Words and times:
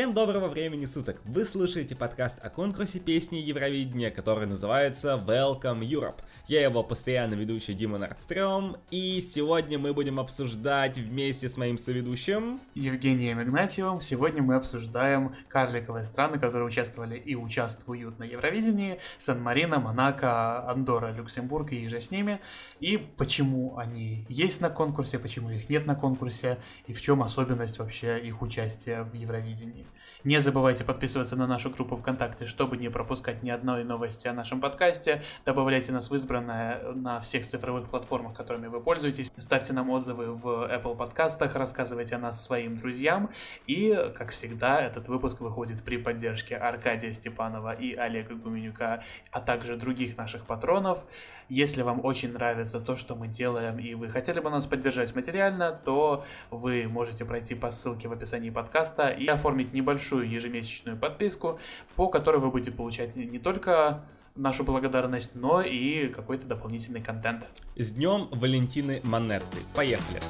Всем 0.00 0.14
доброго 0.14 0.48
времени 0.48 0.86
суток! 0.86 1.20
Вы 1.26 1.44
слушаете 1.44 1.94
подкаст 1.94 2.38
о 2.42 2.48
конкурсе 2.48 2.98
песни 3.00 3.36
Евровидения, 3.36 4.10
который 4.10 4.46
называется 4.46 5.22
Welcome 5.26 5.80
Europe. 5.80 6.22
Я 6.46 6.62
его 6.62 6.82
постоянно 6.82 7.34
ведущий 7.34 7.74
Дима 7.74 7.98
Нордстрём, 7.98 8.78
и 8.90 9.20
сегодня 9.20 9.78
мы 9.78 9.92
будем 9.92 10.18
обсуждать 10.18 10.96
вместе 10.96 11.50
с 11.50 11.58
моим 11.58 11.76
соведущим... 11.76 12.62
Евгением 12.74 13.42
Игнатьевым. 13.42 14.00
Сегодня 14.00 14.42
мы 14.42 14.54
обсуждаем 14.54 15.34
карликовые 15.48 16.06
страны, 16.06 16.38
которые 16.38 16.66
участвовали 16.66 17.18
и 17.18 17.34
участвуют 17.34 18.18
на 18.18 18.24
Евровидении. 18.24 19.00
Сан-Марино, 19.18 19.80
Монако, 19.80 20.66
Андорра, 20.66 21.12
Люксембург 21.12 21.72
и 21.72 21.88
же 21.88 22.00
с 22.00 22.10
ними. 22.10 22.40
И 22.80 22.96
почему 22.96 23.76
они 23.76 24.24
есть 24.30 24.62
на 24.62 24.70
конкурсе, 24.70 25.18
почему 25.18 25.50
их 25.50 25.68
нет 25.68 25.84
на 25.84 25.94
конкурсе, 25.94 26.56
и 26.86 26.94
в 26.94 27.02
чем 27.02 27.22
особенность 27.22 27.78
вообще 27.78 28.18
их 28.18 28.40
участия 28.40 29.02
в 29.02 29.12
Евровидении. 29.12 29.89
Не 30.22 30.38
забывайте 30.38 30.84
подписываться 30.84 31.34
на 31.34 31.46
нашу 31.46 31.70
группу 31.70 31.96
ВКонтакте, 31.96 32.44
чтобы 32.44 32.76
не 32.76 32.90
пропускать 32.90 33.42
ни 33.42 33.48
одной 33.48 33.84
новости 33.84 34.28
о 34.28 34.34
нашем 34.34 34.60
подкасте. 34.60 35.22
Добавляйте 35.46 35.92
нас 35.92 36.10
в 36.10 36.14
избранное 36.14 36.92
на 36.92 37.20
всех 37.20 37.46
цифровых 37.46 37.88
платформах, 37.88 38.34
которыми 38.34 38.66
вы 38.66 38.82
пользуетесь. 38.82 39.32
Ставьте 39.38 39.72
нам 39.72 39.88
отзывы 39.88 40.34
в 40.34 40.46
Apple 40.70 40.94
подкастах, 40.94 41.56
рассказывайте 41.56 42.16
о 42.16 42.18
нас 42.18 42.44
своим 42.44 42.76
друзьям. 42.76 43.30
И, 43.66 43.96
как 44.14 44.32
всегда, 44.32 44.82
этот 44.82 45.08
выпуск 45.08 45.40
выходит 45.40 45.82
при 45.84 45.96
поддержке 45.96 46.54
Аркадия 46.54 47.14
Степанова 47.14 47.72
и 47.72 47.94
Олега 47.94 48.34
Гуменюка, 48.34 49.02
а 49.30 49.40
также 49.40 49.78
других 49.78 50.18
наших 50.18 50.44
патронов. 50.44 51.06
Если 51.50 51.82
вам 51.82 52.04
очень 52.04 52.32
нравится 52.32 52.78
то, 52.78 52.94
что 52.94 53.16
мы 53.16 53.26
делаем, 53.26 53.80
и 53.80 53.94
вы 53.94 54.08
хотели 54.08 54.38
бы 54.38 54.50
нас 54.50 54.68
поддержать 54.68 55.16
материально, 55.16 55.72
то 55.72 56.24
вы 56.52 56.86
можете 56.86 57.24
пройти 57.24 57.56
по 57.56 57.72
ссылке 57.72 58.06
в 58.06 58.12
описании 58.12 58.50
подкаста 58.50 59.08
и 59.08 59.26
оформить 59.26 59.72
небольшую 59.72 60.30
ежемесячную 60.30 60.96
подписку, 60.96 61.58
по 61.96 62.06
которой 62.06 62.36
вы 62.36 62.52
будете 62.52 62.70
получать 62.70 63.16
не 63.16 63.40
только 63.40 64.04
нашу 64.36 64.62
благодарность, 64.62 65.34
но 65.34 65.60
и 65.60 66.06
какой-то 66.06 66.46
дополнительный 66.46 67.02
контент. 67.02 67.48
С 67.74 67.94
днем 67.94 68.28
Валентины 68.30 69.00
Монетты. 69.02 69.58
Поехали! 69.74 70.20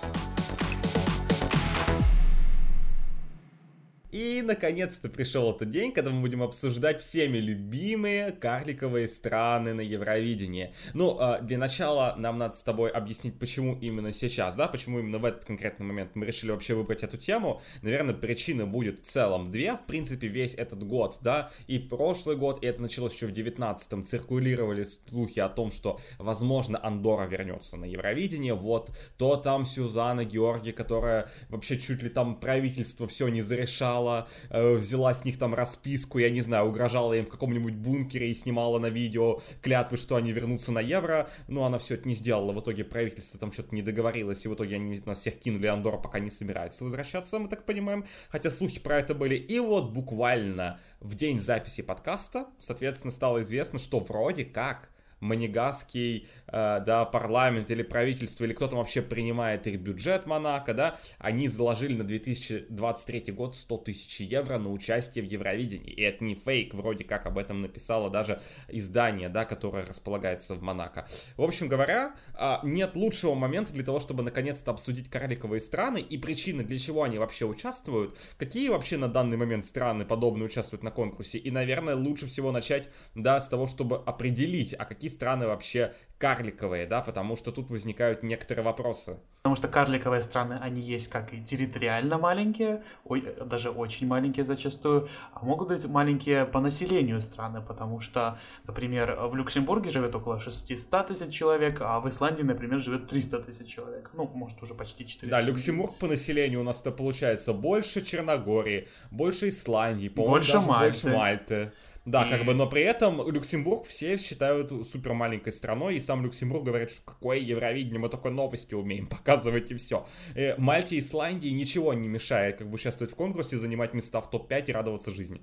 И, 4.12 4.42
наконец-то, 4.42 5.08
пришел 5.08 5.54
этот 5.54 5.70
день, 5.70 5.92
когда 5.92 6.10
мы 6.10 6.20
будем 6.20 6.42
обсуждать 6.42 7.00
всеми 7.00 7.38
любимые 7.38 8.32
карликовые 8.32 9.06
страны 9.08 9.72
на 9.72 9.82
Евровидении. 9.82 10.74
Ну, 10.94 11.16
а, 11.20 11.40
для 11.40 11.58
начала 11.58 12.14
нам 12.18 12.36
надо 12.38 12.56
с 12.56 12.62
тобой 12.62 12.90
объяснить, 12.90 13.38
почему 13.38 13.78
именно 13.80 14.12
сейчас, 14.12 14.56
да, 14.56 14.66
почему 14.66 14.98
именно 14.98 15.18
в 15.18 15.24
этот 15.24 15.44
конкретный 15.44 15.86
момент 15.86 16.10
мы 16.14 16.26
решили 16.26 16.50
вообще 16.50 16.74
выбрать 16.74 17.04
эту 17.04 17.18
тему. 17.18 17.62
Наверное, 17.82 18.14
причины 18.14 18.66
будет 18.66 19.00
в 19.00 19.04
целом 19.04 19.52
две, 19.52 19.76
в 19.76 19.86
принципе, 19.86 20.26
весь 20.26 20.54
этот 20.54 20.82
год, 20.82 21.18
да, 21.22 21.50
и 21.68 21.78
прошлый 21.78 22.36
год, 22.36 22.64
и 22.64 22.66
это 22.66 22.82
началось 22.82 23.14
еще 23.14 23.28
в 23.28 23.32
19-м, 23.32 24.04
циркулировали 24.04 24.84
слухи 24.84 25.38
о 25.38 25.48
том, 25.48 25.70
что, 25.70 26.00
возможно, 26.18 26.80
Андора 26.82 27.26
вернется 27.26 27.76
на 27.76 27.84
Евровидение, 27.84 28.54
вот, 28.54 28.90
то 29.18 29.36
там 29.36 29.64
Сюзанна 29.64 30.24
Георгий, 30.24 30.72
которая 30.72 31.28
вообще 31.48 31.78
чуть 31.78 32.02
ли 32.02 32.08
там 32.08 32.40
правительство 32.40 33.06
все 33.06 33.28
не 33.28 33.42
зарешала, 33.42 33.99
снимала, 34.00 34.28
э, 34.50 34.74
взяла 34.74 35.14
с 35.14 35.24
них 35.24 35.38
там 35.38 35.54
расписку, 35.54 36.18
я 36.18 36.30
не 36.30 36.40
знаю, 36.40 36.66
угрожала 36.66 37.12
им 37.14 37.26
в 37.26 37.30
каком-нибудь 37.30 37.74
бункере 37.74 38.30
и 38.30 38.34
снимала 38.34 38.78
на 38.78 38.86
видео 38.86 39.40
клятвы, 39.62 39.96
что 39.96 40.16
они 40.16 40.32
вернутся 40.32 40.72
на 40.72 40.80
евро, 40.80 41.28
но 41.48 41.64
она 41.64 41.78
все 41.78 41.94
это 41.94 42.08
не 42.08 42.14
сделала, 42.14 42.52
в 42.52 42.60
итоге 42.60 42.84
правительство 42.84 43.38
там 43.38 43.52
что-то 43.52 43.74
не 43.74 43.82
договорилось, 43.82 44.44
и 44.44 44.48
в 44.48 44.54
итоге 44.54 44.76
они 44.76 45.00
на 45.04 45.14
всех 45.14 45.38
кинули, 45.38 45.66
Андора 45.66 45.98
пока 45.98 46.18
не 46.18 46.30
собирается 46.30 46.84
возвращаться, 46.84 47.38
мы 47.38 47.48
так 47.48 47.64
понимаем, 47.64 48.04
хотя 48.28 48.50
слухи 48.50 48.80
про 48.80 48.98
это 48.98 49.14
были, 49.14 49.34
и 49.34 49.58
вот 49.60 49.90
буквально 49.90 50.78
в 51.00 51.14
день 51.14 51.38
записи 51.38 51.82
подкаста, 51.82 52.46
соответственно, 52.58 53.12
стало 53.12 53.42
известно, 53.42 53.78
что 53.78 54.00
вроде 54.00 54.44
как 54.44 54.90
манигасский, 55.20 56.18
э, 56.18 56.39
да, 56.52 57.04
парламент 57.04 57.70
или 57.70 57.82
правительство, 57.82 58.44
или 58.44 58.52
кто 58.52 58.68
там 58.68 58.78
вообще 58.78 59.02
принимает 59.02 59.66
их 59.66 59.80
бюджет 59.80 60.26
Монако, 60.26 60.74
да, 60.74 60.98
они 61.18 61.48
заложили 61.48 61.94
на 61.94 62.04
2023 62.04 63.32
год 63.32 63.54
100 63.54 63.76
тысяч 63.78 64.20
евро 64.20 64.58
на 64.58 64.70
участие 64.70 65.24
в 65.24 65.28
Евровидении. 65.28 65.92
И 65.92 66.02
это 66.02 66.24
не 66.24 66.34
фейк, 66.34 66.74
вроде 66.74 67.04
как 67.04 67.26
об 67.26 67.38
этом 67.38 67.62
написало 67.62 68.10
даже 68.10 68.40
издание, 68.68 69.28
да, 69.28 69.44
которое 69.44 69.84
располагается 69.84 70.54
в 70.54 70.62
Монако. 70.62 71.06
В 71.36 71.42
общем 71.42 71.68
говоря, 71.68 72.14
э, 72.34 72.56
нет 72.62 72.96
лучшего 72.96 73.34
момента 73.34 73.72
для 73.72 73.84
того, 73.84 74.00
чтобы 74.00 74.22
наконец-то 74.22 74.70
обсудить 74.70 75.10
карликовые 75.10 75.60
страны 75.60 75.98
и 75.98 76.18
причины, 76.18 76.64
для 76.64 76.78
чего 76.78 77.02
они 77.02 77.18
вообще 77.18 77.44
участвуют, 77.44 78.16
какие 78.38 78.68
вообще 78.68 78.96
на 78.96 79.08
данный 79.08 79.36
момент 79.36 79.66
страны 79.66 80.04
подобные 80.04 80.46
участвуют 80.46 80.82
на 80.82 80.90
конкурсе. 80.90 81.38
И, 81.38 81.50
наверное, 81.50 81.96
лучше 81.96 82.26
всего 82.26 82.52
начать, 82.52 82.90
да, 83.14 83.40
с 83.40 83.48
того, 83.48 83.66
чтобы 83.66 83.96
определить, 83.96 84.74
а 84.74 84.84
какие 84.84 85.10
страны 85.10 85.46
вообще 85.46 85.94
карликовые, 86.18 86.39
да, 86.86 87.00
потому 87.00 87.36
что 87.36 87.52
тут 87.52 87.70
возникают 87.70 88.22
некоторые 88.22 88.64
вопросы. 88.64 89.18
Потому 89.42 89.56
что 89.56 89.68
карликовые 89.68 90.20
страны, 90.20 90.58
они 90.60 90.82
есть 90.82 91.08
как 91.08 91.32
и 91.32 91.42
территориально 91.42 92.18
маленькие, 92.18 92.82
ой, 93.04 93.34
даже 93.44 93.70
очень 93.70 94.06
маленькие 94.06 94.44
зачастую, 94.44 95.08
а 95.32 95.44
могут 95.44 95.68
быть 95.68 95.86
маленькие 95.86 96.44
по 96.44 96.60
населению 96.60 97.20
страны, 97.20 97.62
потому 97.62 98.00
что, 98.00 98.38
например, 98.66 99.16
в 99.22 99.34
Люксембурге 99.34 99.90
живет 99.90 100.14
около 100.14 100.38
600 100.38 101.06
тысяч 101.08 101.32
человек, 101.32 101.80
а 101.80 102.00
в 102.00 102.08
Исландии, 102.08 102.42
например, 102.42 102.80
живет 102.80 103.06
300 103.06 103.40
тысяч 103.40 103.68
человек. 103.68 104.10
Ну, 104.14 104.26
может, 104.34 104.62
уже 104.62 104.74
почти 104.74 105.06
400. 105.06 105.36
Да, 105.36 105.42
Люксембург 105.42 105.96
по 105.96 106.06
населению 106.06 106.60
у 106.60 106.64
нас-то 106.64 106.90
получается 106.90 107.52
больше 107.52 108.02
Черногории, 108.02 108.88
больше 109.10 109.48
Исландии, 109.48 110.08
по-моему, 110.08 110.34
больше 110.34 110.60
Мальты. 110.60 110.84
больше 110.84 111.16
Мальты. 111.16 111.72
Да, 112.04 112.24
и... 112.26 112.30
как 112.30 112.44
бы, 112.44 112.54
но 112.54 112.66
при 112.66 112.82
этом 112.82 113.28
Люксембург 113.30 113.86
все 113.86 114.16
считают 114.16 114.72
супер 114.88 115.12
маленькой 115.12 115.52
страной, 115.52 115.96
и 115.96 116.00
сам 116.00 116.22
Люксембург 116.24 116.64
говорит, 116.64 116.90
что 116.90 117.02
какое 117.04 117.38
Евровидение, 117.38 118.00
мы 118.00 118.08
только 118.08 118.30
новости 118.30 118.74
умеем 118.74 119.06
показывать 119.08 119.70
и 119.70 119.74
все. 119.74 120.06
И 120.34 120.54
Мальте 120.58 120.96
и 120.96 120.98
Исландии 121.00 121.48
ничего 121.48 121.92
не 121.94 122.08
мешает 122.08 122.58
как 122.58 122.68
бы 122.68 122.74
участвовать 122.74 123.12
в 123.12 123.16
конкурсе, 123.16 123.58
занимать 123.58 123.94
места 123.94 124.20
в 124.20 124.30
топ-5 124.30 124.64
и 124.66 124.72
радоваться 124.72 125.10
жизни. 125.10 125.42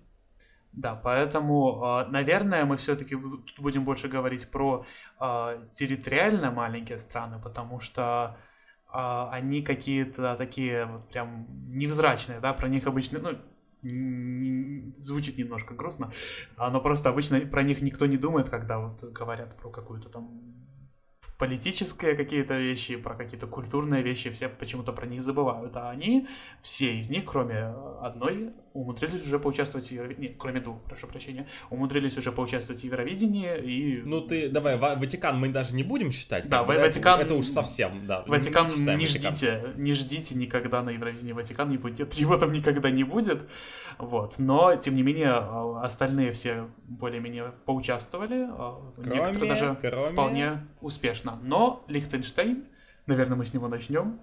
Да, 0.74 0.96
поэтому, 0.96 1.84
а, 1.84 2.06
наверное, 2.06 2.66
мы 2.66 2.78
все-таки 2.78 3.16
тут 3.16 3.60
будем 3.60 3.84
больше 3.84 4.10
говорить 4.10 4.52
про 4.52 4.86
а, 5.18 5.58
территориально 5.72 6.52
маленькие 6.52 7.00
страны, 7.00 7.40
потому 7.42 7.80
что 7.80 8.38
а, 8.90 9.30
они 9.32 9.64
какие-то 9.64 10.36
такие 10.36 10.86
вот 10.86 11.10
прям 11.10 11.48
невзрачные, 11.70 12.40
да, 12.40 12.54
про 12.54 12.68
них 12.68 12.86
обычно, 12.86 13.20
ну, 13.20 13.38
звучит 13.82 15.38
немножко 15.38 15.74
грустно, 15.74 16.12
но 16.58 16.82
просто 16.82 17.10
обычно 17.10 17.40
про 17.42 17.64
них 17.64 17.82
никто 17.82 18.06
не 18.06 18.18
думает, 18.18 18.50
когда 18.50 18.80
вот 18.80 19.04
говорят 19.04 19.56
про 19.58 19.70
какую-то 19.70 20.10
там 20.10 20.58
политические 21.38 22.16
какие-то 22.16 22.58
вещи, 22.58 22.96
про 22.96 23.16
какие-то 23.16 23.48
культурные 23.48 24.02
вещи, 24.02 24.32
все 24.32 24.50
почему-то 24.50 24.92
про 24.92 25.06
них 25.06 25.22
забывают. 25.22 25.76
А 25.78 25.90
они, 25.90 26.28
все 26.62 26.98
из 26.98 27.10
них, 27.10 27.26
кроме 27.26 27.74
одной, 28.02 28.54
умудрились 28.78 29.26
уже 29.26 29.40
поучаствовать 29.40 29.88
в 29.88 29.92
Евровидении. 29.92 30.36
кроме 30.38 30.60
двух, 30.60 30.82
прошу 30.84 31.08
прощения, 31.08 31.48
умудрились 31.70 32.18
уже 32.18 32.32
поучаствовать 32.32 32.82
в 32.82 32.84
Евровидении 32.84 33.58
и... 33.58 34.02
Ну 34.04 34.22
ты, 34.22 34.50
давай, 34.50 34.78
Ватикан 34.78 35.40
мы 35.40 35.50
даже 35.50 35.74
не 35.74 35.84
будем 35.84 36.12
считать. 36.12 36.48
Да, 36.48 36.64
Ватикан... 36.64 37.20
Это, 37.20 37.34
уж 37.34 37.48
совсем, 37.48 38.06
да. 38.06 38.24
Ватикан 38.28 38.68
не, 38.68 38.96
не 38.96 39.08
ждите, 39.08 39.64
не 39.78 39.94
ждите 39.94 40.36
никогда 40.36 40.84
на 40.84 40.92
Евровидении 40.92 41.34
Ватикан, 41.34 41.72
его, 41.72 41.90
нет, 41.90 42.14
его 42.14 42.38
там 42.38 42.52
никогда 42.52 42.92
не 42.92 43.04
будет. 43.04 43.48
Вот. 43.98 44.36
Но, 44.38 44.76
тем 44.76 44.96
не 44.96 45.02
менее, 45.02 45.32
а, 45.32 45.82
остальные 45.84 46.32
все 46.34 46.68
более-менее 46.88 47.54
поучаствовали. 47.66 48.48
А, 48.48 48.80
кроме, 48.96 49.16
Некоторые 49.16 49.50
даже 49.50 49.78
кроме... 49.82 50.08
вполне 50.12 50.68
успешно. 50.82 51.40
Но 51.42 51.84
Лихтенштейн, 51.88 52.66
наверное, 53.08 53.38
мы 53.38 53.46
с 53.46 53.54
него 53.54 53.68
начнем. 53.68 54.20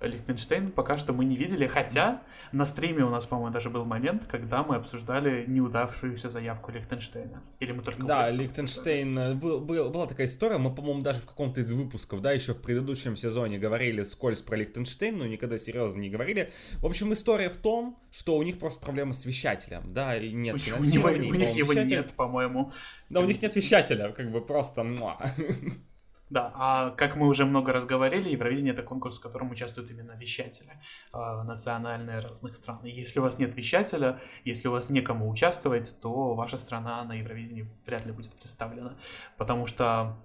Лихтенштейн 0.00 0.72
пока 0.72 0.98
что 0.98 1.12
мы 1.12 1.24
не 1.24 1.36
видели, 1.36 1.66
хотя 1.66 2.22
на 2.52 2.66
стриме 2.66 3.04
у 3.04 3.08
нас, 3.08 3.26
по-моему, 3.26 3.52
даже 3.52 3.70
был 3.70 3.84
момент, 3.84 4.26
когда 4.26 4.62
мы 4.62 4.76
обсуждали 4.76 5.44
неудавшуюся 5.46 6.28
заявку 6.28 6.70
Лихтенштейна. 6.70 7.42
Или 7.60 7.72
мы 7.72 7.82
только... 7.82 8.02
Да, 8.02 8.30
Лихтенштейн, 8.30 9.18
э, 9.18 9.34
был, 9.34 9.60
был, 9.60 9.90
была 9.90 10.06
такая 10.06 10.26
история, 10.26 10.58
мы, 10.58 10.74
по-моему, 10.74 11.00
даже 11.00 11.20
в 11.20 11.26
каком-то 11.26 11.60
из 11.60 11.72
выпусков, 11.72 12.20
да, 12.20 12.32
еще 12.32 12.52
в 12.52 12.60
предыдущем 12.60 13.16
сезоне 13.16 13.58
говорили 13.58 14.02
скользь 14.02 14.42
про 14.42 14.56
Лихтенштейн, 14.56 15.16
но 15.16 15.26
никогда 15.26 15.56
серьезно 15.56 16.00
не 16.00 16.10
говорили. 16.10 16.50
В 16.78 16.86
общем, 16.86 17.12
история 17.14 17.48
в 17.48 17.56
том, 17.56 17.98
что 18.10 18.36
у 18.36 18.42
них 18.42 18.58
просто 18.58 18.84
проблема 18.84 19.12
с 19.12 19.24
вещателем, 19.24 19.94
да, 19.94 20.16
и 20.16 20.30
нет. 20.32 20.56
У, 20.56 20.80
у 20.80 20.84
них 20.84 21.56
его 21.56 21.72
нет, 21.72 22.12
по-моему. 22.14 22.70
Да, 23.08 23.20
у 23.20 23.24
них 23.24 23.40
нет 23.40 23.56
вещателя, 23.56 24.12
как 24.12 24.30
бы 24.30 24.42
просто... 24.42 24.84
Да, 26.28 26.52
а 26.56 26.90
как 26.90 27.14
мы 27.14 27.28
уже 27.28 27.44
много 27.44 27.72
раз 27.72 27.86
говорили, 27.86 28.30
Евровидение 28.30 28.72
это 28.72 28.82
конкурс, 28.82 29.18
в 29.18 29.20
котором 29.20 29.52
участвуют 29.52 29.90
именно 29.90 30.12
вещатели 30.12 30.72
э, 31.12 31.42
национальные 31.44 32.18
разных 32.18 32.56
стран. 32.56 32.84
И 32.84 32.90
если 32.90 33.20
у 33.20 33.22
вас 33.22 33.38
нет 33.38 33.54
вещателя, 33.54 34.20
если 34.44 34.66
у 34.66 34.72
вас 34.72 34.90
некому 34.90 35.30
участвовать, 35.30 35.94
то 36.00 36.34
ваша 36.34 36.58
страна 36.58 37.04
на 37.04 37.14
Евровидении 37.14 37.70
вряд 37.86 38.06
ли 38.06 38.12
будет 38.12 38.32
представлена. 38.32 38.96
Потому 39.36 39.66
что 39.66 40.16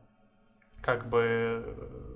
как 0.82 1.08
бы 1.08 2.12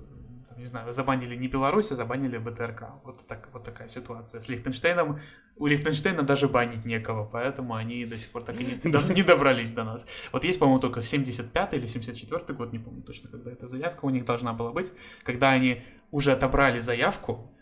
не 0.56 0.64
знаю, 0.64 0.92
забанили 0.92 1.36
не 1.36 1.48
Беларусь, 1.48 1.92
а 1.92 1.96
забанили 1.96 2.38
БТРК. 2.38 2.84
Вот, 3.04 3.26
так, 3.26 3.48
вот 3.52 3.64
такая 3.64 3.88
ситуация. 3.88 4.40
С 4.40 4.48
Лихтенштейном, 4.48 5.18
у 5.56 5.66
Лихтенштейна 5.66 6.22
даже 6.22 6.48
банить 6.48 6.84
некого, 6.84 7.24
поэтому 7.24 7.74
они 7.74 8.04
до 8.06 8.16
сих 8.16 8.30
пор 8.30 8.42
так 8.42 8.60
и 8.60 8.64
не, 8.64 9.14
не 9.14 9.22
добрались 9.22 9.72
до 9.72 9.84
нас. 9.84 10.06
Вот 10.32 10.44
есть, 10.44 10.58
по-моему, 10.58 10.80
только 10.80 11.02
75 11.02 11.74
или 11.74 11.86
74 11.86 12.54
год, 12.54 12.72
не 12.72 12.78
помню 12.78 13.02
точно, 13.02 13.28
когда 13.28 13.50
эта 13.50 13.66
заявка 13.66 14.04
у 14.04 14.10
них 14.10 14.24
должна 14.24 14.52
была 14.52 14.72
быть, 14.72 14.92
когда 15.22 15.50
они 15.50 15.82
уже 16.10 16.32
отобрали 16.32 16.78
заявку, 16.78 17.52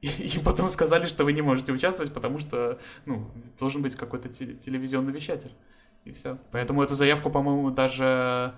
и, 0.00 0.08
и 0.08 0.38
потом 0.40 0.68
сказали, 0.68 1.06
что 1.06 1.24
вы 1.24 1.32
не 1.32 1.42
можете 1.42 1.72
участвовать, 1.72 2.12
потому 2.12 2.38
что, 2.38 2.78
ну, 3.06 3.30
должен 3.58 3.82
быть 3.82 3.94
какой-то 3.96 4.28
телевизионный 4.28 5.12
вещатель. 5.12 5.52
И 6.04 6.12
все. 6.12 6.38
Поэтому 6.50 6.82
эту 6.82 6.94
заявку, 6.94 7.30
по-моему, 7.30 7.70
даже 7.70 8.54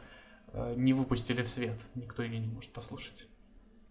э, 0.53 0.75
не 0.77 0.93
выпустили 0.93 1.43
в 1.43 1.49
свет. 1.49 1.89
Никто 1.97 2.23
ее 2.23 2.39
не 2.39 2.47
может 2.47 2.73
послушать 2.73 3.27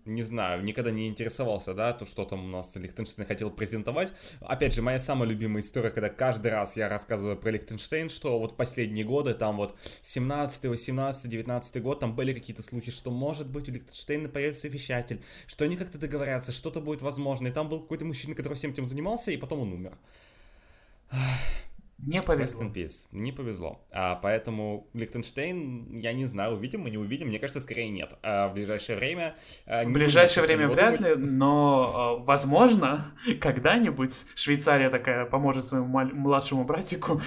не 0.06 0.24
знаю, 0.24 0.64
никогда 0.64 0.92
не 0.92 1.08
интересовался, 1.08 1.74
да, 1.74 1.94
то, 1.94 2.06
что 2.06 2.26
там 2.26 2.46
у 2.46 2.48
нас 2.48 2.76
Лихтенштейн 2.76 3.28
хотел 3.28 3.52
презентовать. 3.52 4.12
Опять 4.42 4.74
же, 4.74 4.82
моя 4.82 5.00
самая 5.00 5.30
любимая 5.30 5.62
история, 5.62 5.90
когда 5.90 6.10
каждый 6.10 6.52
раз 6.52 6.78
я 6.78 6.90
рассказываю 6.90 7.38
про 7.38 7.52
Лихтенштейн, 7.52 8.10
что 8.10 8.40
вот 8.40 8.58
последние 8.58 9.06
годы, 9.06 9.34
там 9.34 9.58
вот 9.58 9.78
17, 10.02 10.66
18, 10.66 11.30
19 11.30 11.82
год, 11.82 12.00
там 12.00 12.16
были 12.16 12.34
какие-то 12.34 12.64
слухи, 12.64 12.92
что 12.92 13.12
может 13.12 13.48
быть 13.50 13.70
у 13.70 13.72
Лихтенштейна 13.72 14.30
появится 14.30 14.68
вещатель, 14.68 15.22
что 15.46 15.66
они 15.66 15.78
как-то 15.78 15.98
договорятся, 15.98 16.52
что-то 16.52 16.82
будет 16.82 17.02
возможно. 17.02 17.48
И 17.48 17.52
там 17.52 17.70
был 17.70 17.82
какой-то 17.82 18.06
мужчина, 18.06 18.36
который 18.36 18.56
всем 18.56 18.72
этим 18.72 18.86
занимался, 18.86 19.32
и 19.32 19.38
потом 19.38 19.60
он 19.60 19.74
умер. 19.74 19.98
Не 22.06 22.22
повезло. 22.22 22.62
Rest 22.62 22.68
in 22.68 22.74
peace. 22.74 23.08
Не 23.12 23.32
повезло. 23.32 23.86
А, 23.92 24.16
поэтому 24.16 24.90
Лихтенштейн, 24.94 26.00
я 26.00 26.14
не 26.14 26.26
знаю, 26.26 26.56
увидим 26.56 26.82
мы, 26.82 26.90
не 26.90 26.98
увидим. 26.98 27.28
Мне 27.28 27.40
кажется, 27.40 27.60
скорее 27.60 27.90
нет. 27.90 28.14
А 28.24 28.48
в 28.48 28.54
ближайшее 28.54 28.98
время... 28.98 29.36
А, 29.68 29.84
в 29.84 29.92
ближайшее 29.92 30.46
время 30.46 30.68
вряд 30.68 31.00
ли, 31.02 31.16
но, 31.16 31.94
а, 31.96 32.24
возможно, 32.24 33.14
когда-нибудь 33.40 34.12
Швейцария 34.36 34.90
такая 34.90 35.26
поможет 35.26 35.66
своему 35.66 35.88
младшему 35.88 36.64
братику, 36.64 37.22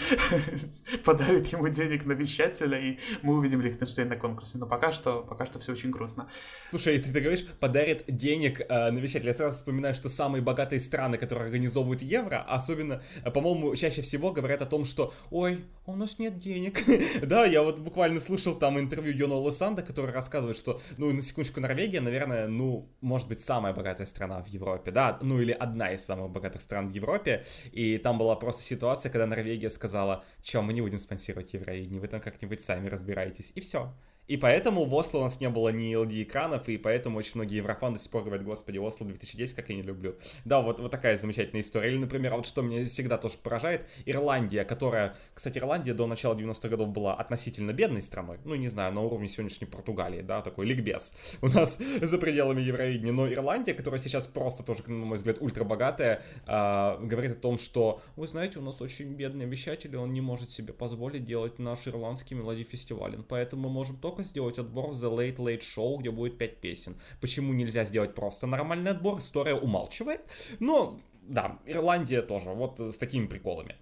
подарит 1.05 1.49
ему 1.49 1.69
денег 1.69 2.05
на 2.05 2.13
вещателя, 2.13 2.79
и 2.79 2.99
мы 3.23 3.37
увидим 3.37 3.61
Лихтенштейн 3.61 4.09
на 4.09 4.17
конкурсе. 4.17 4.59
Но 4.59 4.67
пока 4.67 4.91
что, 4.91 5.23
пока 5.23 5.47
что 5.47 5.59
все 5.59 5.73
очень 5.73 5.91
грустно. 5.91 6.29
Слушай, 6.65 6.99
ты, 6.99 7.13
ты 7.13 7.21
говоришь, 7.21 7.47
подарит 7.61 8.05
денег 8.09 8.61
э, 8.61 8.91
на 8.91 8.99
вещателя. 8.99 9.29
Я 9.29 9.35
сразу 9.35 9.59
вспоминаю, 9.59 9.95
что 9.95 10.09
самые 10.09 10.43
богатые 10.43 10.81
страны, 10.81 11.17
которые 11.17 11.47
организовывают 11.47 12.03
евро, 12.03 12.45
особенно, 12.49 13.03
по-моему, 13.33 13.75
чаще 13.77 14.03
всего 14.03 14.33
говорят 14.33 14.64
о 14.65 14.67
том, 14.67 14.85
что 14.85 15.15
«Ой, 15.31 15.65
у 15.87 15.95
нас 15.95 16.19
нет 16.19 16.39
денег». 16.39 16.83
да, 17.27 17.45
я 17.45 17.63
вот 17.63 17.79
буквально 17.79 18.19
слышал 18.19 18.55
там 18.57 18.79
интервью 18.79 19.15
Йона 19.15 19.37
Лосанда, 19.37 19.83
который 19.83 20.13
рассказывает, 20.13 20.57
что, 20.57 20.81
ну, 20.99 21.13
на 21.13 21.23
секундочку, 21.23 21.61
Норвегия, 21.61 22.01
наверное, 22.01 22.49
ну, 22.49 22.89
может 23.01 23.29
быть, 23.29 23.41
самая 23.41 23.73
богатая 23.73 24.07
страна 24.07 24.43
в 24.43 24.49
Европе, 24.49 24.91
да, 24.91 25.19
ну, 25.23 25.41
или 25.41 25.53
одна 25.53 25.93
из 25.93 26.05
самых 26.05 26.31
богатых 26.31 26.63
стран 26.63 26.89
в 26.89 26.95
Европе, 26.95 27.45
и 27.73 27.99
там 27.99 28.19
была 28.19 28.37
просто 28.37 28.63
ситуация, 28.63 29.11
когда 29.11 29.27
Норвегия 29.27 29.71
сказала, 29.71 30.25
что 30.43 30.63
мы 30.63 30.73
не 30.73 30.81
будем 30.81 30.99
спонсировать 30.99 31.53
Евровидение, 31.53 32.01
вы 32.01 32.09
там 32.09 32.21
как-нибудь 32.21 32.61
сами 32.61 32.89
разбираетесь, 32.89 33.53
и 33.55 33.61
все. 33.61 33.93
И 34.27 34.37
поэтому 34.37 34.85
в 34.85 34.95
Осло 34.95 35.19
у 35.19 35.23
нас 35.23 35.41
не 35.41 35.49
было 35.49 35.69
ни 35.69 35.95
LD-экранов, 35.95 36.69
и 36.69 36.79
поэтому 36.79 37.19
очень 37.19 37.33
многие 37.35 37.57
еврофаны 37.57 37.97
до 37.97 38.03
сих 38.03 38.11
пор 38.11 38.23
говорят, 38.23 38.45
господи, 38.45 38.79
Осло 38.79 39.07
2010, 39.07 39.55
как 39.55 39.69
я 39.69 39.77
не 39.77 39.83
люблю. 39.83 40.17
Да, 40.45 40.61
вот, 40.61 40.81
вот 40.81 40.91
такая 40.91 41.17
замечательная 41.17 41.63
история. 41.63 41.91
Или, 41.91 41.99
например, 41.99 42.35
вот 42.35 42.47
что 42.47 42.63
меня 42.63 42.87
всегда 42.87 43.19
тоже 43.19 43.37
поражает, 43.43 43.87
Ирландия, 44.07 44.65
которая, 44.65 45.17
кстати, 45.35 45.59
Ирландия 45.59 45.93
до 45.93 46.07
начала 46.07 46.35
90-х 46.35 46.69
годов 46.69 46.89
была 46.89 47.15
относительно 47.15 47.73
бедной 47.73 48.03
страной, 48.03 48.39
ну, 48.45 48.55
не 48.55 48.69
знаю, 48.69 48.93
на 48.93 49.03
уровне 49.03 49.29
сегодняшней 49.29 49.67
Португалии, 49.67 50.23
да, 50.23 50.41
такой 50.41 50.67
ликбез 50.67 51.15
у 51.43 51.49
нас 51.49 51.79
за 52.03 52.19
пределами 52.19 52.63
Евровидения, 52.63 53.13
но 53.13 53.31
Ирландия, 53.31 53.75
которая 53.75 54.01
сейчас 54.01 54.27
просто 54.27 54.63
тоже, 54.63 54.83
на 54.87 55.05
мой 55.05 55.19
взгляд, 55.19 55.37
ультрабогатая, 55.41 56.23
э, 56.47 56.99
говорит 57.03 57.33
о 57.33 57.41
том, 57.41 57.59
что, 57.59 58.01
вы 58.17 58.27
знаете, 58.27 58.59
у 58.59 58.63
нас 58.63 58.81
очень 58.81 59.13
бедный 59.15 59.47
вещатель, 59.47 59.97
он 59.97 60.13
не 60.13 60.21
может 60.21 60.51
себе 60.51 60.73
позволить 60.73 61.25
делать 61.25 61.59
наш 61.59 61.87
ирландский 61.87 62.35
мелодий 62.35 62.65
фестиваль, 62.65 63.19
поэтому 63.29 63.69
мы 63.69 63.75
можем 63.75 63.97
только 63.97 64.14
только 64.15 64.23
сделать 64.23 64.59
отбор 64.59 64.91
в 64.91 64.93
The 64.93 65.11
Late 65.11 65.37
Late 65.37 65.61
Show, 65.61 65.99
где 65.99 66.11
будет 66.11 66.39
5 66.39 66.61
песен. 66.61 66.97
Почему 67.21 67.53
нельзя 67.53 67.85
сделать 67.85 68.15
просто 68.15 68.47
нормальный 68.47 68.93
отбор? 68.93 69.19
История 69.19 69.55
умалчивает. 69.55 70.21
Но, 70.61 71.01
да, 71.23 71.59
Ирландия 71.67 72.23
тоже, 72.23 72.51
вот 72.51 72.79
с 72.81 72.99
такими 72.99 73.27
приколами. 73.27 73.75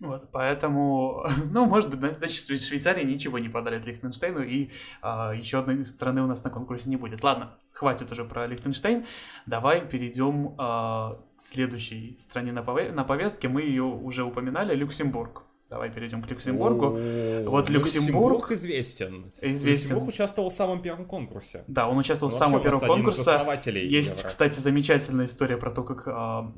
Вот, 0.00 0.32
поэтому, 0.32 1.24
ну, 1.52 1.66
может 1.66 1.96
быть, 1.96 2.18
значит, 2.18 2.48
в 2.48 2.66
Швейцарии 2.66 3.04
ничего 3.04 3.38
не 3.38 3.48
подарит 3.48 3.86
Лихтенштейну, 3.86 4.42
и 4.42 4.70
а, 5.00 5.32
еще 5.32 5.60
одной 5.60 5.84
страны 5.84 6.22
у 6.22 6.26
нас 6.26 6.42
на 6.42 6.50
конкурсе 6.50 6.90
не 6.90 6.96
будет. 6.96 7.22
Ладно, 7.22 7.56
хватит 7.74 8.10
уже 8.10 8.24
про 8.24 8.46
Лихтенштейн. 8.48 9.06
Давай 9.46 9.86
перейдем 9.86 10.56
а, 10.58 11.20
к 11.36 11.40
следующей 11.40 12.16
стране 12.18 12.50
на, 12.50 12.62
на 12.62 13.04
повестке. 13.04 13.48
Мы 13.48 13.62
ее 13.62 13.84
уже 13.84 14.24
упоминали, 14.24 14.74
Люксембург. 14.74 15.44
Давай 15.72 15.90
перейдем 15.90 16.22
к 16.22 16.30
Люксембургу. 16.30 16.90
Вот 16.90 16.98
ну, 16.98 17.74
Люксембург... 17.74 18.34
Люксембург 18.34 18.50
известен. 18.50 19.32
Известен. 19.40 19.88
Люксембург 19.88 20.08
участвовал 20.08 20.50
в 20.50 20.52
самом 20.52 20.82
первом 20.82 21.06
конкурсе. 21.06 21.64
Да, 21.66 21.88
он 21.88 21.96
участвовал 21.96 22.30
в 22.30 22.36
самом 22.36 22.62
первом 22.62 22.80
конкурсе. 22.80 23.40
Есть, 23.64 24.18
Евро. 24.18 24.28
кстати, 24.28 24.58
замечательная 24.58 25.24
история 25.24 25.56
про 25.56 25.70
то, 25.70 25.82
как 25.82 26.06
э, 26.06 26.10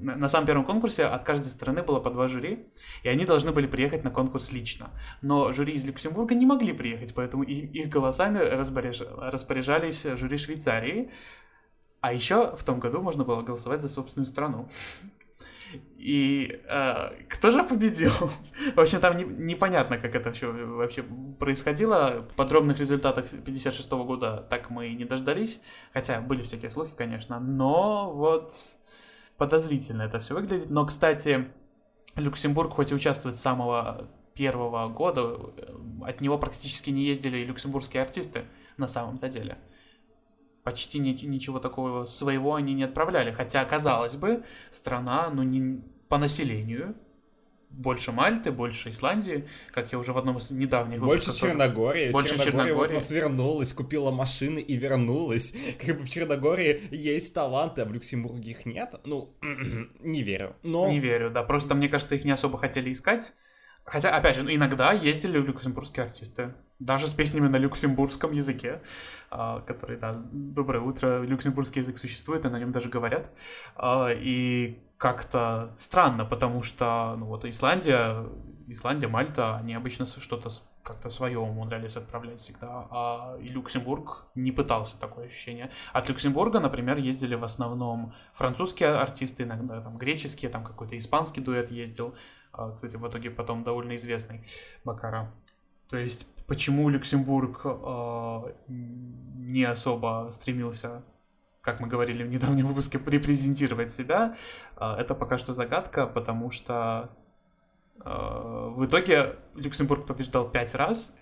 на 0.02 0.28
самом 0.28 0.48
первом 0.48 0.64
конкурсе 0.64 1.04
от 1.04 1.22
каждой 1.22 1.52
страны 1.52 1.84
было 1.84 2.00
по 2.00 2.10
два 2.10 2.26
жюри, 2.26 2.66
и 3.04 3.08
они 3.08 3.24
должны 3.24 3.52
были 3.52 3.68
приехать 3.68 4.02
на 4.02 4.10
конкурс 4.10 4.50
лично. 4.50 4.90
Но 5.22 5.52
жюри 5.52 5.74
из 5.74 5.84
Люксембурга 5.84 6.34
не 6.34 6.46
могли 6.46 6.72
приехать, 6.72 7.14
поэтому 7.14 7.44
их 7.44 7.88
голосами 7.88 8.38
распоряжались 8.38 10.02
жюри 10.02 10.38
Швейцарии. 10.38 11.12
А 12.00 12.12
еще 12.12 12.56
в 12.56 12.64
том 12.64 12.80
году 12.80 13.00
можно 13.00 13.22
было 13.22 13.42
голосовать 13.42 13.80
за 13.80 13.88
собственную 13.88 14.26
страну. 14.26 14.68
И 15.98 16.60
э, 16.68 17.10
кто 17.28 17.50
же 17.50 17.62
победил? 17.62 18.10
В 18.74 18.80
общем, 18.80 19.00
там 19.00 19.16
не, 19.16 19.24
непонятно, 19.24 19.98
как 19.98 20.14
это 20.14 20.32
все 20.32 20.52
вообще 20.52 21.02
происходило. 21.38 22.26
Подробных 22.36 22.78
результатов 22.78 23.30
56 23.30 23.90
-го 23.90 24.04
года 24.04 24.46
так 24.50 24.70
мы 24.70 24.88
и 24.88 24.94
не 24.94 25.04
дождались. 25.04 25.60
Хотя 25.92 26.20
были 26.20 26.42
всякие 26.42 26.70
слухи, 26.70 26.92
конечно. 26.96 27.40
Но 27.40 28.12
вот 28.12 28.52
подозрительно 29.36 30.02
это 30.02 30.18
все 30.18 30.34
выглядит. 30.34 30.70
Но, 30.70 30.86
кстати, 30.86 31.48
Люксембург 32.16 32.72
хоть 32.72 32.92
и 32.92 32.94
участвует 32.94 33.36
с 33.36 33.40
самого 33.40 34.08
первого 34.34 34.88
года, 34.88 35.36
э, 35.56 35.74
от 36.06 36.20
него 36.20 36.38
практически 36.38 36.90
не 36.90 37.04
ездили 37.04 37.38
и 37.38 37.44
люксембургские 37.44 38.02
артисты 38.02 38.42
на 38.76 38.88
самом-то 38.88 39.28
деле 39.28 39.58
почти 40.64 40.98
ничего 40.98 41.60
такого 41.60 42.06
своего 42.06 42.54
они 42.54 42.74
не 42.74 42.84
отправляли. 42.84 43.30
Хотя, 43.32 43.64
казалось 43.64 44.16
бы, 44.16 44.42
страна, 44.70 45.30
ну, 45.30 45.42
не 45.42 45.82
по 46.08 46.18
населению, 46.18 46.96
больше 47.70 48.12
Мальты, 48.12 48.52
больше 48.52 48.90
Исландии, 48.90 49.48
как 49.72 49.92
я 49.92 49.98
уже 49.98 50.12
в 50.12 50.18
одном 50.18 50.38
из 50.38 50.50
недавних 50.50 51.00
Больше 51.00 51.36
Черногории. 51.36 52.10
Больше 52.12 52.38
Черногория. 52.38 52.50
Черногория. 52.50 52.74
Вот 52.74 52.94
нас 52.94 53.10
вернулась, 53.10 53.72
купила 53.72 54.10
машины 54.10 54.60
и 54.60 54.76
вернулась. 54.76 55.54
Как 55.84 55.98
бы 55.98 56.04
в 56.04 56.10
Черногории 56.10 56.88
есть 56.92 57.34
таланты, 57.34 57.82
а 57.82 57.84
в 57.84 57.92
Люксембурге 57.92 58.52
их 58.52 58.64
нет. 58.64 58.94
Ну, 59.04 59.34
не 60.00 60.22
верю. 60.22 60.56
Но... 60.62 60.88
Не 60.88 61.00
верю, 61.00 61.30
да. 61.30 61.42
Просто, 61.42 61.74
мне 61.74 61.88
кажется, 61.88 62.14
их 62.14 62.24
не 62.24 62.30
особо 62.30 62.58
хотели 62.58 62.92
искать. 62.92 63.34
Хотя, 63.84 64.16
опять 64.16 64.36
же, 64.36 64.44
ну, 64.44 64.54
иногда 64.54 64.92
ездили 64.92 65.38
люксембургские 65.38 66.04
артисты, 66.04 66.54
даже 66.78 67.08
с 67.08 67.12
песнями 67.12 67.48
на 67.48 67.56
люксембургском 67.56 68.32
языке, 68.32 68.82
а, 69.30 69.60
который, 69.60 69.96
да, 69.98 70.20
доброе 70.32 70.80
утро, 70.80 71.22
люксембургский 71.22 71.80
язык 71.80 71.98
существует, 71.98 72.44
и 72.44 72.48
на 72.48 72.58
нем 72.58 72.72
даже 72.72 72.88
говорят. 72.88 73.30
А, 73.76 74.10
и 74.10 74.78
как-то 74.96 75.72
странно, 75.76 76.24
потому 76.24 76.62
что, 76.62 77.14
ну 77.18 77.26
вот, 77.26 77.44
Исландия, 77.44 78.26
Исландия, 78.68 79.08
Мальта, 79.08 79.56
они 79.56 79.74
обычно 79.74 80.06
что-то 80.06 80.50
как-то 80.82 81.08
свое 81.08 81.38
умудрялись 81.38 81.96
отправлять 81.96 82.40
всегда, 82.40 82.86
а 82.90 83.36
Люксембург 83.40 84.26
не 84.34 84.52
пытался 84.52 85.00
такое 85.00 85.26
ощущение. 85.26 85.70
От 85.92 86.08
Люксембурга, 86.08 86.60
например, 86.60 86.98
ездили 86.98 87.34
в 87.34 87.44
основном 87.44 88.14
французские 88.34 88.90
артисты, 88.90 89.44
иногда 89.44 89.80
там 89.80 89.96
греческие, 89.96 90.50
там 90.50 90.62
какой-то 90.62 90.96
испанский 90.98 91.40
дуэт 91.40 91.70
ездил, 91.70 92.14
а, 92.52 92.72
кстати, 92.72 92.96
в 92.96 93.08
итоге 93.08 93.30
потом 93.30 93.64
довольно 93.64 93.96
известный 93.96 94.46
Макара. 94.84 95.32
То 95.88 95.96
есть, 95.96 96.26
почему 96.46 96.88
Люксембург 96.88 97.62
э, 97.64 98.52
не 98.68 99.64
особо 99.64 100.28
стремился, 100.30 101.02
как 101.60 101.80
мы 101.80 101.88
говорили 101.88 102.22
в 102.22 102.28
недавнем 102.28 102.66
выпуске, 102.66 103.00
репрезентировать 103.04 103.90
себя, 103.90 104.36
э, 104.76 104.94
это 104.98 105.14
пока 105.14 105.38
что 105.38 105.52
загадка, 105.52 106.06
потому 106.06 106.50
что 106.50 107.10
э, 108.04 108.04
в 108.04 108.84
итоге 108.84 109.36
Люксембург 109.54 110.06
побеждал 110.06 110.48
пять 110.50 110.74
раз, 110.74 111.16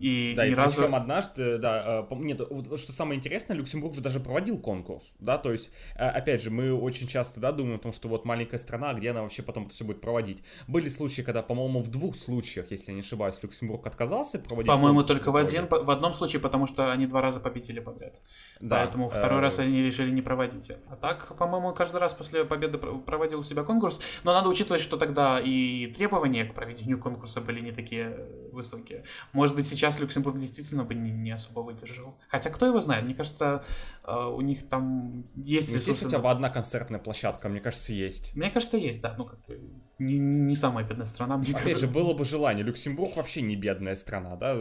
И 0.00 0.32
да, 0.34 0.46
ни 0.46 0.52
и 0.52 0.54
разу... 0.54 0.76
причем 0.76 0.94
однажды, 0.94 1.58
да, 1.58 2.06
э, 2.10 2.14
нет, 2.16 2.40
вот 2.48 2.80
что 2.80 2.92
самое 2.92 3.18
интересное, 3.18 3.54
Люксембург 3.54 3.94
же 3.94 4.00
даже 4.00 4.18
проводил 4.18 4.58
конкурс, 4.58 5.14
да, 5.20 5.36
то 5.36 5.52
есть, 5.52 5.70
э, 5.94 6.08
опять 6.08 6.42
же, 6.42 6.50
мы 6.50 6.72
очень 6.72 7.06
часто, 7.06 7.38
да, 7.38 7.52
думаем 7.52 7.76
о 7.76 7.78
том, 7.78 7.92
что 7.92 8.08
вот 8.08 8.24
маленькая 8.24 8.56
страна, 8.56 8.94
где 8.94 9.10
она 9.10 9.22
вообще 9.22 9.42
потом 9.42 9.64
это 9.64 9.72
все 9.72 9.84
будет 9.84 10.00
проводить. 10.00 10.42
Были 10.66 10.88
случаи, 10.88 11.20
когда, 11.20 11.42
по-моему, 11.42 11.82
в 11.82 11.90
двух 11.90 12.16
случаях, 12.16 12.70
если 12.70 12.92
я 12.92 12.94
не 12.94 13.00
ошибаюсь, 13.00 13.36
Люксембург 13.42 13.86
отказался 13.86 14.38
проводить 14.38 14.70
По-моему, 14.70 15.02
только 15.02 15.30
в 15.30 15.36
один, 15.36 15.66
в 15.68 15.90
одном 15.90 16.14
случае, 16.14 16.40
потому 16.40 16.66
что 16.66 16.90
они 16.90 17.06
два 17.06 17.20
раза 17.20 17.40
победили 17.40 17.80
подряд. 17.80 18.20
Да, 18.58 18.76
Поэтому 18.76 19.10
второй 19.10 19.40
э... 19.40 19.42
раз 19.42 19.58
они 19.58 19.82
решили 19.82 20.10
не 20.10 20.22
проводить. 20.22 20.72
А 20.88 20.96
так, 20.96 21.36
по-моему, 21.36 21.74
каждый 21.74 22.00
раз 22.00 22.14
после 22.14 22.46
победы 22.46 22.78
проводил 22.78 23.40
у 23.40 23.42
себя 23.42 23.64
конкурс, 23.64 24.00
но 24.24 24.32
надо 24.32 24.48
учитывать, 24.48 24.80
что 24.80 24.96
тогда 24.96 25.40
и 25.40 25.88
требования 25.88 26.44
к 26.44 26.54
проведению 26.54 26.98
конкурса 26.98 27.42
были 27.42 27.60
не 27.60 27.72
такие 27.72 28.16
высокие. 28.52 29.04
Может 29.32 29.56
быть, 29.56 29.66
сейчас 29.66 29.89
сейчас 29.90 30.00
Люксембург 30.00 30.38
действительно 30.38 30.84
бы 30.84 30.94
не, 30.94 31.10
не 31.10 31.30
особо 31.30 31.60
выдержал. 31.60 32.16
Хотя 32.28 32.50
кто 32.50 32.66
его 32.66 32.80
знает, 32.80 33.04
мне 33.04 33.14
кажется, 33.14 33.64
у 34.06 34.40
них 34.40 34.68
там 34.68 35.24
есть 35.36 35.68
ресурсы. 35.68 35.90
Есть 35.90 36.02
хотя 36.04 36.18
бы 36.18 36.30
одна 36.30 36.50
концертная 36.50 37.00
площадка, 37.00 37.48
мне 37.48 37.60
кажется, 37.60 37.92
есть. 37.92 38.34
Мне 38.34 38.50
кажется, 38.50 38.76
есть, 38.76 39.02
да. 39.02 39.14
Ну, 39.16 39.24
как 39.24 39.44
бы 39.46 39.60
не, 39.98 40.18
не 40.18 40.56
самая 40.56 40.84
бедная 40.84 41.06
страна, 41.06 41.36
мне 41.36 41.50
Опять 41.50 41.62
кажется. 41.62 41.86
же, 41.86 41.92
было 41.92 42.14
бы 42.14 42.24
желание. 42.24 42.64
Люксембург 42.64 43.16
вообще 43.16 43.42
не 43.42 43.54
бедная 43.54 43.96
страна, 43.96 44.34
да? 44.34 44.56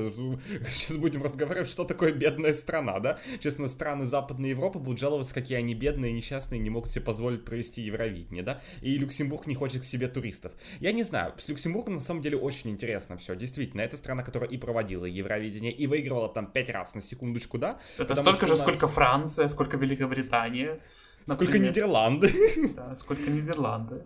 Сейчас 0.67 0.97
будем 0.97 1.23
разговаривать, 1.23 1.69
что 1.69 1.85
такое 1.85 2.11
бедная 2.11 2.53
страна, 2.53 2.99
да? 2.99 3.19
Честно, 3.39 3.69
страны 3.69 4.05
Западной 4.05 4.49
Европы 4.49 4.79
будут 4.79 4.99
жаловаться, 4.99 5.33
какие 5.33 5.57
они 5.57 5.73
бедные, 5.75 6.11
несчастные, 6.11 6.59
не 6.59 6.69
могут 6.69 6.89
себе 6.89 7.05
позволить 7.05 7.45
провести 7.45 7.81
Евровидение, 7.81 8.43
да? 8.43 8.59
И 8.81 8.97
Люксембург 8.97 9.47
не 9.47 9.55
хочет 9.55 9.81
к 9.81 9.85
себе 9.85 10.09
туристов. 10.09 10.51
Я 10.81 10.91
не 10.91 11.03
знаю, 11.03 11.33
с 11.37 11.47
Люксембургом 11.47 11.95
на 11.95 11.99
самом 12.01 12.21
деле 12.21 12.37
очень 12.37 12.71
интересно 12.71 13.17
все. 13.17 13.33
Действительно, 13.35 13.81
это 13.81 13.95
страна, 13.95 14.23
которая 14.23 14.49
и 14.49 14.57
проводила 14.57 15.05
Евровидение, 15.05 15.71
и 15.71 15.87
выигрывала 15.87 16.27
там 16.27 16.51
пять 16.51 16.69
раз 16.69 16.95
на 16.95 17.01
секундочку, 17.01 17.57
да? 17.57 17.79
Это 17.97 18.13
столько 18.13 18.45
же, 18.45 18.53
нас... 18.53 18.59
сколько 18.59 18.89
Франция, 18.89 19.28
сколько 19.29 19.77
Великобритания. 19.77 20.79
Например. 21.27 21.51
Сколько 21.51 21.59
Нидерланды. 21.59 22.33
Да, 22.75 22.95
сколько 22.95 23.29
Нидерланды. 23.29 24.03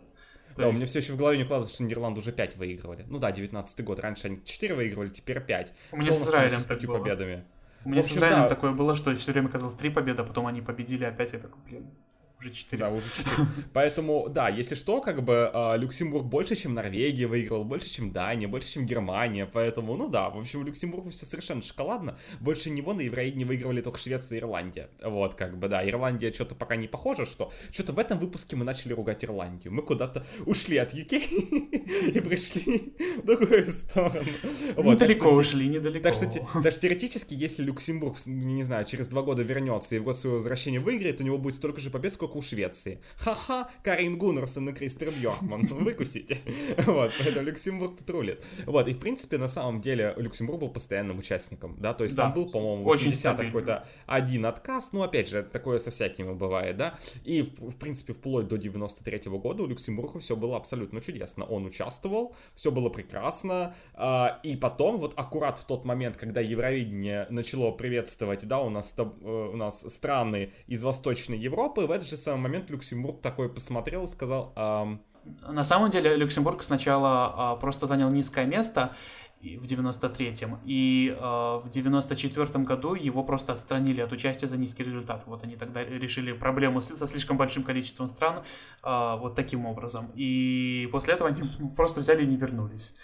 Да, 0.56 0.65
есть... 0.65 0.75
у 0.75 0.77
меня 0.77 0.88
все 0.88 1.00
еще 1.00 1.13
в 1.13 1.18
голове 1.18 1.38
не 1.38 1.44
укладывается, 1.44 1.74
что 1.74 1.84
Нидерланды 1.84 2.20
уже 2.20 2.32
5 2.32 2.58
выигрывали. 2.58 3.06
Ну 3.08 3.20
да, 3.20 3.32
19 3.32 3.84
год. 3.84 4.00
Раньше 4.00 4.27
они 4.27 4.44
4 4.44 4.75
выигрывали, 4.75 5.10
теперь 5.10 5.39
5. 5.39 5.74
У 5.92 5.98
меня 5.98 6.12
с 6.12 6.22
Израилем 6.24 6.63
так 6.63 6.82
было. 6.82 7.00
победами. 7.00 7.44
У 7.86 7.89
меня 7.89 8.01
общем, 8.01 8.13
с 8.13 8.18
Израилем 8.18 8.42
да. 8.44 8.50
такое 8.50 8.72
было, 8.72 8.96
что 8.96 9.15
все 9.15 9.32
время 9.32 9.50
казалось 9.50 9.75
3 9.75 9.89
победы, 9.89 10.22
а 10.22 10.25
потом 10.25 10.48
они 10.48 10.62
победили 10.62 11.06
опять. 11.06 11.34
Я 11.34 11.39
такой, 11.39 11.62
блин, 11.65 11.89
уже 12.43 12.53
4. 12.53 12.79
Да, 12.79 12.89
уже 12.89 13.05
4. 13.09 13.47
Поэтому, 13.73 14.27
да, 14.29 14.50
если 14.50 14.75
что, 14.75 15.01
как 15.01 15.23
бы 15.23 15.50
э, 15.53 15.77
Люксембург 15.77 16.25
больше, 16.25 16.55
чем 16.55 16.73
Норвегия 16.73 17.27
выиграл, 17.27 17.63
больше, 17.63 17.89
чем 17.89 18.12
Дания, 18.12 18.47
больше, 18.47 18.73
чем 18.73 18.85
Германия. 18.85 19.45
Поэтому, 19.45 19.95
ну 19.95 20.09
да, 20.09 20.29
в 20.29 20.38
общем, 20.38 20.62
у 20.62 20.63
Люксембурга 20.63 21.09
все 21.09 21.25
совершенно 21.25 21.62
шоколадно. 21.62 22.17
Больше 22.39 22.69
него 22.69 22.93
на 22.93 23.01
Евроидне 23.01 23.45
выигрывали 23.45 23.81
только 23.81 24.00
Швеция 24.00 24.38
и 24.38 24.41
Ирландия. 24.41 24.89
Вот, 25.03 25.35
как 25.35 25.57
бы, 25.57 25.67
да, 25.67 25.88
Ирландия 25.88 26.33
что-то 26.33 26.55
пока 26.55 26.75
не 26.75 26.88
похоже, 26.88 27.25
что 27.25 27.51
что-то 27.71 27.93
в 27.93 28.00
этом 28.00 28.19
выпуске 28.19 28.55
мы 28.55 28.65
начали 28.65 28.93
ругать 28.93 29.23
Ирландию. 29.23 29.73
Мы 29.73 29.81
куда-то 29.81 30.25
ушли 30.45 30.77
от 30.77 30.93
UK 30.93 31.13
и 32.13 32.19
пришли 32.19 32.93
в 33.21 33.25
другую 33.25 33.71
сторону. 33.71 34.29
Недалеко 34.77 35.29
ушли, 35.29 35.67
недалеко. 35.67 36.03
Так 36.03 36.15
что, 36.15 36.25
так 36.62 36.71
что 36.71 36.81
теоретически, 36.81 37.33
если 37.33 37.63
Люксембург, 37.63 38.17
не 38.25 38.63
знаю, 38.63 38.85
через 38.85 39.07
два 39.07 39.21
года 39.21 39.43
вернется 39.43 39.95
и 39.95 40.00
в 40.00 40.03
год 40.03 40.17
своего 40.17 40.38
возвращения 40.38 40.79
выиграет, 40.79 41.21
у 41.21 41.23
него 41.23 41.38
будет 41.38 41.55
столько 41.55 41.79
же 41.79 41.89
побед, 41.89 42.13
сколько 42.13 42.32
у 42.35 42.41
Швеции. 42.41 42.99
Ха-ха, 43.17 43.69
Карин 43.83 44.17
Гуннерсон 44.17 44.69
и 44.69 44.73
Кристер 44.73 45.09
Бьоркман, 45.11 45.65
выкусите. 45.71 46.37
Вот, 46.85 47.11
поэтому 47.19 47.45
Люксембург 47.45 47.97
тут 47.97 48.09
рулит. 48.09 48.43
Вот, 48.65 48.87
и 48.87 48.93
в 48.93 48.99
принципе, 48.99 49.37
на 49.37 49.47
самом 49.47 49.81
деле, 49.81 50.13
Люксембург 50.17 50.59
был 50.59 50.69
постоянным 50.69 51.19
участником, 51.19 51.75
да, 51.79 51.93
то 51.93 52.03
есть 52.03 52.15
да, 52.15 52.23
там 52.23 52.33
был, 52.33 52.49
по-моему, 52.49 52.83
80 52.83 53.37
какой-то 53.37 53.87
один 54.05 54.45
отказ, 54.45 54.93
ну, 54.93 55.03
опять 55.03 55.29
же, 55.29 55.43
такое 55.43 55.79
со 55.79 55.91
всякими 55.91 56.33
бывает, 56.33 56.77
да, 56.77 56.97
и, 57.23 57.41
в, 57.41 57.71
в 57.71 57.75
принципе, 57.75 58.13
вплоть 58.13 58.47
до 58.47 58.57
93 58.57 59.17
-го 59.17 59.39
года 59.39 59.63
у 59.63 59.67
Люксембурга 59.67 60.19
все 60.19 60.35
было 60.35 60.57
абсолютно 60.57 61.01
чудесно. 61.01 61.45
Он 61.45 61.65
участвовал, 61.65 62.35
все 62.55 62.71
было 62.71 62.89
прекрасно, 62.89 63.73
э, 63.95 64.25
и 64.43 64.55
потом, 64.55 64.97
вот 64.97 65.13
аккурат 65.17 65.59
в 65.59 65.65
тот 65.65 65.85
момент, 65.85 66.17
когда 66.17 66.41
Евровидение 66.41 67.27
начало 67.29 67.71
приветствовать, 67.71 68.47
да, 68.47 68.59
у 68.59 68.69
нас, 68.69 68.95
э, 68.97 69.03
у 69.03 69.55
нас 69.55 69.81
страны 69.93 70.51
из 70.67 70.83
Восточной 70.83 71.37
Европы, 71.37 71.81
в 71.81 71.91
этот 71.91 72.07
же 72.07 72.12
самый 72.17 72.43
момент 72.43 72.70
Люксембург 72.70 73.22
такой 73.22 73.50
посмотрел 73.50 74.03
и 74.05 74.08
сказал... 74.08 74.53
Эм... 74.55 75.01
На 75.48 75.63
самом 75.63 75.89
деле 75.89 76.17
Люксембург 76.17 76.62
сначала 76.63 77.55
э, 77.55 77.62
просто 77.62 77.88
занял 77.88 78.12
низкое 78.12 78.46
место 78.46 78.93
в 79.41 79.63
93-м, 79.63 80.60
и 80.65 81.13
э, 81.13 81.20
в 81.20 81.70
94-м 81.70 82.63
году 82.63 82.96
его 82.96 83.24
просто 83.24 83.51
отстранили 83.51 84.01
от 84.01 84.12
участия 84.12 84.48
за 84.48 84.58
низкий 84.58 84.84
результат. 84.84 85.24
Вот 85.25 85.43
они 85.43 85.55
тогда 85.55 85.84
решили 85.84 86.32
проблему 86.32 86.82
с, 86.82 86.88
со 86.88 87.05
слишком 87.05 87.38
большим 87.38 87.63
количеством 87.63 88.08
стран 88.08 88.43
э, 88.84 89.17
вот 89.20 89.36
таким 89.36 89.65
образом. 89.65 90.12
И 90.15 90.88
после 90.91 91.13
этого 91.13 91.29
они 91.29 91.43
просто 91.75 92.01
взяли 92.01 92.24
и 92.24 92.27
не 92.27 92.38
вернулись. 92.38 92.96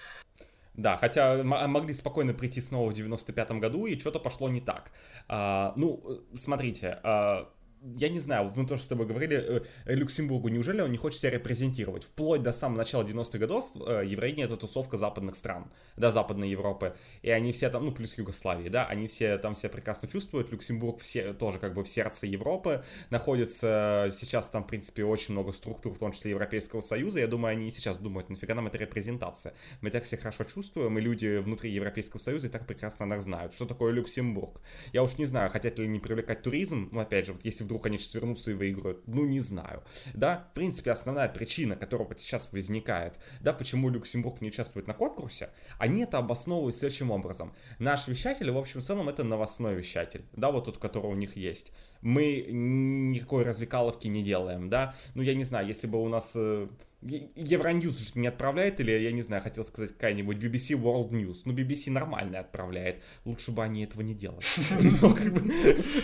Да, 0.79 0.95
хотя 0.95 1.43
могли 1.43 1.93
спокойно 1.93 2.33
прийти 2.33 2.61
снова 2.61 2.91
в 2.91 2.93
95-м 2.93 3.59
году, 3.59 3.85
и 3.85 3.99
что-то 3.99 4.19
пошло 4.19 4.47
не 4.47 4.61
так. 4.61 4.91
А, 5.27 5.73
ну, 5.75 6.01
смотрите, 6.35 6.99
а, 7.03 7.49
я 7.81 8.09
не 8.09 8.19
знаю, 8.19 8.45
вот 8.45 8.57
мы 8.57 8.65
тоже 8.65 8.83
с 8.83 8.87
тобой 8.87 9.05
говорили, 9.05 9.63
э, 9.85 9.93
Люксембургу, 9.93 10.49
неужели 10.49 10.81
он 10.81 10.91
не 10.91 10.97
хочет 10.97 11.19
себя 11.19 11.31
репрезентировать? 11.31 12.03
Вплоть 12.03 12.41
до 12.41 12.51
самого 12.51 12.79
начала 12.79 13.03
90-х 13.03 13.37
годов 13.37 13.69
э, 13.75 14.03
Евровидение 14.05 14.45
это 14.45 14.57
тусовка 14.57 14.97
западных 14.97 15.35
стран, 15.35 15.71
да, 15.95 16.11
Западной 16.11 16.49
Европы, 16.49 16.95
и 17.21 17.29
они 17.29 17.51
все 17.51 17.69
там, 17.69 17.85
ну, 17.85 17.91
плюс 17.91 18.17
Югославии, 18.17 18.69
да, 18.69 18.85
они 18.85 19.07
все 19.07 19.37
там 19.37 19.55
себя 19.55 19.69
прекрасно 19.69 20.09
чувствуют, 20.09 20.51
Люксембург 20.51 20.99
все 20.99 21.33
тоже 21.33 21.59
как 21.59 21.73
бы 21.73 21.83
в 21.83 21.89
сердце 21.89 22.27
Европы 22.27 22.83
находится, 23.09 24.09
сейчас 24.11 24.49
там, 24.49 24.63
в 24.63 24.67
принципе, 24.67 25.05
очень 25.05 25.33
много 25.33 25.51
структур, 25.51 25.93
в 25.93 25.99
том 25.99 26.11
числе 26.11 26.31
Европейского 26.31 26.81
Союза, 26.81 27.19
я 27.19 27.27
думаю, 27.27 27.53
они 27.53 27.67
и 27.67 27.71
сейчас 27.71 27.97
думают, 27.97 28.29
нафига 28.29 28.55
нам 28.55 28.67
эта 28.67 28.77
репрезентация? 28.77 29.53
Мы 29.81 29.89
так 29.89 30.03
все 30.03 30.17
хорошо 30.17 30.43
чувствуем, 30.43 30.97
и 30.97 31.01
люди 31.01 31.37
внутри 31.37 31.71
Европейского 31.71 32.19
Союза 32.19 32.47
и 32.47 32.49
так 32.49 32.67
прекрасно 32.67 33.05
нас 33.05 33.23
знают, 33.23 33.53
что 33.53 33.65
такое 33.65 33.93
Люксембург. 33.93 34.61
Я 34.91 35.03
уж 35.03 35.17
не 35.17 35.25
знаю, 35.25 35.49
хотят 35.49 35.79
ли 35.79 35.85
они 35.85 35.99
привлекать 35.99 36.41
туризм, 36.41 36.89
но 36.91 37.01
опять 37.01 37.25
же, 37.25 37.33
вот 37.33 37.45
если 37.45 37.63
вдруг 37.69 37.85
они 37.85 37.99
сейчас 37.99 38.15
вернутся 38.15 38.49
и 38.51 38.55
выиграют? 38.55 39.07
Ну, 39.07 39.25
не 39.25 39.39
знаю. 39.39 39.83
Да, 40.15 40.47
в 40.51 40.55
принципе, 40.55 40.91
основная 40.91 41.29
причина, 41.29 41.75
которая 41.75 42.07
вот 42.07 42.19
сейчас 42.19 42.51
возникает, 42.51 43.19
да, 43.41 43.53
почему 43.53 43.89
Люксембург 43.89 44.41
не 44.41 44.47
участвует 44.47 44.87
на 44.87 44.95
конкурсе, 44.95 45.51
они 45.77 46.01
это 46.01 46.17
обосновывают 46.17 46.75
следующим 46.75 47.11
образом. 47.11 47.53
Наш 47.77 48.07
вещатель, 48.07 48.49
в 48.49 48.57
общем 48.57 48.81
целом, 48.81 49.07
это 49.07 49.23
новостной 49.23 49.75
вещатель, 49.75 50.25
да, 50.33 50.49
вот 50.49 50.65
тот, 50.65 50.79
который 50.79 51.11
у 51.11 51.15
них 51.15 51.37
есть. 51.37 51.71
Мы 52.01 52.45
никакой 52.49 53.43
развлекаловки 53.43 54.07
не 54.07 54.23
делаем, 54.23 54.69
да, 54.69 54.93
ну, 55.15 55.21
я 55.21 55.35
не 55.35 55.43
знаю, 55.43 55.67
если 55.67 55.87
бы 55.87 56.01
у 56.01 56.07
нас 56.07 56.33
э, 56.35 56.67
Евроньюз 57.01 58.15
не 58.15 58.27
отправляет, 58.27 58.81
или, 58.81 58.91
я 58.91 59.13
не 59.13 59.21
знаю, 59.21 59.41
хотел 59.41 59.63
сказать 59.63 59.93
какая-нибудь 59.93 60.35
BBC 60.35 60.77
World 60.77 61.11
News. 61.11 61.43
Ну, 61.45 61.53
BBC 61.53 61.91
нормально 61.91 62.39
отправляет. 62.39 63.01
Лучше 63.23 63.53
бы 63.53 63.63
они 63.63 63.85
этого 63.85 64.01
не 64.01 64.13
делали. 64.13 64.41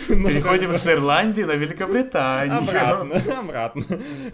Переходим 0.08 0.72
с 0.72 0.88
Ирландии 0.88 1.42
на 1.42 1.52
Великобританию. 1.52 2.56
Обратно, 2.56 3.38
обратно. 3.38 3.84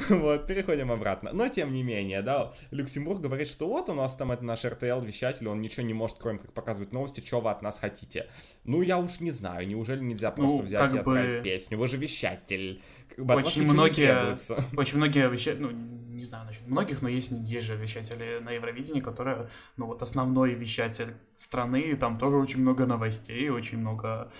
Вот, 0.09 0.47
переходим 0.47 0.92
обратно. 0.92 1.33
Но, 1.33 1.49
тем 1.49 1.73
не 1.73 1.83
менее, 1.83 2.23
да, 2.23 2.52
Люксембург 2.71 3.21
говорит, 3.21 3.49
что 3.49 3.66
вот 3.66 3.88
у 3.88 3.95
нас 3.95 4.14
там 4.16 4.31
это 4.31 4.45
наш 4.45 4.64
RTL-вещатель, 4.64 5.49
он 5.49 5.61
ничего 5.62 5.85
не 5.85 5.95
может, 5.95 6.19
кроме 6.21 6.38
как 6.38 6.52
показывать 6.52 6.92
новости, 6.92 7.21
что 7.26 7.40
вы 7.40 7.50
от 7.50 7.62
нас 7.62 7.81
хотите. 7.81 8.28
Ну, 8.64 8.83
я 8.83 8.99
уж 8.99 9.21
не 9.21 9.33
знаю, 9.33 9.66
неужели 9.66 10.02
нельзя 10.04 10.31
просто 10.31 10.59
ну, 10.59 10.62
взять 10.62 10.95
и 10.95 10.99
отправить 10.99 11.42
песню? 11.42 11.78
Вы 11.78 11.88
же 11.88 11.97
вещатель. 11.97 12.81
Очень 13.19 13.64
многие, 13.64 14.35
очень 14.76 14.97
многие 14.97 15.28
вещи, 15.28 15.54
ну, 15.59 15.71
не 15.71 16.25
знаю 16.25 16.47
насчет 16.47 16.66
многих, 16.66 17.02
но 17.02 17.09
есть, 17.09 17.31
есть 17.31 17.66
же 17.66 17.76
вещатели 17.76 18.38
на 18.38 18.52
Евровидении, 18.52 19.00
которые, 19.00 19.49
ну 19.76 19.87
вот 19.87 20.02
основной 20.02 20.54
вещатель 20.54 21.14
страны, 21.37 21.81
и 21.81 21.95
там 21.95 22.19
тоже 22.19 22.37
очень 22.37 22.61
много 22.61 22.87
новостей, 22.87 23.50
очень 23.50 23.78
много 23.78 24.33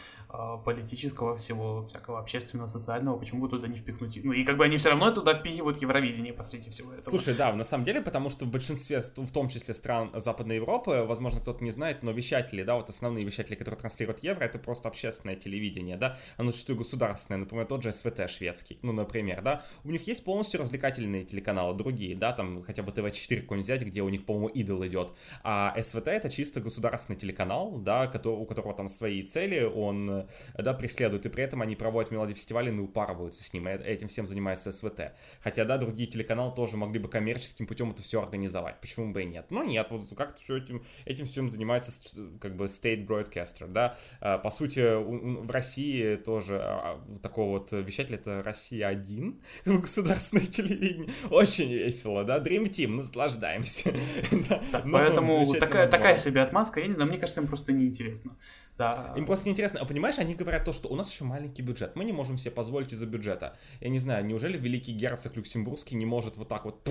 политического 0.65 1.37
всего, 1.37 1.83
всякого 1.83 2.19
общественного, 2.19 2.69
социального, 2.69 3.19
почему 3.19 3.43
бы 3.43 3.49
туда 3.49 3.69
не 3.69 3.77
впихнуть? 3.77 4.19
Ну 4.25 4.33
и 4.33 4.45
как 4.45 4.57
бы 4.57 4.65
они 4.65 4.79
все 4.79 4.91
равно 4.91 5.11
туда 5.11 5.35
впихивают 5.35 5.81
Евровидение 5.83 6.33
посреди 6.33 6.71
всего 6.71 6.93
этого. 6.93 7.11
Слушай, 7.11 7.35
да, 7.35 7.53
на 7.53 7.65
самом 7.65 7.85
деле, 7.85 8.01
потому 8.01 8.31
что 8.31 8.45
в 8.47 8.49
большинстве, 8.49 9.01
в 9.01 9.31
том 9.31 9.49
числе 9.49 9.75
стран 9.75 10.11
Западной 10.15 10.57
Европы, 10.57 11.05
возможно, 11.07 11.41
кто-то 11.41 11.62
не 11.62 11.71
знает, 11.71 12.03
но 12.03 12.12
вещатели, 12.12 12.62
да, 12.62 12.77
вот 12.77 12.89
основные 12.89 13.25
вещатели, 13.25 13.55
которые 13.55 13.79
транслируют 13.79 14.23
евро, 14.23 14.45
это 14.45 14.59
просто 14.59 14.89
общественное 14.89 15.37
телевидение, 15.37 15.97
да, 15.97 16.17
оно 16.37 16.51
зачастую 16.51 16.79
государственное 16.79 17.39
например, 17.39 17.67
тот 17.67 17.83
же 17.83 17.93
СВТ 17.93 18.31
шведский, 18.31 18.79
ну, 18.83 18.93
например, 18.93 19.43
да, 19.43 19.65
у 19.85 19.91
них 19.91 20.07
есть 20.07 20.25
полностью 20.25 20.61
развлекательные 20.61 21.25
телеканалы, 21.25 21.77
другие, 21.77 22.17
да, 22.17 22.33
там 22.33 22.62
хотя 22.62 22.83
бы 22.83 22.93
ТВ-4 22.93 23.43
какой-нибудь 23.43 23.65
взять, 23.65 23.83
где 23.83 24.03
у 24.03 24.09
них, 24.09 24.25
по-моему, 24.25 24.49
идол 24.49 24.87
идет, 24.87 25.12
а 25.43 25.75
СВТ 25.81 26.09
это 26.09 26.31
чисто 26.31 26.61
государственный 26.61 27.19
телеканал, 27.19 27.79
да, 27.79 28.11
у 28.25 28.45
которого 28.47 28.75
там 28.75 28.89
свои 28.89 29.23
цели, 29.23 29.62
он, 29.62 30.22
да, 30.57 30.75
преследует, 30.75 31.26
и 31.26 31.29
при 31.29 31.45
этом 31.45 31.62
они 31.62 31.76
проводят 31.76 32.11
мелодии 32.11 32.35
фестиваля 32.35 32.73
и 32.73 32.79
упарываются 32.79 33.43
с 33.43 33.52
ним, 33.52 33.69
и 33.69 33.73
этим 33.73 34.09
всем 34.09 34.26
занимается 34.26 34.73
СВТ. 34.73 35.12
Хотя, 35.41 35.64
да, 35.64 35.79
другие 35.79 36.09
телеканалы 36.09 36.55
тоже 36.55 36.76
могли 36.76 36.99
бы 36.99 37.09
коммерческим 37.09 37.67
путем 37.67 37.91
это 37.91 38.02
все 38.02 38.23
организовать, 38.23 38.81
почему 38.81 39.12
бы 39.12 39.23
и 39.23 39.26
нет. 39.26 39.47
Но 39.50 39.62
нет, 39.62 39.87
вот 39.91 40.02
как-то 40.17 40.41
все 40.41 40.59
этим, 40.59 40.83
этим 41.05 41.26
всем 41.26 41.49
занимается 41.49 41.93
как 42.41 42.57
бы 42.57 42.67
State 42.67 43.07
Broadcaster, 43.07 43.67
да, 43.67 43.97
а, 44.21 44.38
по 44.38 44.50
сути, 44.50 44.81
в 44.81 45.50
России 45.50 46.17
тоже 46.17 46.59
а, 46.61 47.00
а, 47.02 47.19
такого 47.19 47.59
вот 47.59 47.73
вещателя 47.73 48.17
это 48.17 48.43
Россия-1, 48.43 49.41
государственное 49.81 50.47
телевидение, 50.47 51.11
очень 51.31 51.73
весело, 51.73 52.25
да, 52.25 52.38
Dream 52.38 52.69
Team, 52.69 52.97
наслаждаемся. 52.97 53.93
Поэтому 54.93 55.52
такая 55.55 56.19
себе 56.19 56.43
отмазка, 56.43 56.81
я 56.81 56.87
не 56.87 56.95
знаю, 56.95 57.11
мне 57.11 57.19
кажется, 57.19 57.41
им 57.41 57.49
просто 57.49 57.73
неинтересно. 57.73 58.37
Да. 58.83 59.15
Им 59.17 59.27
просто 59.27 59.47
неинтересно. 59.47 59.81
А 59.81 59.85
понимаешь, 59.85 60.19
они 60.19 60.35
говорят 60.35 60.65
то, 60.65 60.73
что 60.73 60.89
у 60.89 60.97
нас 60.97 61.11
еще 61.11 61.25
маленький 61.25 61.62
бюджет, 61.62 61.95
мы 61.95 62.05
не 62.05 62.12
можем 62.12 62.39
себе 62.39 62.51
позволить 62.51 62.93
из-за 62.93 63.07
бюджета. 63.07 63.57
Я 63.81 63.89
не 63.89 63.99
знаю, 63.99 64.25
неужели 64.27 64.59
великий 64.59 64.93
герцог 64.93 65.37
Люксембургский 65.37 65.97
не 65.97 66.07
может 66.07 66.37
вот 66.37 66.49
так 66.49 66.65
вот 66.65 66.89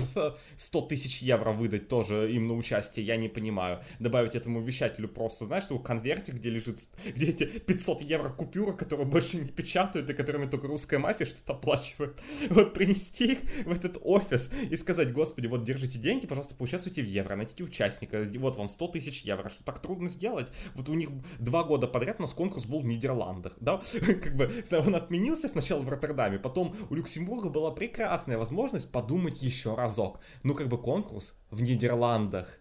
100 0.56 0.80
тысяч 0.82 1.22
евро 1.22 1.52
выдать 1.52 1.88
тоже 1.88 2.32
им 2.32 2.48
на 2.48 2.54
участие, 2.54 3.04
я 3.04 3.16
не 3.16 3.28
понимаю. 3.28 3.82
Добавить 3.98 4.34
этому 4.34 4.62
вещателю 4.62 5.08
просто, 5.08 5.44
знаешь, 5.44 5.64
что 5.64 5.76
в 5.76 5.82
конверте, 5.82 6.32
где 6.32 6.50
лежит, 6.50 6.88
где 7.04 7.26
эти 7.26 7.44
500 7.44 8.02
евро 8.02 8.30
купюры, 8.30 8.72
которые 8.72 9.06
больше 9.06 9.36
не 9.36 9.48
печатают 9.48 10.08
и 10.08 10.14
которыми 10.14 10.46
только 10.46 10.66
русская 10.68 10.98
мафия 10.98 11.26
что-то 11.26 11.52
оплачивает. 11.52 12.20
Вот 12.50 12.74
принести 12.74 13.32
их 13.32 13.38
в 13.64 13.72
этот 13.72 13.98
офис 14.02 14.52
и 14.70 14.76
сказать, 14.76 15.12
господи, 15.12 15.46
вот 15.46 15.64
держите 15.64 15.98
деньги, 15.98 16.26
пожалуйста, 16.26 16.54
поучаствуйте 16.54 17.02
в 17.02 17.06
евро, 17.06 17.36
найдите 17.36 17.64
участника, 17.64 18.22
вот 18.38 18.56
вам 18.56 18.68
100 18.68 18.88
тысяч 18.88 19.22
евро, 19.22 19.48
что 19.48 19.64
так 19.64 19.80
трудно 19.80 20.08
сделать. 20.08 20.48
Вот 20.74 20.88
у 20.88 20.94
них 20.94 21.10
два 21.38 21.64
года 21.64 21.81
подряд 21.86 22.16
у 22.18 22.22
нас 22.22 22.32
конкурс 22.32 22.66
был 22.66 22.80
в 22.80 22.86
Нидерландах, 22.86 23.54
да, 23.60 23.80
как 24.00 24.36
бы 24.36 24.50
он 24.72 24.94
отменился 24.94 25.48
сначала 25.48 25.80
в 25.80 25.88
Роттердаме, 25.88 26.38
потом 26.38 26.74
у 26.90 26.94
Люксембурга 26.94 27.48
была 27.48 27.70
прекрасная 27.70 28.38
возможность 28.38 28.90
подумать 28.92 29.42
еще 29.42 29.74
разок. 29.74 30.20
Ну, 30.42 30.54
как 30.54 30.68
бы 30.68 30.78
конкурс 30.78 31.34
в 31.50 31.62
Нидерландах, 31.62 32.58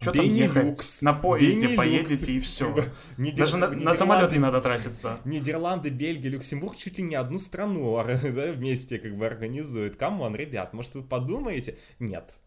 что 0.00 0.12
там 0.12 0.26
ехать? 0.26 1.02
На 1.02 1.12
поезде 1.12 1.66
Бенилюкс. 1.66 1.76
поедете 1.76 2.32
и 2.32 2.40
все. 2.40 2.72
Нидер... 3.16 3.46
Даже 3.46 3.56
на, 3.56 3.68
на 3.70 3.96
самолет 3.96 4.30
не 4.30 4.38
надо 4.38 4.60
тратиться. 4.60 5.18
Нидерланды, 5.24 5.90
Бельгия, 5.90 6.30
Люксембург 6.30 6.76
чуть 6.76 6.98
ли 6.98 7.04
не 7.04 7.16
одну 7.16 7.40
страну 7.40 7.96
да, 8.06 8.52
вместе 8.52 8.98
как 8.98 9.16
бы 9.16 9.26
организуют. 9.26 9.96
Come 9.96 10.19
on, 10.19 10.36
ребят, 10.36 10.72
может 10.72 10.94
вы 10.94 11.02
подумаете? 11.02 11.78
Нет, 11.98 12.40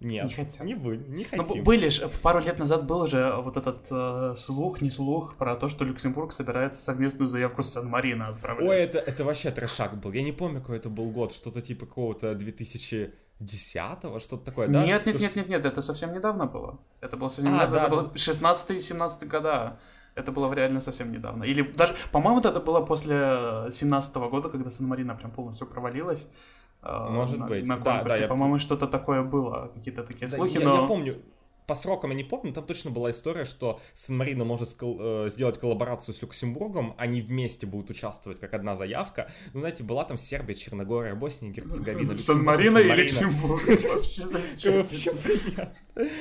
нет, 0.00 0.26
не 0.26 0.34
хотят. 0.34 0.64
Не, 0.64 0.74
вы, 0.74 0.98
не 0.98 1.26
ну, 1.32 1.42
хотим. 1.42 1.58
Но 1.58 1.62
были 1.62 1.88
же, 1.88 2.08
пару 2.22 2.40
лет 2.40 2.58
назад 2.58 2.86
был 2.86 3.06
же 3.06 3.34
вот 3.38 3.56
этот 3.56 3.86
э, 3.90 4.34
слух, 4.36 4.82
не 4.82 4.90
слух, 4.90 5.36
про 5.36 5.56
то, 5.56 5.68
что 5.68 5.84
Люксембург 5.84 6.32
собирается 6.32 6.82
совместную 6.82 7.28
заявку 7.28 7.62
с 7.62 7.70
Сан-Марино 7.70 8.28
отправлять. 8.28 8.68
Ой, 8.68 8.76
это, 8.76 8.98
это 8.98 9.24
вообще 9.24 9.50
трешак 9.50 9.98
был. 9.98 10.12
Я 10.12 10.22
не 10.22 10.32
помню, 10.32 10.60
какой 10.60 10.76
это 10.76 10.90
был 10.90 11.10
год, 11.10 11.32
что-то 11.32 11.62
типа 11.62 11.86
какого-то 11.86 12.34
2000 12.34 13.14
десятого, 13.40 14.20
что-то 14.20 14.44
такое, 14.44 14.68
да? 14.68 14.84
Нет, 14.84 15.06
нет, 15.06 15.16
То, 15.16 15.22
нет, 15.22 15.30
что... 15.30 15.40
нет, 15.40 15.48
нет, 15.48 15.66
это 15.66 15.82
совсем 15.82 16.12
недавно 16.12 16.46
было. 16.46 16.78
Это 17.00 17.16
было 17.16 17.28
совсем 17.28 17.52
а, 17.52 17.64
недавно, 17.64 17.76
да, 17.76 17.82
это 17.82 17.90
было 17.90 18.12
16-17 18.14 19.26
года. 19.26 19.78
Это 20.14 20.32
было 20.32 20.50
реально 20.54 20.80
совсем 20.80 21.12
недавно. 21.12 21.44
Или 21.44 21.60
даже, 21.60 21.94
по-моему, 22.10 22.40
это 22.40 22.60
было 22.60 22.80
после 22.80 23.68
17 23.70 24.16
года, 24.16 24.48
когда 24.48 24.70
Сан-Марино 24.70 25.14
прям 25.14 25.30
полностью 25.30 25.66
провалилась. 25.66 26.30
Э, 26.86 27.08
Может 27.10 27.38
на, 27.38 27.46
быть. 27.46 27.66
На 27.66 27.76
конкурсе. 27.76 28.20
Да, 28.20 28.22
да, 28.22 28.28
По-моему, 28.28 28.54
я... 28.54 28.60
что-то 28.60 28.86
такое 28.86 29.22
было, 29.22 29.72
какие-то 29.74 30.04
такие 30.04 30.28
да, 30.28 30.36
слухи, 30.36 30.58
я, 30.58 30.60
но... 30.60 30.82
Я 30.82 30.86
помню, 30.86 31.16
по 31.66 31.74
срокам 31.74 32.10
я 32.10 32.16
не 32.16 32.24
помню, 32.24 32.52
там 32.52 32.64
точно 32.64 32.90
была 32.90 33.10
история, 33.10 33.44
что 33.44 33.80
Сан-Марино 33.94 34.44
может 34.44 34.76
э, 34.80 35.28
сделать 35.30 35.58
коллаборацию 35.58 36.14
с 36.14 36.22
Люксембургом, 36.22 36.94
они 36.96 37.20
вместе 37.20 37.66
будут 37.66 37.90
участвовать 37.90 38.38
как 38.38 38.54
одна 38.54 38.76
заявка. 38.76 39.28
Ну, 39.52 39.60
знаете, 39.60 39.82
была 39.82 40.04
там 40.04 40.16
Сербия, 40.16 40.54
Черногория, 40.54 41.14
Босния, 41.14 41.50
Герцеговина, 41.50 42.16
Сан-Марино 42.16 42.78
и 42.78 42.92
Люксембург. 42.92 43.66
Вообще 43.66 45.12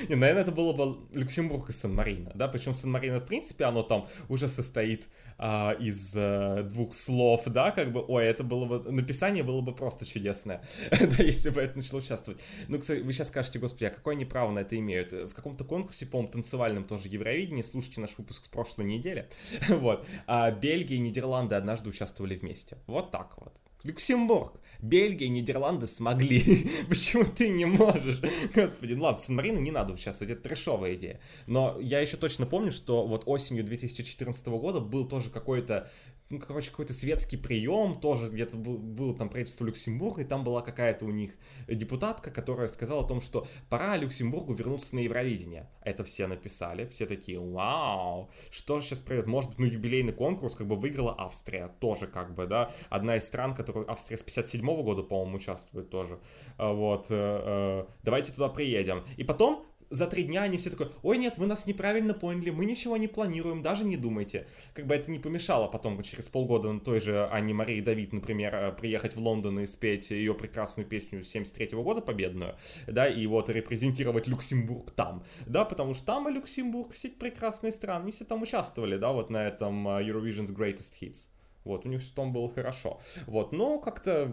Не, 0.09 0.15
наверное, 0.15 0.41
это 0.41 0.51
было 0.51 0.73
бы 0.73 0.97
Люксембург 1.11 1.69
и 1.69 1.73
Сан-Марино, 1.73 2.31
да, 2.33 2.47
причем 2.47 2.73
Сан-Марино, 2.73 3.19
в 3.19 3.25
принципе, 3.25 3.65
оно 3.65 3.83
там 3.83 4.07
уже 4.29 4.47
состоит 4.47 5.07
а, 5.37 5.71
из 5.79 6.13
а, 6.15 6.63
двух 6.63 6.93
слов, 6.93 7.43
да, 7.45 7.71
как 7.71 7.91
бы, 7.91 8.03
ой, 8.07 8.25
это 8.25 8.43
было 8.43 8.65
бы, 8.65 8.91
написание 8.91 9.43
было 9.43 9.61
бы 9.61 9.73
просто 9.73 10.05
чудесное, 10.05 10.61
да, 10.91 11.23
если 11.23 11.49
бы 11.49 11.61
это 11.61 11.75
начало 11.75 11.99
участвовать. 11.99 12.41
Ну, 12.67 12.79
кстати, 12.79 13.01
вы 13.01 13.13
сейчас 13.13 13.27
скажете, 13.27 13.59
господи, 13.59 13.85
а 13.85 13.89
какое 13.89 14.15
они 14.15 14.25
право 14.25 14.51
на 14.51 14.59
это 14.59 14.77
имеют? 14.77 15.11
В 15.11 15.33
каком-то 15.33 15.63
конкурсе, 15.63 16.05
по-моему, 16.05 16.31
танцевальном 16.31 16.85
тоже 16.85 17.07
Евровидении, 17.07 17.61
слушайте 17.61 18.01
наш 18.01 18.17
выпуск 18.17 18.45
с 18.45 18.47
прошлой 18.47 18.85
недели, 18.85 19.29
вот, 19.69 20.05
а 20.27 20.51
Бельгия 20.51 20.95
и 20.95 20.99
Нидерланды 20.99 21.55
однажды 21.55 21.89
участвовали 21.89 22.35
вместе. 22.35 22.77
Вот 22.87 23.11
так 23.11 23.33
вот. 23.37 23.53
Люксембург, 23.85 24.59
Бельгия, 24.81 25.29
Нидерланды 25.29 25.87
смогли. 25.87 26.69
Почему 26.89 27.23
ты 27.25 27.49
не 27.49 27.65
можешь? 27.65 28.19
Господи, 28.53 28.93
ну 28.93 29.03
ладно, 29.03 29.21
Сан-Марино 29.21 29.59
не 29.59 29.71
надо 29.71 29.93
участвовать, 29.93 30.33
это 30.33 30.43
трешовая 30.43 30.95
идея. 30.95 31.19
Но 31.45 31.77
я 31.79 31.99
еще 31.99 32.17
точно 32.17 32.45
помню, 32.45 32.71
что 32.71 33.05
вот 33.05 33.23
осенью 33.25 33.63
2014 33.63 34.47
года 34.47 34.79
был 34.79 35.07
тоже 35.07 35.29
какой-то 35.29 35.89
ну, 36.29 36.39
короче, 36.39 36.71
какой-то 36.71 36.93
светский 36.93 37.37
прием, 37.37 37.99
тоже 37.99 38.31
где-то 38.31 38.57
был, 38.57 39.15
там 39.15 39.29
правительство 39.29 39.65
Люксембурга, 39.65 40.21
и 40.21 40.25
там 40.25 40.43
была 40.43 40.61
какая-то 40.61 41.05
у 41.05 41.11
них 41.11 41.31
депутатка, 41.67 42.31
которая 42.31 42.67
сказала 42.67 43.03
о 43.03 43.07
том, 43.07 43.21
что 43.21 43.47
пора 43.69 43.95
Люксембургу 43.97 44.53
вернуться 44.53 44.95
на 44.95 44.99
Евровидение. 44.99 45.69
Это 45.81 46.03
все 46.03 46.25
написали, 46.25 46.87
все 46.87 47.05
такие, 47.05 47.39
вау, 47.39 48.31
что 48.49 48.79
же 48.79 48.87
сейчас 48.87 49.01
произойдет? 49.01 49.29
Может 49.29 49.51
быть, 49.51 49.59
ну, 49.59 49.65
юбилейный 49.65 50.13
конкурс 50.13 50.55
как 50.55 50.67
бы 50.67 50.75
выиграла 50.75 51.15
Австрия, 51.17 51.67
тоже 51.79 52.07
как 52.07 52.33
бы, 52.33 52.47
да, 52.47 52.71
одна 52.89 53.17
из 53.17 53.25
стран, 53.25 53.53
которую 53.53 53.89
Австрия 53.91 54.17
с 54.17 54.23
57 54.23 54.65
-го 54.67 54.83
года, 54.83 55.03
по-моему, 55.03 55.37
участвует 55.37 55.89
тоже. 55.91 56.19
А, 56.57 56.73
вот, 56.73 57.07
э, 57.11 57.15
э, 57.15 57.85
давайте 58.03 58.31
туда 58.33 58.49
приедем. 58.49 59.03
И 59.17 59.23
потом 59.23 59.65
за 59.89 60.07
три 60.07 60.23
дня 60.23 60.43
они 60.43 60.57
все 60.57 60.69
такое, 60.69 60.89
ой, 61.03 61.17
нет, 61.17 61.37
вы 61.37 61.45
нас 61.45 61.65
неправильно 61.65 62.13
поняли, 62.13 62.49
мы 62.49 62.65
ничего 62.65 62.97
не 62.97 63.07
планируем, 63.07 63.61
даже 63.61 63.85
не 63.85 63.97
думайте. 63.97 64.47
Как 64.73 64.87
бы 64.87 64.95
это 64.95 65.11
не 65.11 65.19
помешало 65.19 65.67
потом 65.67 66.01
через 66.03 66.29
полгода 66.29 66.71
на 66.71 66.79
той 66.79 67.01
же 67.01 67.27
Анне 67.27 67.53
Марии 67.53 67.81
Давид, 67.81 68.13
например, 68.13 68.55
э, 68.55 68.71
приехать 68.71 69.15
в 69.15 69.19
Лондон 69.19 69.59
и 69.59 69.65
спеть 69.65 70.11
ее 70.11 70.33
прекрасную 70.33 70.87
песню 70.87 71.23
73 71.23 71.75
-го 71.75 71.83
года 71.83 72.01
победную, 72.01 72.55
да, 72.87 73.07
и 73.07 73.25
вот 73.27 73.49
репрезентировать 73.49 74.27
Люксембург 74.27 74.91
там, 74.91 75.23
да, 75.45 75.65
потому 75.65 75.93
что 75.93 76.05
там 76.05 76.29
и 76.29 76.31
Люксембург, 76.31 76.91
все 76.91 77.09
эти 77.09 77.15
прекрасные 77.15 77.71
страны, 77.71 78.03
они 78.03 78.11
все 78.11 78.25
там 78.25 78.41
участвовали, 78.41 78.97
да, 78.97 79.11
вот 79.11 79.29
на 79.29 79.45
этом 79.45 79.87
э, 79.87 80.03
Eurovision's 80.03 80.55
Greatest 80.55 80.93
Hits. 81.01 81.29
Вот, 81.63 81.85
у 81.85 81.89
них 81.89 82.01
все 82.01 82.13
там 82.13 82.31
было 82.31 82.47
хорошо. 82.47 83.01
Вот, 83.25 83.51
но 83.51 83.79
как-то 83.79 84.31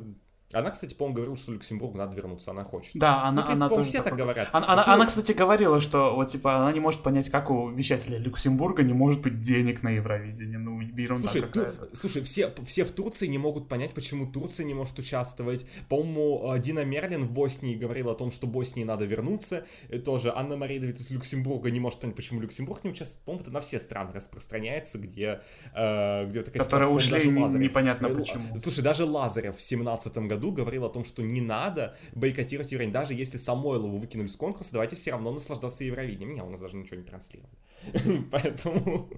она, 0.53 0.71
кстати, 0.71 0.95
по-моему, 0.95 1.17
говорила, 1.17 1.37
что 1.37 1.53
Люксембургу 1.53 1.97
надо 1.97 2.15
вернуться, 2.15 2.51
она 2.51 2.65
хочет. 2.65 2.93
Да, 2.95 3.23
она, 3.23 3.33
ну, 3.33 3.43
в 3.43 3.47
принципе, 3.47 3.67
она 3.67 3.77
тоже 3.77 3.89
все 3.89 4.03
так 4.03 4.17
говорят. 4.17 4.49
Она, 4.53 4.73
она, 4.73 4.85
она, 4.87 5.07
кстати, 5.07 5.33
говорила, 5.33 5.81
что 5.81 6.15
вот 6.15 6.29
типа 6.29 6.57
она 6.57 6.73
не 6.73 6.81
может 6.81 7.03
понять, 7.03 7.31
как 7.31 7.51
у 7.51 7.71
вещателя 7.71 8.19
Люксембурга 8.19 8.83
не 8.83 8.93
может 8.93 9.23
быть 9.23 9.41
денег 9.41 9.83
на 9.83 9.91
Евровидении. 9.91 10.57
Ну, 10.57 10.81
ерунда 10.81 11.29
слушай, 11.29 11.43
ту, 11.43 11.67
слушай, 11.93 12.23
все, 12.23 12.53
все 12.67 12.85
в 12.85 12.93
Турции 12.93 13.27
не 13.27 13.39
могут 13.39 13.69
понять, 13.69 13.95
почему 13.95 14.31
Турция 14.31 14.65
не 14.65 14.75
может 14.75 14.99
участвовать. 14.99 15.67
По-моему, 15.89 16.55
Дина 16.59 16.85
Мерлин 16.85 17.25
в 17.27 17.31
Боснии 17.31 17.77
говорила 17.77 18.13
о 18.13 18.15
том, 18.15 18.31
что 18.31 18.47
Боснии 18.47 18.85
надо 18.85 19.05
вернуться. 19.05 19.65
И 19.89 19.99
тоже 19.99 20.33
Анна 20.35 20.57
Мария 20.57 20.81
Давид 20.81 21.01
из 21.01 21.11
Люксембурга 21.11 21.71
не 21.71 21.81
может 21.81 22.01
понять, 22.01 22.17
почему 22.17 22.41
Люксембург 22.41 22.85
не 22.85 22.91
участвует. 22.91 23.25
По-моему, 23.25 23.43
это 23.43 23.53
на 23.53 23.61
все 23.61 23.81
страны 23.81 24.13
распространяется, 24.13 24.99
где, 24.99 25.41
э, 25.75 26.27
где 26.27 26.43
такая 26.43 26.63
Которые 26.63 26.91
ушли 26.91 27.29
непонятно 27.29 28.07
э, 28.09 28.15
почему. 28.15 28.59
Слушай, 28.59 28.83
даже 28.83 29.05
Лазарев 29.05 29.57
в 29.57 29.61
семнадцатом 29.61 30.29
году 30.29 30.42
говорил 30.51 30.85
о 30.85 30.89
том, 30.89 31.05
что 31.05 31.23
не 31.23 31.41
надо 31.41 31.97
бойкотировать 32.15 32.73
Евровидение. 32.73 33.01
Даже 33.01 33.15
если 33.15 33.39
Самойлову 33.39 33.99
выкинули 33.99 34.27
с 34.27 34.37
конкурса, 34.37 34.73
давайте 34.73 34.97
все 34.97 35.13
равно 35.13 35.31
наслаждаться 35.33 35.85
Евровидением. 35.85 36.33
Не, 36.33 36.43
у 36.43 36.51
нас 36.51 36.61
даже 36.61 36.77
ничего 36.77 36.97
не 36.97 37.05
транслировали. 37.05 37.55
Поэтому... 38.31 39.11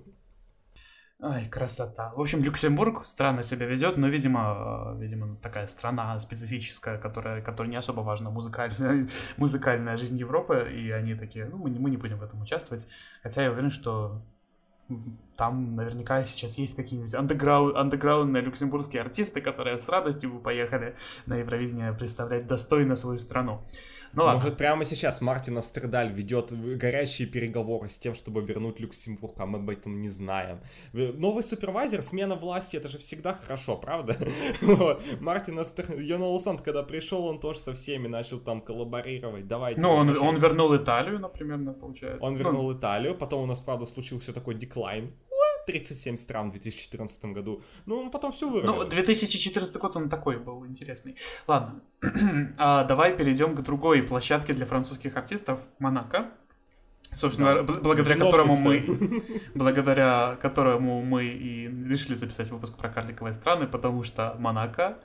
Ай, 1.23 1.47
красота. 1.49 2.13
В 2.15 2.21
общем, 2.21 2.43
Люксембург 2.43 3.07
странно 3.07 3.43
себя 3.43 3.67
ведет, 3.67 3.97
но, 3.97 4.09
видимо, 4.09 4.95
э, 4.95 5.01
видимо, 5.01 5.37
такая 5.37 5.67
страна 5.69 6.19
специфическая, 6.19 6.99
которая, 6.99 7.41
которая 7.41 7.71
не 7.71 7.77
особо 7.77 8.01
важна 8.01 8.31
музыкальная, 8.31 9.09
музыкальная 9.39 9.97
жизнь 9.97 10.19
Европы, 10.19 10.71
и 10.77 10.91
они 10.91 11.15
такие, 11.15 11.47
ну, 11.47 11.57
мы, 11.57 11.71
мы 11.71 11.89
не 11.89 11.97
будем 11.97 12.19
в 12.19 12.23
этом 12.23 12.43
участвовать. 12.43 12.87
Хотя 13.23 13.45
я 13.45 13.53
уверен, 13.53 13.71
что 13.71 14.23
там 15.37 15.73
наверняка 15.73 16.25
сейчас 16.25 16.59
есть 16.59 16.77
какие-нибудь 16.77 17.15
андеграунд, 17.15 17.77
андеграундные 17.77 18.43
люксембургские 18.43 19.03
артисты, 19.03 19.41
которые 19.41 19.77
с 19.77 19.89
радостью 19.89 20.33
бы 20.33 20.41
поехали 20.41 20.97
на 21.27 21.37
Евровидение 21.37 21.93
представлять 21.93 22.47
достойно 22.47 22.95
свою 22.95 23.19
страну. 23.19 23.63
Ну, 24.17 24.25
Может, 24.25 24.43
ладно. 24.43 24.57
прямо 24.57 24.85
сейчас 24.85 25.21
Мартин 25.21 25.59
Астердаль 25.59 26.13
ведет 26.13 26.53
горячие 26.79 27.27
переговоры 27.27 27.89
с 27.89 27.99
тем, 27.99 28.15
чтобы 28.15 28.43
вернуть 28.43 28.81
Люксембург, 28.81 29.35
а 29.39 29.47
мы 29.47 29.59
об 29.59 29.71
этом 29.71 30.01
не 30.01 30.09
знаем. 30.09 30.61
Новый 30.93 31.43
супервайзер, 31.43 32.03
смена 32.03 32.37
власти, 32.37 32.77
это 32.77 32.89
же 32.89 32.99
всегда 32.99 33.33
хорошо, 33.33 33.77
правда? 33.77 34.17
вот. 34.63 35.03
Мартин 35.21 35.59
Астердаль, 35.59 36.03
Йона 36.03 36.27
когда 36.63 36.83
пришел, 36.83 37.27
он 37.27 37.41
тоже 37.41 37.59
со 37.59 37.75
всеми 37.75 38.07
начал 38.07 38.39
там 38.39 38.61
коллаборировать. 38.61 39.49
Давайте. 39.49 39.81
Ну, 39.81 39.91
он, 39.91 40.17
он 40.17 40.37
вернул 40.37 40.77
Италию, 40.77 41.19
например, 41.19 41.59
получается. 41.73 42.25
Он 42.25 42.37
вернул 42.37 42.71
ну... 42.71 42.79
Италию, 42.79 43.15
потом 43.15 43.43
у 43.43 43.47
нас, 43.47 43.61
правда, 43.61 43.85
случился 43.85 44.33
такой 44.33 44.55
деклайн 44.55 45.13
37 45.67 46.17
стран 46.17 46.49
в 46.49 46.53
2014 46.53 47.25
году. 47.27 47.63
Ну, 47.87 48.11
потом 48.11 48.33
все 48.33 48.49
выровнялось. 48.49 48.85
Ну, 48.85 48.91
2014 48.91 49.77
год 49.77 49.97
он 49.97 50.09
такой 50.09 50.39
был 50.39 50.67
интересный. 50.67 51.17
Ладно, 51.47 51.81
а, 52.59 52.85
давай 52.85 53.17
перейдем 53.17 53.55
к 53.55 53.63
другой 53.63 54.03
площадке 54.03 54.55
для 54.55 54.67
французских 54.67 55.17
артистов, 55.17 55.61
Монако. 55.79 56.31
Собственно, 57.15 57.63
да. 57.63 57.63
благодаря 57.63 58.17
которому 58.17 58.57
мы, 58.57 59.23
благодаря 59.55 60.37
которому 60.43 61.03
мы 61.03 61.27
и 61.27 61.67
решили 61.67 62.15
записать 62.15 62.51
выпуск 62.51 62.77
про 62.77 62.89
карликовые 62.89 63.35
страны, 63.35 63.67
потому 63.67 64.03
что 64.03 64.35
Монако 64.39 64.99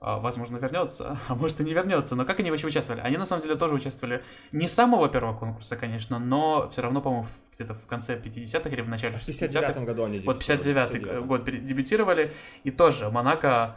возможно, 0.00 0.56
вернется, 0.56 1.18
а 1.28 1.34
может 1.34 1.60
и 1.60 1.64
не 1.64 1.74
вернется. 1.74 2.16
Но 2.16 2.24
как 2.24 2.40
они 2.40 2.50
вообще 2.50 2.66
участвовали? 2.66 3.02
Они 3.02 3.16
на 3.16 3.26
самом 3.26 3.42
деле 3.42 3.56
тоже 3.56 3.74
участвовали 3.74 4.22
не 4.50 4.66
с 4.66 4.72
самого 4.72 5.08
первого 5.08 5.36
конкурса, 5.36 5.76
конечно, 5.76 6.18
но 6.18 6.68
все 6.70 6.82
равно, 6.82 7.02
по-моему, 7.02 7.26
где-то 7.54 7.74
в 7.74 7.86
конце 7.86 8.16
50-х 8.16 8.70
или 8.70 8.80
в 8.80 8.88
начале 8.88 9.14
60-х. 9.14 9.20
В 9.20 9.26
59 9.28 9.76
году 9.84 10.04
они. 10.04 10.18
Вот 10.20 10.40
59-й 10.40 10.74
59 10.74 11.26
год 11.26 11.44
дебютировали. 11.44 12.32
И 12.64 12.70
тоже 12.70 13.10
Монако, 13.10 13.76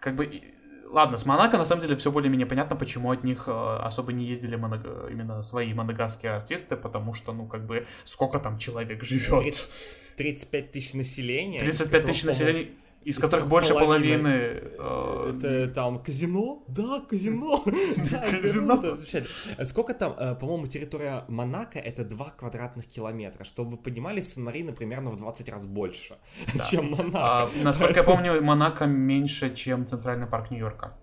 как 0.00 0.16
бы, 0.16 0.42
ладно, 0.88 1.16
с 1.16 1.26
Монако 1.26 1.58
на 1.58 1.64
самом 1.64 1.82
деле 1.82 1.94
все 1.94 2.10
более-менее 2.10 2.46
понятно, 2.46 2.74
почему 2.74 3.12
от 3.12 3.22
них 3.22 3.44
э, 3.46 3.78
особо 3.82 4.12
не 4.12 4.24
ездили 4.24 4.56
моног... 4.56 4.80
именно 5.08 5.42
свои 5.42 5.72
моногасские 5.72 6.32
артисты, 6.32 6.76
потому 6.76 7.14
что, 7.14 7.32
ну, 7.32 7.46
как 7.46 7.66
бы, 7.66 7.86
сколько 8.04 8.40
там 8.40 8.58
человек 8.58 9.04
живет? 9.04 9.42
30, 9.42 9.70
35 10.16 10.72
тысяч 10.72 10.94
населения. 10.94 11.60
35 11.60 12.06
тысяч 12.06 12.24
населения 12.24 12.70
из, 13.06 13.18
которых 13.18 13.46
больше 13.46 13.74
половины... 13.74 14.60
Э, 14.78 15.32
это 15.36 15.68
там 15.72 16.02
казино? 16.02 16.64
Да, 16.66 17.00
казино. 17.08 17.62
казино. 17.64 18.96
Сколько 19.64 19.94
там, 19.94 20.14
э, 20.18 20.34
по-моему, 20.34 20.66
территория 20.66 21.24
Монако 21.28 21.78
это 21.78 22.04
2 22.04 22.24
квадратных 22.36 22.86
километра. 22.86 23.44
Чтобы 23.44 23.70
вы 23.70 23.76
понимали, 23.76 24.20
Сан-Марино 24.20 24.72
примерно 24.72 25.10
в 25.10 25.16
20 25.16 25.48
раз 25.50 25.66
больше, 25.66 26.16
чем 26.70 26.90
Монако. 26.90 27.18
А, 27.18 27.48
насколько 27.62 28.00
я 28.00 28.02
помню, 28.02 28.42
Монако 28.42 28.86
меньше, 28.86 29.54
чем 29.54 29.86
Центральный 29.86 30.26
парк 30.26 30.50
Нью-Йорка. 30.50 30.98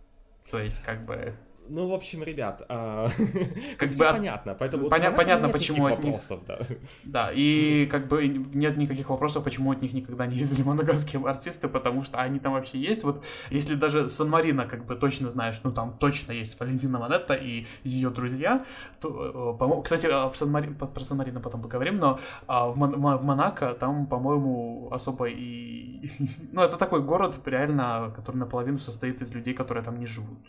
То 0.51 0.59
есть, 0.59 0.83
как 0.83 1.05
бы... 1.05 1.33
Ну, 1.69 1.87
в 1.87 1.93
общем, 1.93 2.23
ребят, 2.23 2.63
а, 2.69 3.07
как 3.77 3.89
бы 3.91 4.05
от... 4.05 4.11
понятно, 4.17 4.55
поэтому 4.55 4.87
Поня- 4.87 5.15
понятно, 5.15 5.49
почему 5.49 5.85
от 5.85 6.03
вопросов, 6.03 6.39
них... 6.39 6.47
да. 6.47 6.59
Да, 7.03 7.31
и 7.33 7.85
как 7.85 8.07
бы 8.07 8.27
нет 8.27 8.77
никаких 8.77 9.09
вопросов, 9.09 9.43
почему 9.43 9.71
от 9.71 9.81
них 9.81 9.93
никогда 9.93 10.25
не 10.25 10.37
ездили 10.37 10.63
моноганские 10.65 11.25
артисты, 11.25 11.67
потому 11.67 12.01
что 12.01 12.19
они 12.19 12.39
там 12.39 12.53
вообще 12.53 12.77
есть. 12.77 13.03
Вот 13.03 13.23
если 13.49 13.75
даже 13.75 14.07
Сан-Марино 14.07 14.65
как 14.65 14.85
бы 14.85 14.95
точно 14.95 15.29
знаешь, 15.29 15.59
ну 15.63 15.71
там 15.71 15.97
точно 15.97 16.33
есть 16.33 16.59
Валентина 16.59 16.99
Монетта 16.99 17.33
и 17.33 17.65
ее 17.83 18.09
друзья, 18.09 18.65
то, 18.99 19.57
э, 19.59 19.81
кстати, 19.83 20.07
а 20.07 20.29
в 20.29 20.35
Сан-Марино, 20.35 20.75
про 20.75 21.03
Сан-Марино 21.03 21.39
потом 21.39 21.61
поговорим, 21.61 21.95
но 21.95 22.19
а, 22.47 22.67
в, 22.67 22.77
Мон- 22.77 22.95
в 22.95 23.23
Монако 23.23 23.73
там, 23.73 24.07
по-моему, 24.07 24.89
особо 24.91 25.27
и... 25.29 26.09
ну, 26.51 26.61
это 26.61 26.77
такой 26.77 27.01
город, 27.01 27.39
реально, 27.45 28.11
который 28.15 28.37
наполовину 28.37 28.77
состоит 28.77 29.21
из 29.21 29.33
людей, 29.33 29.53
которые 29.53 29.83
там 29.83 29.99
не 29.99 30.05
живут 30.05 30.39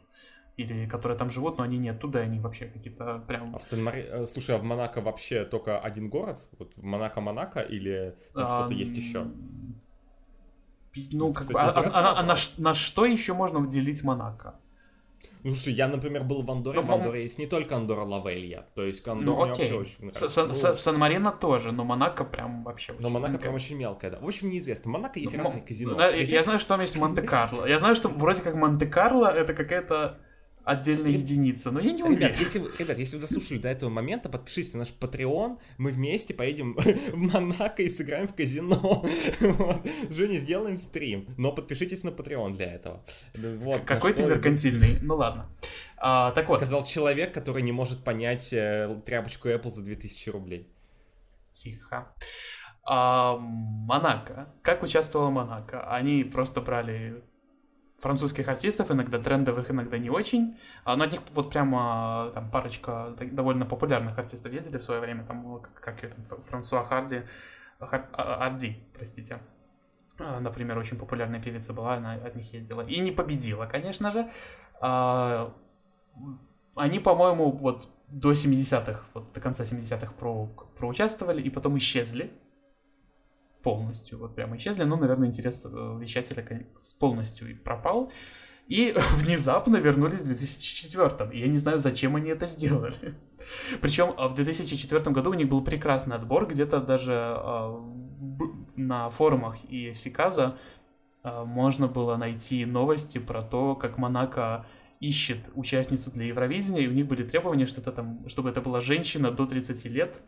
или 0.57 0.87
которые 0.87 1.19
там 1.19 1.31
живут, 1.31 1.59
но 1.59 1.65
они 1.65 1.79
не 1.79 1.89
оттуда, 1.89 2.21
они 2.21 2.39
вообще 2.39 2.67
какие-то 2.67 3.25
прям... 3.27 3.55
А 3.55 3.59
в 3.59 3.65
Сан-Мари... 3.65 4.07
Э, 4.09 4.27
слушай, 4.27 4.55
а 4.55 4.59
в 4.59 4.63
Монако 4.63 5.01
вообще 5.01 5.45
только 5.45 5.79
один 5.79 6.09
город? 6.09 6.49
Вот 6.59 6.77
Монако-Монако 6.77 7.61
или 7.61 8.15
там 8.35 8.45
а, 8.45 8.49
что-то 8.49 8.75
есть 8.75 8.97
еще? 8.97 9.27
Ну, 11.11 11.33
как 11.33 11.49
бы, 11.49 11.61
а, 11.61 11.71
а, 11.71 11.81
а, 11.81 12.21
а 12.21 12.23
на, 12.23 12.37
на 12.59 12.75
что 12.75 13.05
еще 13.05 13.35
можно 13.35 13.59
выделить 13.59 14.05
Монако? 14.05 14.55
Ну, 15.43 15.51
слушай, 15.51 15.75
я, 15.75 15.89
например, 15.89 16.23
был 16.23 16.43
в 16.43 16.51
Андоре, 16.51 16.81
ну, 16.81 16.87
в 16.87 16.93
Андоре 16.93 17.23
есть 17.23 17.39
не 17.39 17.47
только 17.47 17.77
Андора 17.77 18.03
Лавелья, 18.05 18.67
то 18.75 18.83
есть 18.83 19.07
Андора 19.09 19.37
ну, 19.37 19.45
мне 19.45 19.55
вообще 19.55 19.75
очень 19.75 19.97
нравится. 19.99 20.29
Сан, 20.29 20.49
ну, 20.49 20.55
Сан-Марино 20.55 21.33
тоже, 21.33 21.73
но 21.73 21.85
Монако 21.85 22.25
прям 22.25 22.63
вообще 22.63 22.93
очень 22.93 23.03
Но 23.03 23.11
Монако 23.11 23.39
прям 23.39 23.55
очень 23.55 23.77
мелкая, 23.77 24.13
да. 24.13 24.21
В 24.21 24.27
общем, 24.27 24.51
неизвестно. 24.51 24.93
Монако 24.93 25.19
есть 25.19 25.37
ну, 25.37 25.43
разные 25.43 25.63
казино. 25.63 26.01
Я, 26.01 26.11
я 26.13 26.43
знаю, 26.43 26.59
что 26.61 26.69
там 26.69 26.81
есть 26.81 26.97
Монте-Карло. 26.97 27.67
Я 27.67 27.79
знаю, 27.79 27.95
что 27.97 28.09
вроде 28.09 28.43
как 28.43 28.55
Монте-Карло 28.55 29.27
это 29.27 29.53
какая-то 29.53 30.21
отдельная 30.65 31.11
единица, 31.11 31.71
но 31.71 31.81
я 31.81 31.93
не 31.93 32.03
уверен. 32.03 32.29
Ребят, 32.29 32.41
если, 32.41 32.59
ребят, 32.79 32.99
если 32.99 33.17
вы 33.17 33.23
дослушали 33.23 33.59
до 33.59 33.69
этого 33.69 33.91
момента, 33.91 34.29
подпишитесь 34.29 34.75
на 34.75 34.81
наш 34.81 34.93
Patreon, 34.99 35.59
мы 35.79 35.91
вместе 35.91 36.35
поедем 36.35 36.75
в 37.13 37.17
Монако 37.17 37.83
и 37.83 37.89
сыграем 37.89 38.27
в 38.27 38.35
казино. 38.35 39.05
Вот. 39.41 39.87
Женя, 40.11 40.39
сделаем 40.39 40.79
стрим, 40.79 41.35
но 41.37 41.53
подпишитесь 41.53 42.03
на 42.03 42.09
Patreon 42.09 42.55
для 42.55 42.73
этого. 42.75 43.05
Вот, 43.35 43.83
Какой 43.83 44.13
ты 44.13 44.23
меркантильный, 44.23 44.99
ну 45.03 45.17
ладно. 45.17 45.47
А, 45.97 46.31
так 46.33 46.49
вот. 46.49 46.57
Сказал 46.57 46.85
человек, 46.85 47.33
который 47.33 47.63
не 47.63 47.73
может 47.73 48.03
понять 48.03 48.53
э, 48.53 49.01
тряпочку 49.07 49.49
Apple 49.49 49.71
за 49.71 49.83
2000 49.83 50.31
рублей. 50.31 50.69
Тихо. 51.53 52.13
А, 52.83 53.37
Монако. 53.39 54.49
Как 54.63 54.83
участвовала 54.83 55.31
Монако? 55.31 55.89
Они 55.91 56.25
просто 56.25 56.61
брали 56.61 57.23
французских 58.05 58.49
артистов, 58.49 58.91
иногда 58.91 59.19
трендовых, 59.19 59.71
иногда 59.71 59.97
не 59.99 60.11
очень. 60.11 60.59
А 60.85 60.95
на 60.95 61.07
них 61.07 61.21
вот 61.33 61.51
прямо 61.51 62.31
там 62.35 62.51
парочка 62.51 63.17
довольно 63.33 63.65
популярных 63.65 64.19
артистов 64.19 64.53
ездили 64.53 64.77
в 64.77 64.85
свое 64.85 65.01
время, 65.01 65.25
там, 65.25 65.63
как, 65.81 66.03
ее 66.03 66.11
там, 66.11 66.23
Франсуа 66.43 66.85
Харди, 66.85 67.23
Хар, 67.81 68.07
а, 68.13 68.47
Арди, 68.47 68.77
простите. 68.95 69.37
А, 70.19 70.39
например, 70.41 70.79
очень 70.79 70.99
популярная 70.99 71.41
певица 71.41 71.73
была, 71.73 71.95
она 71.95 72.13
от 72.13 72.37
них 72.37 72.53
ездила. 72.53 72.83
И 72.83 73.01
не 73.01 73.11
победила, 73.11 73.65
конечно 73.65 74.13
же. 74.13 74.31
Они, 76.77 76.99
по-моему, 76.99 77.53
вот 77.53 77.89
до 78.09 78.33
70-х, 78.33 79.01
вот 79.15 79.33
до 79.33 79.41
конца 79.41 79.65
70-х 79.65 80.13
про, 80.13 80.47
проучаствовали 80.79 81.41
и 81.41 81.49
потом 81.49 81.79
исчезли 81.79 82.31
полностью, 83.65 84.19
вот 84.19 84.37
прямо 84.37 84.57
исчезли, 84.57 84.85
но, 84.85 84.97
наверное, 84.97 85.29
интерес 85.29 85.67
э, 85.67 85.99
вещателя 85.99 86.47
полностью 87.01 87.59
пропал. 87.65 88.13
И 88.67 88.95
внезапно 89.17 89.77
вернулись 89.79 90.21
в 90.21 90.27
2004. 90.27 91.31
И 91.33 91.41
я 91.41 91.49
не 91.49 91.59
знаю, 91.59 91.79
зачем 91.79 92.17
они 92.17 92.31
это 92.31 92.47
сделали. 92.47 93.15
Причем 93.81 94.15
а, 94.17 94.29
в 94.29 94.35
2004 94.35 95.11
году 95.11 95.31
у 95.31 95.35
них 95.35 95.49
был 95.49 95.63
прекрасный 95.63 96.17
отбор, 96.17 96.47
где-то 96.47 96.81
даже 96.81 97.13
э, 97.15 97.81
на 98.77 99.11
форумах 99.11 99.65
и 99.65 99.93
Сиказа 99.95 100.57
э, 101.23 101.45
можно 101.45 101.89
было 101.89 102.17
найти 102.17 102.65
новости 102.65 103.19
про 103.19 103.43
то, 103.43 103.75
как 103.75 103.99
Монако 103.99 104.67
ищет 105.01 105.39
участницу 105.55 106.11
для 106.11 106.27
Евровидения, 106.27 106.83
и 106.83 106.87
у 106.87 106.93
них 106.93 107.07
были 107.07 107.25
требования, 107.25 107.67
что 107.67 107.81
это 107.81 107.93
там, 107.93 108.25
чтобы 108.29 108.51
это 108.51 108.61
была 108.61 108.81
женщина 108.81 109.31
до 109.31 109.47
30 109.47 109.85
лет 109.87 110.21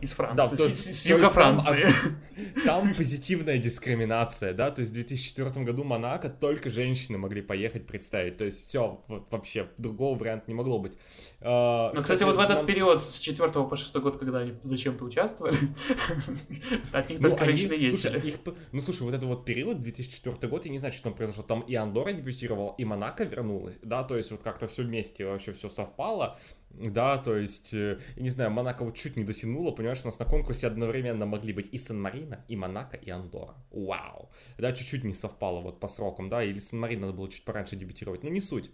из 0.00 0.12
Франции, 0.12 0.56
да, 0.56 0.64
то, 0.64 0.74
с, 0.74 0.78
с 0.78 1.06
юга 1.06 1.28
Франции. 1.30 1.86
Там, 2.64 2.64
там 2.64 2.94
позитивная 2.94 3.58
дискриминация, 3.58 4.52
да, 4.52 4.70
то 4.70 4.80
есть 4.80 4.92
в 4.92 4.94
2004 4.94 5.64
году 5.64 5.84
Монако 5.84 6.28
только 6.28 6.70
женщины 6.70 7.18
могли 7.18 7.42
поехать 7.42 7.86
представить, 7.86 8.36
то 8.36 8.44
есть 8.44 8.68
все, 8.68 9.02
вот, 9.08 9.30
вообще, 9.30 9.68
другого 9.78 10.18
варианта 10.18 10.44
не 10.48 10.54
могло 10.54 10.78
быть. 10.78 10.98
Uh, 11.40 11.92
ну, 11.94 12.00
кстати, 12.00 12.24
вот 12.24 12.36
в 12.36 12.40
этот 12.40 12.66
период 12.66 13.02
с 13.02 13.20
4 13.20 13.50
по 13.50 13.76
6 13.76 13.94
год, 13.96 14.18
когда 14.18 14.40
они 14.40 14.54
зачем-то 14.62 15.04
участвовали, 15.04 15.56
от 16.92 17.08
них 17.08 17.20
ну, 17.20 17.30
только 17.30 17.44
женщины 17.44 17.74
ездили. 17.74 18.34
Ну, 18.72 18.80
слушай, 18.80 19.02
вот 19.02 19.14
этот 19.14 19.26
вот 19.26 19.44
период, 19.44 19.80
2004 19.80 20.48
год, 20.48 20.64
я 20.64 20.70
не 20.70 20.78
знаю, 20.78 20.92
что 20.92 21.04
там 21.04 21.14
произошло, 21.14 21.42
там 21.42 21.60
и 21.60 21.74
Андора 21.74 22.12
дебютировал, 22.12 22.74
и 22.78 22.84
Монако 22.84 23.24
вернулась, 23.24 23.78
да, 23.82 23.97
то 24.04 24.16
есть 24.16 24.30
вот 24.30 24.42
как-то 24.42 24.66
все 24.66 24.82
вместе 24.82 25.24
вообще 25.24 25.52
все 25.52 25.68
совпало, 25.68 26.38
да, 26.70 27.18
то 27.18 27.36
есть, 27.36 27.72
э, 27.74 27.98
не 28.16 28.28
знаю, 28.28 28.50
Монако 28.50 28.84
вот 28.84 28.94
чуть 28.94 29.16
не 29.16 29.24
дотянуло, 29.24 29.70
понимаешь, 29.70 30.02
у 30.02 30.06
нас 30.06 30.18
на 30.18 30.26
конкурсе 30.26 30.66
одновременно 30.66 31.26
могли 31.26 31.52
быть 31.52 31.68
и 31.72 31.78
Сан-Марино, 31.78 32.44
и 32.48 32.56
Монако, 32.56 32.96
и 32.96 33.10
Андора. 33.10 33.54
Вау! 33.70 34.30
Да, 34.58 34.72
чуть-чуть 34.72 35.04
не 35.04 35.14
совпало 35.14 35.60
вот 35.60 35.80
по 35.80 35.88
срокам, 35.88 36.28
да, 36.28 36.44
или 36.44 36.58
Сан-Марино 36.58 37.06
надо 37.06 37.12
было 37.14 37.30
чуть 37.30 37.44
пораньше 37.44 37.76
дебютировать, 37.76 38.22
но 38.22 38.28
не 38.28 38.40
суть. 38.40 38.70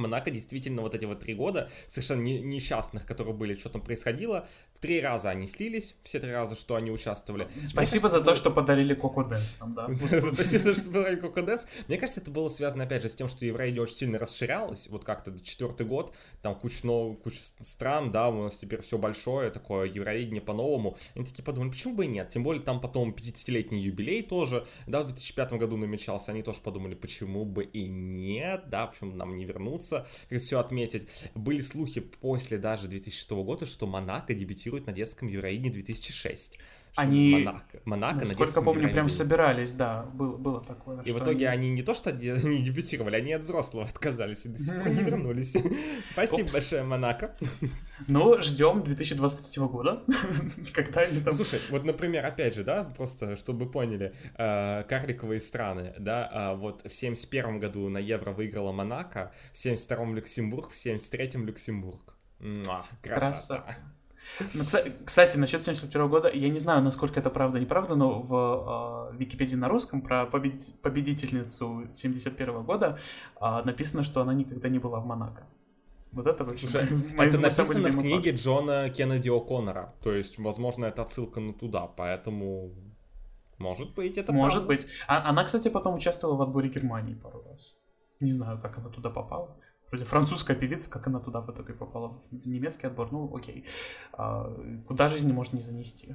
Монако 0.00 0.30
действительно 0.30 0.82
вот 0.82 0.94
эти 0.94 1.04
вот 1.04 1.20
три 1.20 1.34
года 1.34 1.70
совершенно 1.88 2.22
несчастных, 2.22 3.06
которые 3.06 3.34
были, 3.34 3.54
что 3.54 3.68
там 3.68 3.82
происходило, 3.82 4.48
три 4.80 5.00
раза 5.00 5.30
они 5.30 5.46
слились, 5.46 5.96
все 6.02 6.18
три 6.18 6.32
раза, 6.32 6.54
что 6.54 6.74
они 6.74 6.90
участвовали. 6.90 7.48
Спасибо 7.64 8.08
кажется, 8.08 8.18
за 8.18 8.24
то, 8.24 8.34
что 8.34 8.50
подарили 8.50 8.94
Coco 8.94 9.24
Dance 9.24 9.60
нам, 9.60 9.74
да. 9.74 9.84
Спасибо 10.32 10.64
за 10.64 10.74
то, 10.74 10.80
что 10.80 10.90
подарили 10.90 11.20
Coco 11.20 11.42
Dance. 11.42 11.66
Мне 11.88 11.98
кажется, 11.98 12.20
это 12.20 12.30
было 12.30 12.48
связано, 12.48 12.84
опять 12.84 13.02
же, 13.02 13.08
с 13.08 13.14
тем, 13.14 13.28
что 13.28 13.44
Евровидение 13.44 13.82
очень 13.82 13.96
сильно 13.96 14.18
расширялось, 14.18 14.88
вот 14.88 15.04
как-то 15.04 15.38
четвертый 15.38 15.86
год, 15.86 16.14
там 16.42 16.54
куча, 16.54 16.86
новых, 16.86 17.20
куча 17.20 17.40
стран, 17.62 18.10
да, 18.10 18.28
у 18.28 18.42
нас 18.42 18.58
теперь 18.58 18.80
все 18.80 18.98
большое, 18.98 19.50
такое 19.50 19.86
Евровидение 19.86 20.40
по-новому. 20.40 20.96
Они 21.14 21.24
такие 21.24 21.44
подумали, 21.44 21.70
почему 21.70 21.94
бы 21.94 22.06
и 22.06 22.08
нет? 22.08 22.30
Тем 22.30 22.42
более 22.42 22.62
там 22.62 22.80
потом 22.80 23.10
50-летний 23.10 23.80
юбилей 23.80 24.22
тоже, 24.22 24.66
да, 24.86 25.02
в 25.02 25.06
2005 25.06 25.52
году 25.54 25.76
намечался, 25.76 26.32
они 26.32 26.42
тоже 26.42 26.60
подумали, 26.62 26.94
почему 26.94 27.44
бы 27.44 27.64
и 27.64 27.86
нет, 27.86 28.64
да, 28.68 28.86
почему 28.86 29.14
нам 29.14 29.36
не 29.36 29.44
вернуться 29.44 29.89
вернуться, 29.90 30.06
как 30.28 30.40
все 30.40 30.58
отметить. 30.58 31.08
Были 31.34 31.60
слухи 31.60 32.00
после 32.00 32.58
даже 32.58 32.88
2006 32.88 33.30
года, 33.30 33.66
что 33.66 33.86
Монако 33.86 34.34
дебютирует 34.34 34.86
на 34.86 34.92
детском 34.92 35.28
Евровидении 35.28 35.70
2006 35.70 36.58
они, 36.96 37.44
Монако, 37.44 37.80
Монако 37.84 38.20
насколько 38.20 38.62
помню, 38.62 38.92
прям 38.92 39.08
собирались, 39.08 39.72
да, 39.72 40.04
было, 40.04 40.36
было 40.36 40.60
такое. 40.60 41.00
И 41.02 41.12
в 41.12 41.18
итоге 41.18 41.48
они... 41.48 41.68
они 41.68 41.76
не 41.76 41.82
то 41.82 41.94
что 41.94 42.12
не 42.12 42.62
дебютировали, 42.62 43.16
они 43.16 43.32
от 43.32 43.42
взрослого 43.42 43.84
отказались 43.84 44.46
и 44.46 44.48
до 44.48 44.58
сих 44.58 44.76
пор 44.76 44.88
не 44.90 45.02
вернулись. 45.02 45.56
Спасибо 46.12 46.50
большое, 46.50 46.82
Монако. 46.82 47.36
Ну, 48.08 48.40
ждем 48.42 48.82
2023 48.82 49.62
года, 49.66 50.02
когда 50.72 51.02
они 51.02 51.20
там... 51.20 51.34
Слушай, 51.34 51.60
вот, 51.70 51.84
например, 51.84 52.24
опять 52.24 52.54
же, 52.54 52.64
да, 52.64 52.84
просто 52.84 53.36
чтобы 53.36 53.70
поняли, 53.70 54.14
э, 54.36 54.84
карликовые 54.84 55.40
страны, 55.40 55.94
да, 55.98 56.28
а 56.32 56.54
вот 56.54 56.82
в 56.84 56.92
71 56.92 57.60
году 57.60 57.88
на 57.88 57.98
Евро 57.98 58.32
выиграла 58.32 58.72
Монако, 58.72 59.32
в 59.52 59.58
72 59.58 60.06
Люксембург, 60.14 60.70
в 60.70 60.74
73 60.74 61.40
Люксембург. 61.44 62.16
Муа, 62.40 62.84
красота. 63.02 63.20
красота. 63.20 63.76
Ну, 64.54 64.64
кстати, 65.04 65.36
насчет 65.36 65.62
71 65.62 66.08
года, 66.08 66.30
я 66.32 66.48
не 66.48 66.58
знаю, 66.58 66.82
насколько 66.82 67.20
это 67.20 67.30
правда, 67.30 67.60
неправда, 67.60 67.94
но 67.94 68.20
в 68.20 69.10
э, 69.12 69.16
Википедии 69.16 69.56
на 69.56 69.68
русском 69.68 70.02
про 70.02 70.26
победитель, 70.26 70.74
победительницу 70.82 71.88
71 71.94 72.62
года 72.62 72.98
э, 73.40 73.62
написано, 73.64 74.02
что 74.02 74.20
она 74.20 74.34
никогда 74.34 74.68
не 74.68 74.78
была 74.78 75.00
в 75.00 75.06
Монако. 75.06 75.46
Вот 76.12 76.26
это 76.26 76.44
вообще 76.44 76.66
Слушай, 76.66 76.88
это 77.18 77.38
написано 77.38 77.88
в 77.88 77.98
книге 77.98 78.30
факт. 78.32 78.42
Джона 78.42 78.90
Кеннеди 78.90 79.28
О'Коннора. 79.28 79.90
То 80.02 80.12
есть, 80.12 80.38
возможно, 80.38 80.86
это 80.86 81.02
отсылка 81.02 81.40
на 81.40 81.52
туда, 81.52 81.86
поэтому 81.86 82.74
может 83.58 83.94
быть, 83.94 84.16
это 84.16 84.32
Может 84.32 84.66
правда. 84.66 84.84
быть. 84.84 84.86
А, 85.06 85.28
она, 85.28 85.44
кстати, 85.44 85.68
потом 85.68 85.94
участвовала 85.94 86.36
в 86.36 86.42
отборе 86.42 86.70
Германии 86.70 87.14
пару 87.14 87.44
раз. 87.44 87.76
Не 88.18 88.32
знаю, 88.32 88.58
как 88.60 88.78
она 88.78 88.88
туда 88.88 89.10
попала 89.10 89.59
вроде 89.90 90.04
французская 90.04 90.56
певица, 90.56 90.90
как 90.90 91.06
она 91.06 91.18
туда 91.20 91.40
в 91.40 91.50
итоге 91.50 91.74
попала 91.74 92.08
в 92.30 92.46
немецкий 92.46 92.86
отбор, 92.86 93.10
ну 93.12 93.34
окей. 93.34 93.64
А, 94.12 94.52
куда 94.86 95.08
жизнь 95.08 95.32
может 95.32 95.52
не 95.52 95.62
занести. 95.62 96.14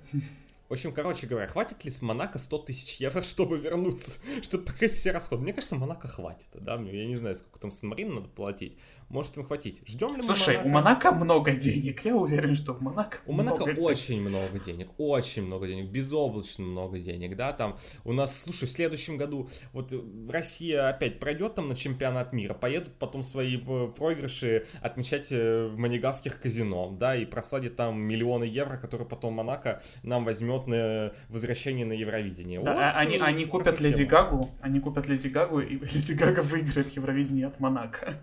В 0.68 0.74
общем, 0.74 0.92
короче 0.94 1.28
говоря, 1.28 1.48
хватит 1.48 1.86
ли 1.86 1.92
с 1.92 2.02
Монако 2.02 2.40
100 2.40 2.58
тысяч 2.60 2.98
евро, 2.98 3.22
чтобы 3.24 3.58
вернуться, 3.58 4.20
чтобы 4.42 4.66
покрыть 4.66 4.92
все 4.92 5.12
расходы? 5.12 5.44
Мне 5.44 5.54
кажется, 5.54 5.76
Монако 5.76 6.08
хватит, 6.08 6.48
да? 6.54 6.76
Я 6.76 7.06
не 7.06 7.16
знаю, 7.16 7.36
сколько 7.36 7.60
там 7.60 7.72
Сан-Марин 7.72 8.14
надо 8.16 8.30
платить. 8.30 8.78
Может 9.08 9.38
им 9.38 9.44
хватить. 9.44 9.84
Ждем 9.86 10.16
ли 10.16 10.24
Слушай, 10.24 10.58
мы 10.64 10.72
Монако? 10.72 11.10
у 11.10 11.12
Монако 11.12 11.12
много 11.12 11.52
денег. 11.52 12.04
Я 12.06 12.16
уверен, 12.16 12.56
что 12.56 12.74
в 12.74 12.82
Монако 12.82 13.20
У 13.28 13.34
Монако 13.34 13.64
много 13.66 13.80
очень 13.82 14.16
денег. 14.16 14.30
много 14.30 14.60
денег. 14.60 14.90
Очень 14.98 15.44
много 15.44 15.68
денег. 15.68 15.92
Безоблачно 15.92 16.66
много 16.66 16.98
денег, 16.98 17.36
да? 17.36 17.54
Там 17.54 17.78
у 18.04 18.14
нас, 18.14 18.42
слушай, 18.42 18.68
в 18.68 18.72
следующем 18.72 19.18
году 19.18 19.48
вот 19.74 19.94
Россия 20.28 20.90
опять 20.90 21.20
пройдет 21.20 21.54
там 21.54 21.68
на 21.70 21.76
чемпионат 21.76 22.34
мира, 22.34 22.56
поедут 22.56 22.96
потом 22.98 23.22
свои 23.22 23.58
э, 23.58 23.88
проигрыши 23.96 24.66
отмечать 24.82 25.28
э, 25.32 25.68
в 25.68 25.78
манигасских 25.78 26.40
казино, 26.42 26.90
да, 27.00 27.16
и 27.16 27.26
просадит 27.26 27.76
там 27.76 28.00
миллионы 28.00 28.46
евро, 28.46 28.78
которые 28.78 29.08
потом 29.08 29.34
Монако 29.36 29.84
нам 30.02 30.26
возьмет 30.26 30.55
на 30.68 31.12
возвращение 31.30 31.86
на 31.86 31.94
Евровидение. 31.94 32.62
Да, 32.62 32.74
вот, 32.74 32.80
а 32.80 32.92
они, 32.92 33.18
они 33.18 33.46
купят 33.46 33.80
Леди 33.82 34.04
Гагу, 34.04 34.52
они 34.62 34.80
купят 34.80 35.08
Леди 35.08 35.28
Гагу, 35.28 35.60
и 35.60 35.78
Леди 35.94 36.14
Гага 36.14 36.42
выиграет 36.42 36.90
Евровидение 36.96 37.48
от 37.48 37.60
Монако. 37.60 38.16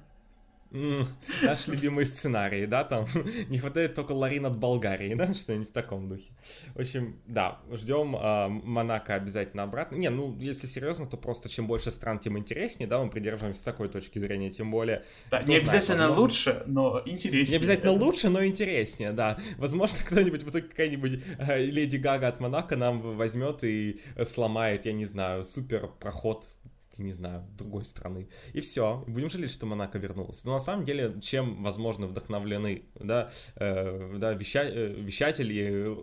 Наш 0.72 1.66
любимый 1.66 2.06
сценарий, 2.06 2.66
да, 2.66 2.84
там 2.84 3.06
не 3.48 3.58
хватает 3.58 3.94
только 3.94 4.12
Ларин 4.12 4.46
от 4.46 4.56
Болгарии, 4.56 5.14
да, 5.14 5.34
что-нибудь 5.34 5.68
в 5.68 5.72
таком 5.72 6.08
духе. 6.08 6.30
В 6.74 6.80
общем, 6.80 7.20
да, 7.26 7.60
ждем 7.72 8.16
э, 8.16 8.48
Монако 8.48 9.14
обязательно 9.14 9.64
обратно. 9.64 9.96
Не, 9.96 10.08
ну, 10.08 10.36
если 10.38 10.66
серьезно, 10.66 11.06
то 11.06 11.16
просто 11.16 11.48
чем 11.48 11.66
больше 11.66 11.90
стран, 11.90 12.18
тем 12.18 12.38
интереснее, 12.38 12.88
да, 12.88 13.02
мы 13.02 13.10
придерживаемся 13.10 13.64
такой 13.64 13.88
точки 13.88 14.18
зрения, 14.18 14.50
тем 14.50 14.70
более... 14.70 15.04
Да, 15.30 15.42
не 15.42 15.56
обязательно 15.56 15.96
знает, 15.96 16.10
возможно, 16.10 16.22
лучше, 16.22 16.62
но 16.66 17.02
интереснее. 17.04 17.58
Не 17.58 17.64
обязательно 17.64 17.92
лучше, 17.92 18.28
но 18.30 18.44
интереснее, 18.44 19.12
да. 19.12 19.38
Возможно, 19.58 19.98
кто-нибудь, 20.06 20.42
вот 20.44 20.54
какая-нибудь 20.54 21.20
э, 21.38 21.64
Леди 21.64 21.96
Гага 21.96 22.28
от 22.28 22.40
Монако 22.40 22.76
нам 22.76 23.16
возьмет 23.16 23.62
и 23.62 24.00
сломает, 24.24 24.86
я 24.86 24.92
не 24.92 25.04
знаю, 25.04 25.44
супер 25.44 25.88
проход 26.00 26.46
не 27.02 27.12
знаю, 27.12 27.44
другой 27.56 27.84
страны. 27.84 28.28
И 28.52 28.60
все. 28.60 29.04
Будем 29.06 29.30
жалеть, 29.30 29.50
что 29.52 29.66
Монако 29.66 29.98
вернулся. 29.98 30.46
Но 30.46 30.52
на 30.52 30.58
самом 30.58 30.84
деле, 30.84 31.20
чем, 31.20 31.62
возможно, 31.62 32.06
вдохновлены, 32.06 32.84
да, 32.94 33.30
э, 33.56 34.16
да 34.18 34.32
веща, 34.32 34.62
э, 34.64 34.94
вещатели 34.98 35.96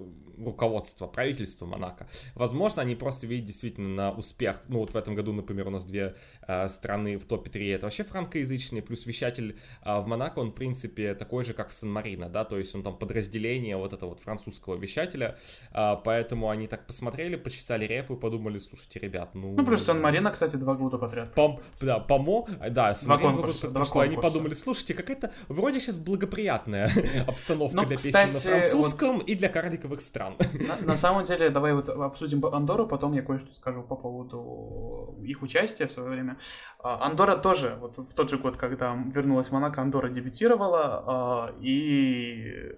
руководство, 0.43 1.07
правительство 1.07 1.65
Монако. 1.65 2.07
Возможно, 2.35 2.81
они 2.81 2.95
просто 2.95 3.27
видят 3.27 3.45
действительно 3.45 3.89
на 3.89 4.11
успех. 4.11 4.61
Ну, 4.67 4.79
вот 4.79 4.91
в 4.91 4.97
этом 4.97 5.15
году, 5.15 5.33
например, 5.33 5.67
у 5.67 5.71
нас 5.71 5.85
две 5.85 6.15
э, 6.47 6.67
страны 6.69 7.17
в 7.17 7.25
топе 7.25 7.49
3 7.49 7.67
это 7.69 7.85
вообще 7.85 8.03
франкоязычные, 8.03 8.81
плюс 8.81 9.05
вещатель 9.05 9.57
э, 9.83 9.99
в 9.99 10.07
Монако, 10.07 10.39
он, 10.39 10.51
в 10.51 10.55
принципе, 10.55 11.13
такой 11.13 11.43
же, 11.43 11.53
как 11.53 11.69
в 11.69 11.73
Сан-Марино, 11.73 12.29
да, 12.29 12.45
то 12.45 12.57
есть 12.57 12.75
он 12.75 12.83
там 12.83 12.97
подразделение 12.97 13.77
вот 13.77 13.93
этого 13.93 14.09
вот 14.09 14.19
французского 14.19 14.75
вещателя, 14.75 15.37
э, 15.71 15.95
поэтому 16.03 16.49
они 16.49 16.67
так 16.67 16.85
посмотрели, 16.87 17.35
почесали 17.35 17.85
репу 17.85 18.15
и 18.15 18.19
подумали, 18.19 18.57
слушайте, 18.57 18.99
ребят, 18.99 19.35
ну... 19.35 19.55
Ну, 19.55 19.65
плюс 19.65 19.83
Сан-Марино, 19.83 20.31
кстати, 20.31 20.55
два 20.55 20.75
года 20.75 20.97
подряд. 20.97 21.33
Пом, 21.33 21.61
да, 21.81 21.99
Помо, 21.99 22.47
да, 22.69 22.93
Сан-Марино 22.93 23.31
два 23.31 23.41
конкурса. 23.41 24.01
они 24.01 24.15
подумали, 24.15 24.53
слушайте, 24.53 24.93
какая-то 24.93 25.31
вроде 25.47 25.79
сейчас 25.79 25.99
благоприятная 25.99 26.91
обстановка 27.27 27.75
ну, 27.75 27.85
для 27.85 27.97
песен 27.97 28.31
на 28.31 28.39
французском 28.39 29.19
и 29.19 29.35
для 29.35 29.49
карликовых 29.49 30.01
стран 30.01 30.28
стран. 30.33 30.49
На, 30.67 30.87
на 30.87 30.95
самом 30.95 31.23
деле, 31.23 31.49
давай 31.49 31.73
вот 31.73 31.89
обсудим 31.89 32.45
Андору, 32.45 32.87
потом 32.87 33.13
я 33.13 33.21
кое-что 33.21 33.53
скажу 33.53 33.83
по 33.83 33.95
поводу 33.95 35.17
их 35.23 35.41
участия 35.41 35.87
в 35.87 35.91
свое 35.91 36.09
время. 36.09 36.37
А, 36.79 37.05
Андора 37.05 37.35
тоже, 37.35 37.77
вот 37.79 37.97
в 37.97 38.13
тот 38.13 38.29
же 38.29 38.37
год, 38.37 38.57
когда 38.57 38.93
вернулась 38.93 39.51
Монако, 39.51 39.81
Андора 39.81 40.09
дебютировала, 40.09 41.03
а, 41.05 41.53
и 41.59 42.75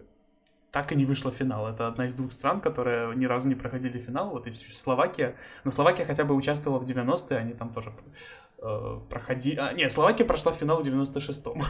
так 0.72 0.92
и 0.92 0.96
не 0.96 1.06
вышла 1.06 1.32
в 1.32 1.36
финал. 1.36 1.68
Это 1.68 1.88
одна 1.88 2.08
из 2.08 2.14
двух 2.14 2.32
стран, 2.32 2.62
которые 2.62 3.14
ни 3.16 3.26
разу 3.26 3.50
не 3.50 3.56
проходили 3.56 4.00
финал. 4.00 4.30
Вот 4.30 4.48
есть 4.48 4.78
Словакия. 4.78 5.36
Но 5.66 5.72
Словакия 5.72 6.06
хотя 6.06 6.24
бы 6.24 6.34
участвовала 6.34 6.80
в 6.80 6.84
90-е, 6.84 7.38
они 7.38 7.54
там 7.54 7.74
тоже 7.74 7.92
э, 8.60 9.00
проходили... 9.10 9.58
А, 9.60 9.74
нет, 9.74 9.92
Словакия 9.92 10.24
прошла 10.24 10.54
в 10.54 10.56
финал 10.56 10.82
в 10.82 10.88
96-м. 10.88 11.62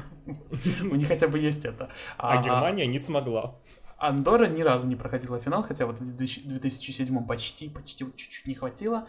У 0.92 0.96
них 0.96 1.08
хотя 1.08 1.28
бы 1.28 1.40
есть 1.40 1.66
это. 1.66 1.90
А, 2.18 2.40
а 2.40 2.44
Германия 2.44 2.86
не 2.86 3.00
смогла. 3.00 3.56
Андора 4.02 4.48
ни 4.48 4.64
разу 4.64 4.88
не 4.88 4.96
проходила 4.96 5.40
финал, 5.40 5.62
хотя 5.62 5.86
вот 5.86 6.00
в 6.00 6.16
2007 6.16 7.28
почти, 7.28 7.70
почти 7.70 8.04
вот 8.04 8.16
чуть-чуть 8.16 8.48
не 8.48 8.56
хватило. 8.56 9.08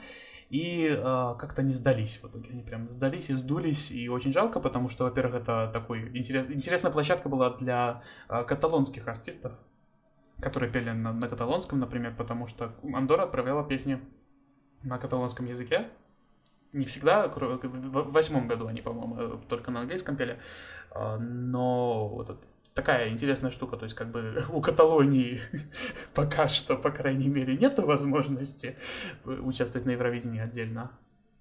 И 0.50 0.86
э, 0.86 1.34
как-то 1.38 1.62
не 1.62 1.72
сдались 1.72 2.18
в 2.22 2.26
итоге. 2.26 2.50
Они 2.50 2.62
прям 2.62 2.90
сдались 2.90 3.30
и 3.30 3.34
сдулись. 3.34 3.90
И 3.90 4.10
очень 4.10 4.34
жалко, 4.34 4.60
потому 4.60 4.90
что, 4.90 5.04
во-первых, 5.04 5.36
это 5.36 5.70
такой 5.72 6.14
интерес... 6.14 6.50
интересная 6.50 6.92
площадка 6.92 7.30
была 7.30 7.56
для 7.56 8.02
э, 8.28 8.44
каталонских 8.44 9.08
артистов, 9.08 9.54
которые 10.40 10.70
пели 10.70 10.90
на, 10.90 11.14
на 11.14 11.26
каталонском, 11.26 11.78
например, 11.78 12.14
потому 12.14 12.46
что 12.46 12.74
Андора 12.92 13.22
отправляла 13.22 13.66
песни 13.66 13.98
на 14.82 14.98
каталонском 14.98 15.46
языке. 15.46 15.88
Не 16.74 16.84
всегда, 16.84 17.28
в 17.28 18.12
восьмом 18.12 18.46
году 18.46 18.66
они, 18.66 18.82
по-моему, 18.82 19.40
только 19.48 19.70
на 19.70 19.80
английском 19.80 20.16
пели. 20.16 20.38
А, 20.90 21.16
но 21.16 22.08
вот 22.08 22.28
этот 22.28 22.51
такая 22.74 23.08
интересная 23.10 23.50
штука, 23.50 23.76
то 23.76 23.84
есть 23.84 23.94
как 23.94 24.10
бы 24.10 24.44
у 24.50 24.60
Каталонии 24.60 25.40
пока 26.14 26.48
что, 26.48 26.76
по 26.76 26.90
крайней 26.90 27.28
мере, 27.28 27.56
нет 27.56 27.78
возможности 27.78 28.76
участвовать 29.24 29.86
на 29.86 29.90
Евровидении 29.90 30.40
отдельно 30.40 30.92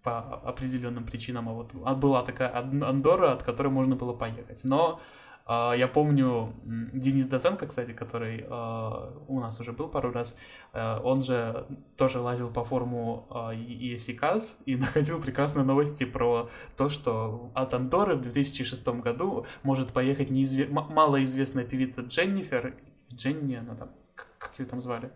по 0.03 0.19
определенным 0.19 1.05
причинам, 1.05 1.49
а 1.49 1.53
вот 1.53 1.73
была 1.73 2.23
такая 2.23 2.55
Андора, 2.55 3.33
от 3.33 3.43
которой 3.43 3.67
можно 3.67 3.95
было 3.95 4.13
поехать. 4.13 4.63
Но 4.63 4.99
а, 4.99 5.20
я 5.47 5.87
помню 5.87 6.53
Денис 6.63 7.25
Доценко, 7.25 7.67
кстати, 7.67 7.91
который 7.91 8.45
а, 8.49 9.13
у 9.27 9.39
нас 9.39 9.59
уже 9.59 9.71
был 9.73 9.89
пару 9.89 10.11
раз, 10.11 10.37
а, 10.73 11.01
он 11.03 11.23
же 11.23 11.65
тоже 11.97 12.19
лазил 12.19 12.49
по 12.49 12.63
форуму 12.63 13.27
ESICAS 13.29 14.59
и 14.65 14.75
находил 14.77 15.21
прекрасные 15.21 15.65
новости 15.65 16.05
про 16.05 16.49
то, 16.77 16.89
что 16.89 17.51
от 17.53 17.73
Андоры 17.73 18.15
в 18.15 18.21
2006 18.21 18.87
году 19.01 19.45
может 19.63 19.91
поехать 19.93 20.29
неизве... 20.29 20.67
малоизвестная 20.67 21.65
певица 21.65 22.01
Дженнифер. 22.01 22.75
Дженни, 23.13 23.55
она 23.55 23.75
там, 23.75 23.89
как 24.37 24.57
ее 24.57 24.65
там 24.65 24.81
звали? 24.81 25.11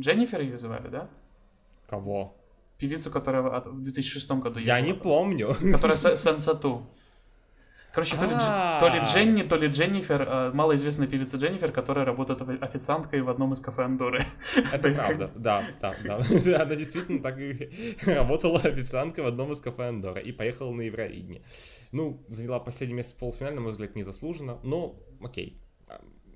Дженнифер 0.00 0.40
ее 0.40 0.58
звали, 0.58 0.88
да? 0.88 1.08
Кого? 1.86 2.36
Певицу, 2.78 3.10
которая 3.10 3.42
в 3.42 3.80
2006 3.80 4.30
году 4.32 4.60
Я 4.60 4.80
не 4.80 4.94
помню. 4.94 5.54
Которая 5.72 5.96
Сенсату. 6.16 6.86
Короче, 7.92 8.16
то 8.16 8.24
ли, 8.24 8.30
то 8.80 8.88
ли 8.88 9.00
Дженни, 9.00 9.42
то 9.42 9.56
ли 9.56 9.68
Дженнифер, 9.68 10.22
э, 10.22 10.50
малоизвестная 10.52 11.06
певица 11.06 11.38
Дженнифер, 11.38 11.72
которая 11.72 12.04
работает 12.04 12.42
официанткой 12.62 13.22
в 13.22 13.30
одном 13.30 13.54
из 13.54 13.60
кафе 13.60 13.84
Андоры. 13.84 14.22
Это 14.72 14.92
правда, 14.92 15.30
да, 15.34 15.62
да, 15.80 15.94
да. 16.04 16.16
Она 16.62 16.74
действительно 16.76 17.22
так 17.22 17.38
и 17.38 17.70
работала 18.06 18.60
официанткой 18.60 19.24
в 19.24 19.26
одном 19.26 19.52
из 19.52 19.60
кафе 19.60 19.88
Андоры 19.88 20.22
и 20.22 20.32
поехала 20.32 20.72
на 20.72 20.82
Евровидение. 20.82 21.42
Ну, 21.92 22.24
заняла 22.28 22.60
последнее 22.60 22.98
место 22.98 23.16
в 23.16 23.20
полуфинале, 23.20 23.56
на 23.56 23.62
мой 23.62 23.72
взгляд, 23.72 23.96
незаслуженно, 23.96 24.58
но 24.62 25.00
окей. 25.22 25.62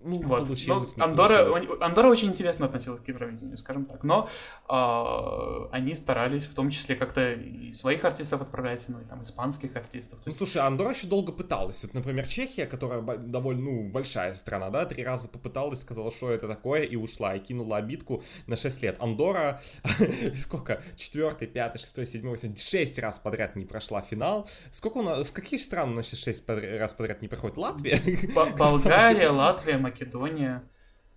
Ну, 0.04 0.22
вот. 0.22 0.46
получилось. 0.46 0.96
Ну, 0.96 1.04
Андора, 1.04 1.46
Андора 1.80 2.08
очень 2.08 2.28
интересно 2.28 2.66
относилась 2.66 3.00
к 3.00 3.08
Евровидению, 3.08 3.56
скажем 3.58 3.84
так. 3.86 4.04
Но 4.04 4.28
э, 4.68 5.68
они 5.72 5.94
старались 5.94 6.44
в 6.44 6.54
том 6.54 6.70
числе 6.70 6.96
как-то 6.96 7.32
и 7.32 7.72
своих 7.72 8.04
артистов 8.04 8.42
отправлять, 8.42 8.84
ну 8.88 9.00
и 9.00 9.04
там 9.04 9.22
испанских 9.22 9.76
артистов. 9.76 10.18
Есть... 10.24 10.26
Ну 10.26 10.46
слушай, 10.46 10.62
Андора 10.66 10.90
еще 10.90 11.06
долго 11.06 11.32
пыталась. 11.32 11.82
Вот, 11.84 11.94
например, 11.94 12.26
Чехия, 12.26 12.66
которая 12.66 13.00
довольно 13.18 13.62
ну, 13.62 13.88
большая 13.90 14.32
страна, 14.32 14.70
да, 14.70 14.84
три 14.86 15.04
раза 15.04 15.28
попыталась, 15.28 15.80
сказала, 15.80 16.10
что 16.10 16.30
это 16.30 16.48
такое, 16.48 16.82
и 16.82 16.96
ушла, 16.96 17.34
и 17.34 17.38
кинула 17.38 17.76
обидку 17.76 18.22
на 18.46 18.56
6 18.56 18.82
лет. 18.82 18.96
Андора, 19.00 19.60
сколько? 20.34 20.82
Четвертый, 20.96 21.46
пятый, 21.46 21.78
шестой, 21.78 22.06
седьмой, 22.06 22.32
восьмой, 22.32 22.56
шесть 22.56 22.98
раз 22.98 23.18
подряд 23.18 23.56
не 23.56 23.64
прошла 23.64 24.02
финал. 24.02 24.48
Сколько 24.70 24.98
у 24.98 25.02
нас, 25.02 25.28
с 25.28 25.30
каких 25.30 25.60
стран 25.60 25.90
у 25.90 25.94
нас 25.94 26.10
шесть 26.10 26.48
раз 26.48 26.92
подряд 26.92 27.22
не 27.22 27.28
проходит? 27.28 27.56
Латвия? 27.56 28.00
Болгария, 28.58 29.30
Латвия, 29.30 29.78
Македония. 29.78 29.91
Македония. 29.92 30.64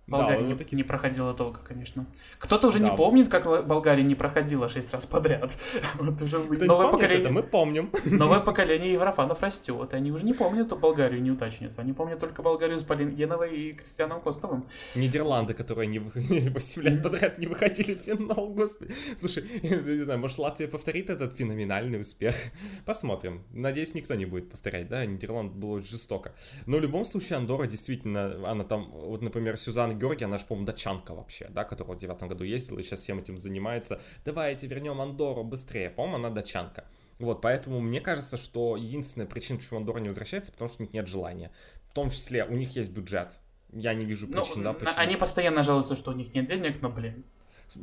Болгария 0.06 0.42
да, 0.42 0.46
не, 0.46 0.54
такие... 0.54 0.76
не 0.76 0.84
проходила 0.84 1.34
долго, 1.34 1.58
конечно. 1.58 2.06
Кто-то 2.38 2.68
уже 2.68 2.78
да. 2.78 2.90
не 2.90 2.96
помнит, 2.96 3.28
как 3.28 3.66
Болгария 3.66 4.04
не 4.04 4.14
проходила 4.14 4.68
шесть 4.68 4.94
раз 4.94 5.04
подряд. 5.04 5.58
вот 5.98 6.22
уже 6.22 6.38
новое 6.38 6.88
поколение. 6.88 7.24
Это, 7.24 7.32
мы 7.32 7.42
помним. 7.42 7.90
Новое 8.04 8.40
поколение 8.46 8.92
еврофанов 8.92 9.42
растет. 9.42 9.92
И 9.92 9.96
они 9.96 10.12
уже 10.12 10.24
не 10.24 10.32
помнят 10.32 10.68
Болгарию 10.78 11.20
неудачницу. 11.20 11.80
Они 11.80 11.92
помнят 11.92 12.20
только 12.20 12.42
Болгарию 12.42 12.78
с 12.78 12.84
Полин 12.84 13.16
Геновой 13.16 13.56
и 13.56 13.72
Кристианом 13.72 14.20
Костовым. 14.20 14.68
Нидерланды, 14.94 15.54
которые 15.54 15.88
не 15.88 15.98
8 15.98 16.82
лет 16.82 17.02
подряд 17.02 17.38
не 17.38 17.48
выходили 17.48 17.94
в 17.94 17.98
финал, 17.98 18.48
господи. 18.50 18.94
Слушай, 19.16 19.44
я 19.62 19.76
не 19.76 20.04
знаю, 20.04 20.20
может 20.20 20.38
Латвия 20.38 20.68
повторит 20.68 21.10
этот 21.10 21.36
феноменальный 21.36 22.00
успех? 22.00 22.36
Посмотрим. 22.84 23.42
Надеюсь, 23.50 23.94
никто 23.94 24.14
не 24.14 24.24
будет 24.24 24.50
повторять, 24.50 24.88
да? 24.88 25.04
Нидерланд 25.04 25.52
было 25.52 25.82
жестоко. 25.82 26.32
Но 26.66 26.76
в 26.76 26.80
любом 26.80 27.04
случае 27.04 27.38
Андора 27.38 27.66
действительно, 27.66 28.48
она 28.48 28.62
там, 28.62 28.90
вот, 28.92 29.20
например, 29.22 29.56
Сюзанна 29.96 30.00
Георгий, 30.00 30.24
она 30.24 30.38
же, 30.38 30.44
по-моему, 30.44 30.66
датчанка 30.66 31.14
вообще, 31.14 31.48
да, 31.48 31.64
которая 31.64 31.96
в 31.96 32.00
девятом 32.00 32.28
году 32.28 32.44
ездила 32.44 32.78
и 32.78 32.82
сейчас 32.82 33.00
всем 33.00 33.18
этим 33.18 33.36
занимается. 33.36 34.00
Давайте 34.24 34.66
вернем 34.66 35.00
Андору 35.00 35.42
быстрее. 35.42 35.90
По-моему, 35.90 36.16
она 36.16 36.30
датчанка. 36.30 36.84
Вот, 37.18 37.40
поэтому 37.40 37.80
мне 37.80 38.00
кажется, 38.00 38.36
что 38.36 38.76
единственная 38.76 39.26
причина, 39.26 39.58
почему 39.58 39.78
Андора 39.78 40.00
не 40.00 40.08
возвращается, 40.08 40.52
потому 40.52 40.68
что 40.68 40.82
у 40.82 40.86
них 40.86 40.94
нет 40.94 41.08
желания. 41.08 41.50
В 41.90 41.94
том 41.94 42.10
числе 42.10 42.44
у 42.44 42.54
них 42.54 42.76
есть 42.76 42.90
бюджет. 42.92 43.38
Я 43.72 43.94
не 43.94 44.04
вижу 44.04 44.26
ну, 44.26 44.34
причин, 44.34 44.58
ну, 44.58 44.64
да, 44.64 44.72
почему. 44.74 44.94
Они 44.96 45.16
постоянно 45.16 45.62
жалуются, 45.62 45.96
что 45.96 46.10
у 46.10 46.14
них 46.14 46.32
нет 46.34 46.46
денег, 46.46 46.80
но, 46.82 46.90
блин, 46.90 47.24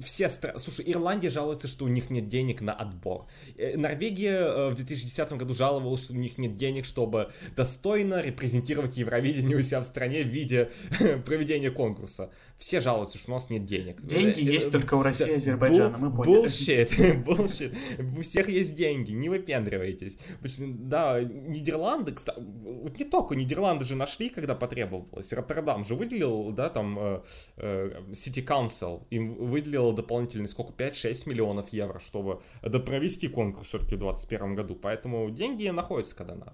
все 0.02 0.30
страны... 0.30 0.60
Слушай, 0.60 0.86
Ирландия 0.92 1.30
жалуется, 1.30 1.68
что 1.68 1.86
у 1.86 1.88
них 1.88 2.10
нет 2.10 2.28
денег 2.28 2.62
на 2.62 2.74
отбор. 2.74 3.28
Э, 3.58 3.78
Норвегия 3.78 4.40
э, 4.40 4.70
в 4.70 4.76
2010 4.76 5.34
году 5.34 5.54
жаловалась, 5.54 6.04
что 6.04 6.14
у 6.14 6.16
них 6.16 6.38
нет 6.38 6.56
денег, 6.56 6.86
чтобы 6.86 7.32
достойно 7.56 8.22
репрезентировать 8.22 8.98
Евровидение 8.98 9.58
у 9.58 9.62
себя 9.62 9.82
в 9.82 9.86
стране 9.86 10.24
в 10.24 10.28
виде 10.28 10.72
проведения 11.26 11.72
конкурса. 11.72 12.32
Все 12.64 12.80
жалуются, 12.80 13.18
что 13.18 13.32
у 13.32 13.34
нас 13.34 13.50
нет 13.50 13.66
денег. 13.66 14.02
Деньги 14.02 14.40
э, 14.40 14.54
есть 14.54 14.72
только 14.72 14.94
у 14.96 15.02
России 15.02 15.32
и 15.32 15.36
Азербайджана, 15.36 15.98
мы 15.98 16.16
поняли. 16.16 16.46
Bullshit, 16.46 17.24
bullshit. 17.26 17.76
У 18.18 18.22
всех 18.22 18.48
есть 18.48 18.76
деньги, 18.76 19.12
не 19.12 19.28
выпендривайтесь. 19.28 20.18
Да, 20.60 21.22
Нидерланды, 21.22 22.14
кстати, 22.14 22.40
не 22.40 23.06
только 23.06 23.36
Нидерланды 23.36 23.84
же 23.84 23.96
нашли, 23.96 24.30
когда 24.30 24.56
потребовалось. 24.56 25.34
Роттердам 25.34 25.84
же 25.84 25.96
выделил, 25.96 26.52
да, 26.52 26.70
там, 26.70 27.24
City 27.58 28.46
Council, 28.46 29.08
им 29.10 29.34
выделил 29.34 29.64
выделила 29.64 29.94
дополнительные 29.94 30.48
сколько, 30.48 30.74
5-6 30.74 31.30
миллионов 31.30 31.70
евро, 31.70 32.00
чтобы 32.00 32.42
провести 32.62 33.28
конкурс 33.28 33.68
все-таки 33.68 33.96
в 33.96 34.00
2021 34.00 34.56
году. 34.56 34.76
Поэтому 34.76 35.30
деньги 35.30 35.68
находятся, 35.70 36.16
когда 36.16 36.36
надо. 36.36 36.54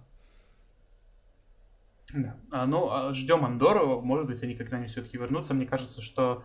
Да. 2.13 2.35
А, 2.51 2.65
ну, 2.65 2.89
а, 2.89 3.13
ждем 3.13 3.45
Андору. 3.45 4.01
Может 4.01 4.27
быть, 4.27 4.41
они 4.43 4.55
когда-нибудь 4.55 4.91
все-таки 4.91 5.17
вернутся. 5.17 5.53
Мне 5.53 5.65
кажется, 5.65 6.01
что 6.01 6.43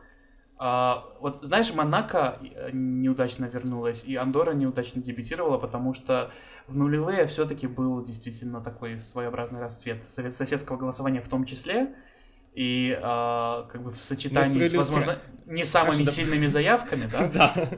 а, 0.57 1.05
вот 1.21 1.45
знаешь, 1.45 1.75
Монако 1.75 2.39
э, 2.41 2.71
неудачно 2.73 3.47
вернулась, 3.47 4.05
и 4.05 4.15
Андора 4.15 4.53
неудачно 4.53 5.03
дебютировала, 5.03 5.59
потому 5.59 5.95
что 5.95 6.31
в 6.69 6.77
нулевые 6.77 7.27
все-таки 7.27 7.67
был 7.67 8.03
действительно 8.05 8.61
такой 8.61 9.01
своеобразный 9.01 9.61
расцвет 9.61 10.07
соседского 10.07 10.77
голосования 10.77 11.21
в 11.21 11.29
том 11.29 11.45
числе 11.45 11.95
и 12.55 12.97
э, 12.97 13.01
как 13.03 13.83
бы 13.83 13.91
в 13.91 14.01
сочетании 14.01 14.63
с, 14.63 14.75
возможно, 14.75 15.19
не 15.47 15.65
самыми 15.65 16.05
сильными 16.05 16.47
заявками, 16.47 17.09
да? 17.11 17.29
Да. 17.35 17.69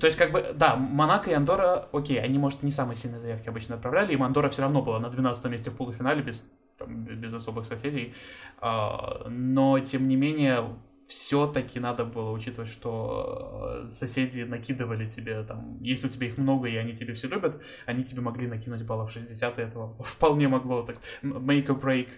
То 0.00 0.06
есть, 0.06 0.16
как 0.16 0.32
бы, 0.32 0.44
да, 0.54 0.74
Монако 0.74 1.30
и 1.30 1.34
Андора, 1.34 1.88
окей, 1.92 2.20
они, 2.20 2.36
может, 2.36 2.64
не 2.64 2.72
самые 2.72 2.96
сильные 2.96 3.20
заявки 3.20 3.48
обычно 3.48 3.76
отправляли, 3.76 4.12
и 4.12 4.20
Андора 4.20 4.48
все 4.48 4.62
равно 4.62 4.82
была 4.82 4.98
на 4.98 5.08
12 5.08 5.44
месте 5.44 5.70
в 5.70 5.76
полуфинале 5.76 6.20
без, 6.20 6.50
там, 6.78 7.04
без 7.04 7.34
особых 7.34 7.66
соседей. 7.66 8.14
А, 8.58 9.26
но, 9.28 9.78
тем 9.80 10.08
не 10.08 10.16
менее, 10.16 10.76
все-таки 11.06 11.80
надо 11.80 12.04
было 12.04 12.30
учитывать, 12.30 12.70
что 12.70 13.84
э, 13.86 13.90
соседи 13.90 14.42
накидывали 14.42 15.08
тебе 15.08 15.42
там, 15.42 15.78
если 15.82 16.06
у 16.06 16.10
тебя 16.10 16.28
их 16.28 16.38
много 16.38 16.68
и 16.68 16.76
они 16.76 16.94
тебе 16.94 17.12
все 17.12 17.28
любят, 17.28 17.62
они 17.86 18.02
тебе 18.04 18.22
могли 18.22 18.46
накинуть 18.46 18.86
баллов 18.86 19.10
60, 19.10 19.58
и 19.58 19.62
этого 19.62 19.94
вполне 20.02 20.48
могло 20.48 20.82
так 20.82 20.98
make 21.22 21.66
or 21.66 21.80
break 21.80 22.08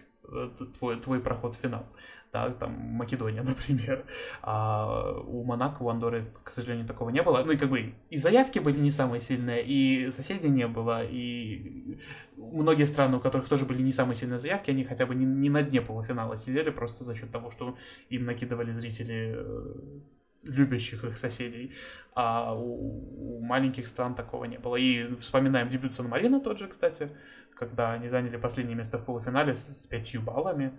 твой, 0.78 1.00
твой 1.00 1.20
проход 1.20 1.54
в 1.56 1.58
финал. 1.58 1.86
Да, 2.32 2.50
там 2.50 2.72
Македония, 2.72 3.42
например. 3.44 4.04
А 4.42 5.12
у 5.26 5.44
Монако, 5.44 5.82
у 5.82 5.88
Андоры, 5.88 6.32
к 6.42 6.50
сожалению, 6.50 6.86
такого 6.86 7.10
не 7.10 7.22
было. 7.22 7.42
Ну 7.44 7.52
и 7.52 7.56
как 7.56 7.70
бы 7.70 7.94
и 8.10 8.16
заявки 8.16 8.58
были 8.58 8.78
не 8.78 8.90
самые 8.90 9.20
сильные, 9.20 9.64
и 9.64 10.10
соседей 10.10 10.50
не 10.50 10.66
было, 10.66 11.04
и 11.04 11.98
многие 12.36 12.84
страны, 12.84 13.16
у 13.16 13.20
которых 13.20 13.48
тоже 13.48 13.64
были 13.64 13.82
не 13.82 13.92
самые 13.92 14.16
сильные 14.16 14.38
заявки, 14.38 14.70
они 14.70 14.84
хотя 14.84 15.06
бы 15.06 15.14
не, 15.14 15.24
не 15.24 15.50
на 15.50 15.62
дне 15.62 15.80
полуфинала 15.80 16.36
сидели, 16.36 16.70
просто 16.70 17.04
за 17.04 17.14
счет 17.14 17.30
того, 17.30 17.50
что 17.50 17.76
им 18.10 18.24
накидывали 18.24 18.72
зрители 18.72 19.34
э, 19.36 19.74
любящих 20.46 21.04
их 21.04 21.16
соседей, 21.16 21.74
а 22.14 22.54
у, 22.54 23.38
у 23.38 23.40
маленьких 23.40 23.86
стран 23.86 24.14
такого 24.14 24.44
не 24.44 24.58
было. 24.58 24.76
И 24.76 25.14
вспоминаем 25.16 25.68
дебют 25.68 25.92
Сан-Марина 25.92 26.40
тот 26.40 26.58
же, 26.58 26.68
кстати, 26.68 27.10
когда 27.54 27.92
они 27.92 28.08
заняли 28.08 28.36
последнее 28.36 28.76
место 28.76 28.98
в 28.98 29.04
полуфинале 29.04 29.54
с, 29.54 29.66
с 29.66 29.86
пятью 29.86 30.22
баллами 30.22 30.72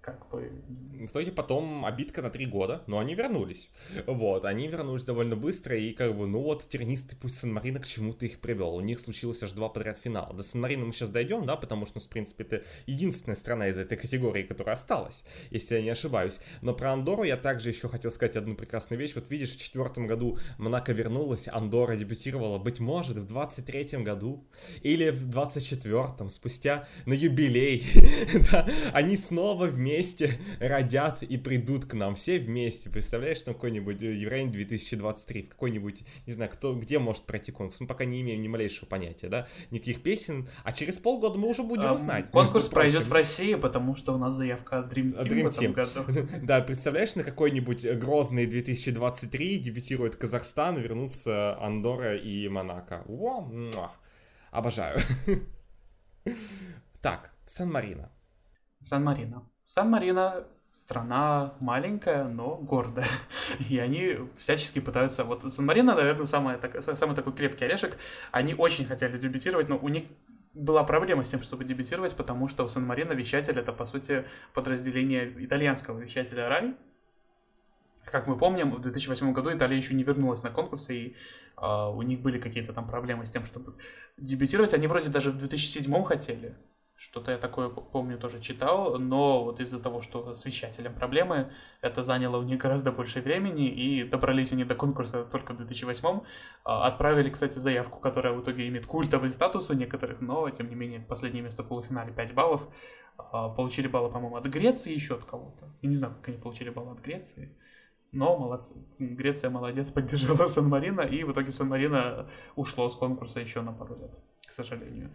как 0.00 0.28
бы... 0.30 0.50
В 0.94 1.06
итоге 1.06 1.30
потом 1.30 1.84
обидка 1.84 2.22
на 2.22 2.30
три 2.30 2.46
года, 2.46 2.82
но 2.86 2.98
они 2.98 3.14
вернулись. 3.14 3.70
Вот, 4.06 4.44
они 4.44 4.66
вернулись 4.66 5.04
довольно 5.04 5.36
быстро, 5.36 5.76
и 5.76 5.92
как 5.92 6.16
бы, 6.16 6.26
ну 6.26 6.40
вот, 6.40 6.66
тернистый 6.68 7.18
путь 7.18 7.34
Сан-Марина 7.34 7.80
к 7.80 7.86
чему-то 7.86 8.24
их 8.24 8.40
привел. 8.40 8.74
У 8.74 8.80
них 8.80 8.98
случилось 8.98 9.42
аж 9.42 9.52
два 9.52 9.68
подряд 9.68 9.98
финала. 9.98 10.32
До 10.34 10.42
Сан-Марина 10.42 10.86
мы 10.86 10.92
сейчас 10.92 11.10
дойдем, 11.10 11.44
да, 11.44 11.56
потому 11.56 11.84
что, 11.84 11.98
ну, 11.98 12.04
в 12.04 12.08
принципе, 12.08 12.44
это 12.44 12.64
единственная 12.86 13.36
страна 13.36 13.68
из 13.68 13.78
этой 13.78 13.98
категории, 13.98 14.42
которая 14.42 14.74
осталась, 14.74 15.24
если 15.50 15.76
я 15.76 15.82
не 15.82 15.90
ошибаюсь. 15.90 16.40
Но 16.62 16.72
про 16.72 16.92
Андору 16.92 17.24
я 17.24 17.36
также 17.36 17.68
еще 17.68 17.88
хотел 17.88 18.10
сказать 18.10 18.36
одну 18.36 18.54
прекрасную 18.54 18.98
вещь. 18.98 19.14
Вот 19.14 19.30
видишь, 19.30 19.54
в 19.54 19.58
четвертом 19.58 20.06
году 20.06 20.38
Монако 20.58 20.92
вернулась, 20.92 21.48
Андора 21.48 21.96
дебютировала, 21.96 22.58
быть 22.58 22.80
может, 22.80 23.18
в 23.18 23.26
23-м 23.26 24.04
году 24.04 24.46
или 24.82 25.10
в 25.10 25.28
24-м, 25.28 26.30
спустя 26.30 26.88
на 27.04 27.12
юбилей. 27.12 27.84
они 28.92 29.16
снова 29.16 29.66
вместе 29.66 29.89
вместе 29.90 30.38
родят 30.60 31.22
и 31.22 31.36
придут 31.36 31.84
к 31.86 31.94
нам, 31.94 32.14
все 32.14 32.38
вместе. 32.38 32.90
Представляешь, 32.90 33.42
там 33.42 33.54
какой-нибудь 33.54 34.02
э, 34.02 34.14
Еврейн 34.14 34.50
2023, 34.50 35.42
в 35.42 35.48
какой-нибудь, 35.48 36.04
не 36.26 36.32
знаю, 36.32 36.50
кто, 36.50 36.74
где 36.74 36.98
может 36.98 37.24
пройти 37.24 37.52
конкурс. 37.52 37.80
Мы 37.80 37.86
пока 37.86 38.04
не 38.04 38.20
имеем 38.20 38.42
ни 38.42 38.48
малейшего 38.48 38.86
понятия, 38.86 39.28
да, 39.28 39.48
никаких 39.70 40.02
песен, 40.02 40.48
а 40.64 40.72
через 40.72 40.98
полгода 40.98 41.38
мы 41.38 41.48
уже 41.48 41.62
будем 41.62 41.96
знать. 41.96 42.30
Конкурс 42.30 42.68
пройдет 42.68 43.06
в 43.06 43.12
России, 43.12 43.54
потому 43.54 43.94
что 43.94 44.14
у 44.14 44.18
нас 44.18 44.34
заявка 44.34 44.88
Dream 44.90 45.14
Team, 45.14 45.28
Dream 45.28 45.48
Team. 45.48 45.72
в 45.72 45.78
этом 45.78 46.04
году. 46.04 46.28
Да, 46.42 46.60
представляешь, 46.60 47.16
на 47.16 47.24
какой-нибудь 47.24 47.86
грозный 47.98 48.46
2023 48.46 49.58
дебютирует 49.58 50.16
Казахстан, 50.16 50.76
вернутся 50.76 51.58
Андора 51.60 52.16
и 52.16 52.48
Монако. 52.48 53.04
О, 53.08 53.50
обожаю. 54.50 54.98
Так, 57.00 57.32
Сан-Марино. 57.46 58.10
Сан-Марино. 58.82 59.46
Сан-Марино 59.70 60.48
страна 60.74 61.54
маленькая, 61.60 62.26
но 62.26 62.56
гордая. 62.56 63.06
И 63.68 63.78
они 63.78 64.16
всячески 64.36 64.80
пытаются... 64.80 65.22
Вот 65.22 65.44
Сан-Марино, 65.44 65.94
наверное, 65.94 66.26
самый, 66.26 66.56
так, 66.56 66.82
самый 66.82 67.14
такой 67.14 67.32
крепкий 67.34 67.66
орешек. 67.66 67.96
Они 68.32 68.52
очень 68.52 68.84
хотели 68.84 69.16
дебютировать, 69.16 69.68
но 69.68 69.78
у 69.78 69.88
них 69.88 70.06
была 70.54 70.82
проблема 70.82 71.22
с 71.22 71.30
тем, 71.30 71.40
чтобы 71.40 71.64
дебютировать, 71.64 72.16
потому 72.16 72.48
что 72.48 72.64
у 72.64 72.68
Сан-Марино 72.68 73.12
вещатель 73.12 73.60
это, 73.60 73.72
по 73.72 73.86
сути, 73.86 74.24
подразделение 74.54 75.32
итальянского 75.38 76.00
вещателя 76.00 76.48
Рай. 76.48 76.74
Как 78.06 78.26
мы 78.26 78.36
помним, 78.36 78.74
в 78.74 78.80
2008 78.80 79.32
году 79.32 79.56
Италия 79.56 79.76
еще 79.76 79.94
не 79.94 80.02
вернулась 80.02 80.42
на 80.42 80.50
конкурсы, 80.50 80.96
и 80.96 81.16
э, 81.56 81.64
у 81.64 82.02
них 82.02 82.22
были 82.22 82.40
какие-то 82.40 82.72
там 82.72 82.88
проблемы 82.88 83.24
с 83.24 83.30
тем, 83.30 83.44
чтобы 83.44 83.76
дебютировать. 84.16 84.74
Они 84.74 84.88
вроде 84.88 85.10
даже 85.10 85.30
в 85.30 85.36
2007 85.36 86.02
хотели, 86.02 86.56
Что-то 87.02 87.32
я 87.32 87.38
такое, 87.38 87.70
помню, 87.70 88.18
тоже 88.18 88.42
читал, 88.42 88.98
но 88.98 89.42
вот 89.42 89.58
из-за 89.58 89.82
того, 89.82 90.02
что 90.02 90.34
с 90.36 90.44
вещателем 90.44 90.94
проблемы, 90.94 91.50
это 91.80 92.02
заняло 92.02 92.36
у 92.36 92.42
них 92.42 92.58
гораздо 92.60 92.92
больше 92.92 93.22
времени, 93.22 93.70
и 93.70 94.04
добрались 94.04 94.52
они 94.52 94.64
до 94.64 94.74
конкурса 94.74 95.24
только 95.24 95.54
в 95.54 95.56
2008 95.56 96.20
а, 96.62 96.86
Отправили, 96.86 97.30
кстати, 97.30 97.58
заявку, 97.58 98.00
которая 98.00 98.34
в 98.34 98.42
итоге 98.42 98.68
имеет 98.68 98.84
культовый 98.84 99.30
статус 99.30 99.70
у 99.70 99.72
некоторых, 99.72 100.20
но, 100.20 100.50
тем 100.50 100.68
не 100.68 100.74
менее, 100.74 101.00
последнее 101.00 101.42
место 101.42 101.62
в 101.62 101.68
полуфинале 101.68 102.12
5 102.12 102.34
баллов. 102.34 102.68
А, 103.16 103.48
получили 103.48 103.88
баллы, 103.88 104.10
по-моему, 104.10 104.36
от 104.36 104.44
Греции 104.44 104.92
еще 104.92 105.14
от 105.14 105.24
кого-то. 105.24 105.74
Я 105.80 105.88
не 105.88 105.94
знаю, 105.94 106.16
как 106.16 106.28
они 106.28 106.36
получили 106.36 106.68
баллы 106.68 106.92
от 106.92 107.00
Греции. 107.00 107.56
Но 108.12 108.36
молодцы. 108.36 108.74
Греция 108.98 109.48
молодец, 109.48 109.90
поддержала 109.94 110.46
Сан-Марино, 110.46 111.00
и 111.00 111.24
в 111.24 111.32
итоге 111.32 111.50
Сан-Марино 111.50 112.28
ушло 112.56 112.90
с 112.90 112.94
конкурса 112.94 113.40
еще 113.40 113.62
на 113.62 113.72
пару 113.72 113.98
лет, 113.98 114.18
к 114.46 114.50
сожалению. 114.50 115.14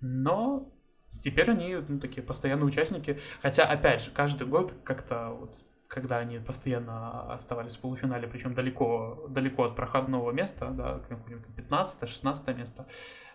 Но 0.00 0.72
Теперь 1.08 1.50
они, 1.50 1.76
ну, 1.88 1.98
такие 2.00 2.22
постоянные 2.22 2.66
участники. 2.66 3.20
Хотя, 3.42 3.64
опять 3.64 4.02
же, 4.02 4.10
каждый 4.10 4.46
год 4.46 4.74
как-то 4.84 5.30
вот 5.30 5.56
когда 5.88 6.18
они 6.18 6.38
постоянно 6.38 7.32
оставались 7.32 7.76
в 7.76 7.80
полуфинале, 7.80 8.28
причем 8.28 8.54
далеко, 8.54 9.26
далеко 9.30 9.64
от 9.64 9.74
проходного 9.74 10.30
места, 10.32 10.68
да, 10.70 11.00
15-16 11.56 12.54
место, 12.54 12.86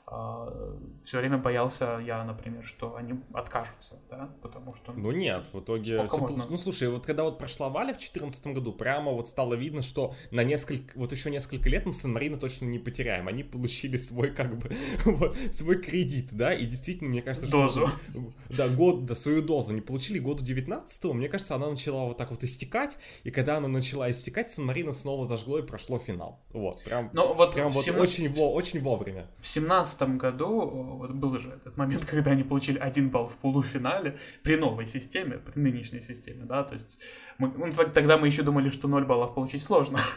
все 0.06 1.20
время 1.20 1.38
боялся 1.38 2.02
я, 2.06 2.24
например, 2.24 2.64
что 2.64 2.96
они 2.96 3.16
откажутся, 3.34 4.00
да, 4.10 4.30
потому 4.42 4.74
что... 4.74 4.92
Ну 4.92 5.12
нет, 5.12 5.44
в 5.54 5.60
итоге... 5.60 6.06
Все, 6.08 6.28
ну 6.28 6.58
слушай, 6.58 6.90
вот 6.90 7.06
когда 7.06 7.24
вот 7.24 7.38
прошла 7.38 7.70
Валя 7.70 7.94
в 7.94 7.98
2014 7.98 8.48
году, 8.48 8.74
прямо 8.74 9.12
вот 9.12 9.28
стало 9.28 9.54
видно, 9.54 9.82
что 9.82 10.14
на 10.32 10.44
несколько, 10.44 10.98
вот 10.98 11.12
еще 11.12 11.32
несколько 11.32 11.70
лет 11.70 11.86
мы 11.86 11.94
Сан-Марино 11.94 12.38
точно 12.38 12.66
не 12.66 12.80
потеряем. 12.80 13.28
Они 13.28 13.44
получили 13.44 13.98
свой, 13.98 14.32
как 14.32 14.58
бы, 14.58 14.76
вот, 15.06 15.36
свой 15.52 15.82
кредит, 15.82 16.30
да, 16.32 16.54
и 16.54 16.66
действительно, 16.66 17.10
мне 17.10 17.22
кажется, 17.22 17.48
что... 17.48 17.64
Дозу. 17.64 17.90
Да, 18.50 18.68
год, 18.68 19.06
да, 19.06 19.16
свою 19.16 19.42
дозу. 19.42 19.72
Они 19.72 19.82
получили 19.82 20.20
году 20.20 20.44
19 20.44 21.04
мне 21.14 21.28
кажется, 21.28 21.56
она 21.56 21.70
начала 21.70 22.06
вот 22.06 22.18
так 22.18 22.30
вот 22.30 22.44
истекать, 22.44 22.98
и 23.24 23.32
когда 23.32 23.58
она 23.58 23.68
начала 23.68 24.12
истекать, 24.12 24.52
Сан-Марино 24.52 24.94
снова 24.94 25.26
зажгло 25.26 25.60
и 25.60 25.64
прошло 25.64 25.98
финал. 25.98 26.40
Вот, 26.52 26.84
прям, 26.84 27.10
Но 27.14 27.34
вот 27.34 27.54
прям 27.54 27.70
вот 27.70 27.84
17... 27.84 28.02
очень, 28.02 28.34
во, 28.34 28.52
очень 28.54 28.82
вовремя. 28.82 29.28
В 29.40 29.48
17 29.48 29.93
году, 30.00 30.98
вот 30.98 31.12
был 31.12 31.38
же 31.38 31.50
этот 31.50 31.78
момент, 31.78 32.06
когда 32.10 32.32
они 32.32 32.44
получили 32.44 32.78
один 32.80 33.10
балл 33.10 33.28
в 33.28 33.38
полуфинале 33.38 34.20
при 34.44 34.56
новой 34.56 34.88
системе, 34.88 35.38
при 35.38 35.60
нынешней 35.60 36.02
системе, 36.02 36.46
да, 36.46 36.64
то 36.64 36.74
есть 36.74 37.02
мы, 37.38 37.52
ну, 37.56 37.72
тогда 37.94 38.18
мы 38.18 38.28
еще 38.28 38.44
думали, 38.44 38.70
что 38.70 38.88
0 38.88 39.06
баллов 39.06 39.34
получить 39.34 39.64
сложно. 39.64 40.00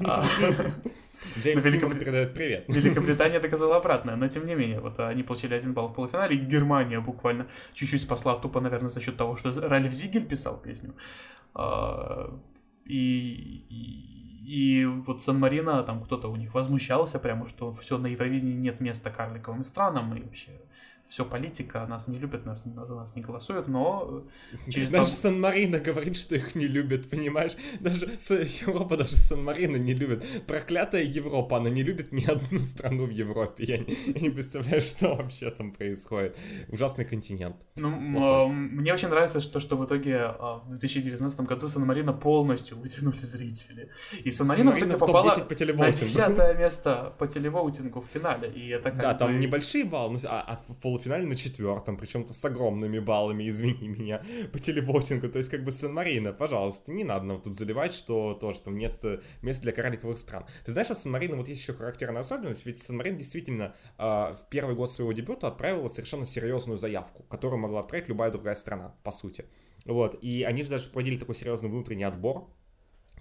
А, 0.00 0.24
Джеймс 1.38 1.64
Великобрит... 1.64 2.00
передает 2.00 2.34
привет. 2.34 2.64
Великобритания 2.68 3.40
доказала 3.40 3.76
обратное, 3.76 4.16
но 4.16 4.28
тем 4.28 4.44
не 4.44 4.54
менее, 4.54 4.80
вот 4.80 4.98
они 5.00 5.22
получили 5.22 5.54
один 5.54 5.72
балл 5.72 5.88
в 5.88 5.94
полуфинале, 5.94 6.36
и 6.36 6.40
Германия 6.40 7.00
буквально 7.00 7.46
чуть-чуть 7.72 8.02
спасла, 8.02 8.36
тупо, 8.36 8.60
наверное, 8.60 8.88
за 8.88 9.00
счет 9.00 9.16
того, 9.16 9.36
что 9.36 9.50
Ральф 9.68 9.92
Зигель 9.92 10.26
писал 10.26 10.58
песню. 10.58 10.94
А, 11.54 12.38
и, 12.84 13.64
и 13.68 14.23
и 14.44 14.84
вот 14.84 15.22
Сан-Марино, 15.22 15.82
там 15.82 16.02
кто-то 16.04 16.28
у 16.28 16.36
них 16.36 16.54
возмущался 16.54 17.18
прямо, 17.18 17.46
что 17.46 17.72
все 17.72 17.96
на 17.98 18.08
Евровидении 18.08 18.54
нет 18.54 18.80
места 18.80 19.10
карликовым 19.10 19.64
странам, 19.64 20.14
и 20.14 20.22
вообще 20.22 20.60
все 21.08 21.24
политика, 21.24 21.86
нас 21.86 22.08
не 22.08 22.18
любят, 22.18 22.46
нас, 22.46 22.64
за 22.64 22.94
нас 22.96 23.14
не 23.14 23.22
голосуют, 23.22 23.68
но... 23.68 24.24
Э, 24.66 24.70
через 24.70 24.90
даже 24.90 25.06
два... 25.06 25.16
Сан-Марино 25.16 25.78
говорит, 25.78 26.16
что 26.16 26.34
их 26.34 26.54
не 26.54 26.66
любят, 26.66 27.10
понимаешь? 27.10 27.52
Даже 27.80 28.06
Европа, 28.66 28.96
даже 28.96 29.16
Сан-Марино 29.16 29.76
не 29.76 29.94
любит. 29.94 30.24
Проклятая 30.46 31.02
Европа, 31.02 31.58
она 31.58 31.70
не 31.70 31.82
любит 31.82 32.12
ни 32.12 32.24
одну 32.24 32.58
страну 32.58 33.06
в 33.06 33.10
Европе. 33.10 33.64
Я 33.64 33.78
не, 33.78 33.96
я 34.06 34.20
не 34.20 34.30
представляю, 34.30 34.80
что 34.80 35.14
вообще 35.14 35.50
там 35.50 35.72
происходит. 35.72 36.36
Ужасный 36.68 37.04
континент. 37.04 37.56
Ну, 37.76 37.90
мне 38.48 38.92
очень 38.92 39.08
нравится, 39.08 39.40
что, 39.40 39.60
что 39.60 39.76
в 39.76 39.84
итоге 39.84 40.16
а, 40.16 40.62
в 40.64 40.68
2019 40.70 41.40
году 41.40 41.68
Сан-Марино 41.68 42.12
полностью 42.12 42.78
вытянули 42.78 43.18
зрители. 43.18 43.90
И 44.24 44.30
Сан-Марино 44.30 44.72
в 44.72 44.78
итоге 44.78 44.96
попала 44.96 45.30
по 45.30 45.64
на 45.74 45.92
десятое 45.92 46.54
место 46.54 47.12
по 47.18 47.26
телевоутингу 47.26 48.00
в 48.00 48.06
финале. 48.06 48.50
И 48.50 48.68
это 48.68 48.90
да, 48.90 49.12
бы... 49.12 49.18
там 49.18 49.38
небольшие 49.38 49.84
баллы, 49.84 50.18
а, 50.24 50.40
а 50.40 50.56
в 50.56 50.76
полуфинале 50.94 51.26
на 51.26 51.34
четвертом, 51.34 51.96
причем 51.96 52.32
с 52.32 52.44
огромными 52.44 53.00
баллами, 53.00 53.48
извини 53.48 53.88
меня, 53.88 54.22
по 54.52 54.58
телевотингу. 54.58 55.28
То 55.28 55.38
есть, 55.38 55.50
как 55.50 55.64
бы 55.64 55.72
Сан-Марино, 55.72 56.32
пожалуйста, 56.32 56.92
не 56.92 57.04
надо 57.04 57.24
нам 57.26 57.42
тут 57.42 57.54
заливать, 57.54 57.94
что 57.94 58.34
тоже 58.34 58.60
там 58.60 58.78
нет 58.78 58.98
э, 59.02 59.20
места 59.42 59.64
для 59.64 59.72
карликовых 59.72 60.18
стран. 60.18 60.44
Ты 60.64 60.72
знаешь, 60.72 60.86
что 60.86 60.94
Сан-Марино 60.94 61.36
вот 61.36 61.48
есть 61.48 61.60
еще 61.60 61.72
характерная 61.72 62.20
особенность, 62.20 62.64
ведь 62.64 62.78
Сан-Марино 62.78 63.18
действительно 63.18 63.74
э, 63.98 64.02
в 64.04 64.46
первый 64.50 64.76
год 64.76 64.92
своего 64.92 65.12
дебюта 65.12 65.48
отправила 65.48 65.88
совершенно 65.88 66.26
серьезную 66.26 66.78
заявку, 66.78 67.24
которую 67.24 67.60
могла 67.60 67.80
отправить 67.80 68.08
любая 68.08 68.30
другая 68.30 68.54
страна, 68.54 68.94
по 69.02 69.10
сути. 69.10 69.44
Вот, 69.84 70.16
и 70.22 70.44
они 70.44 70.62
же 70.62 70.70
даже 70.70 70.88
проводили 70.88 71.18
такой 71.18 71.34
серьезный 71.34 71.68
внутренний 71.68 72.04
отбор, 72.04 72.48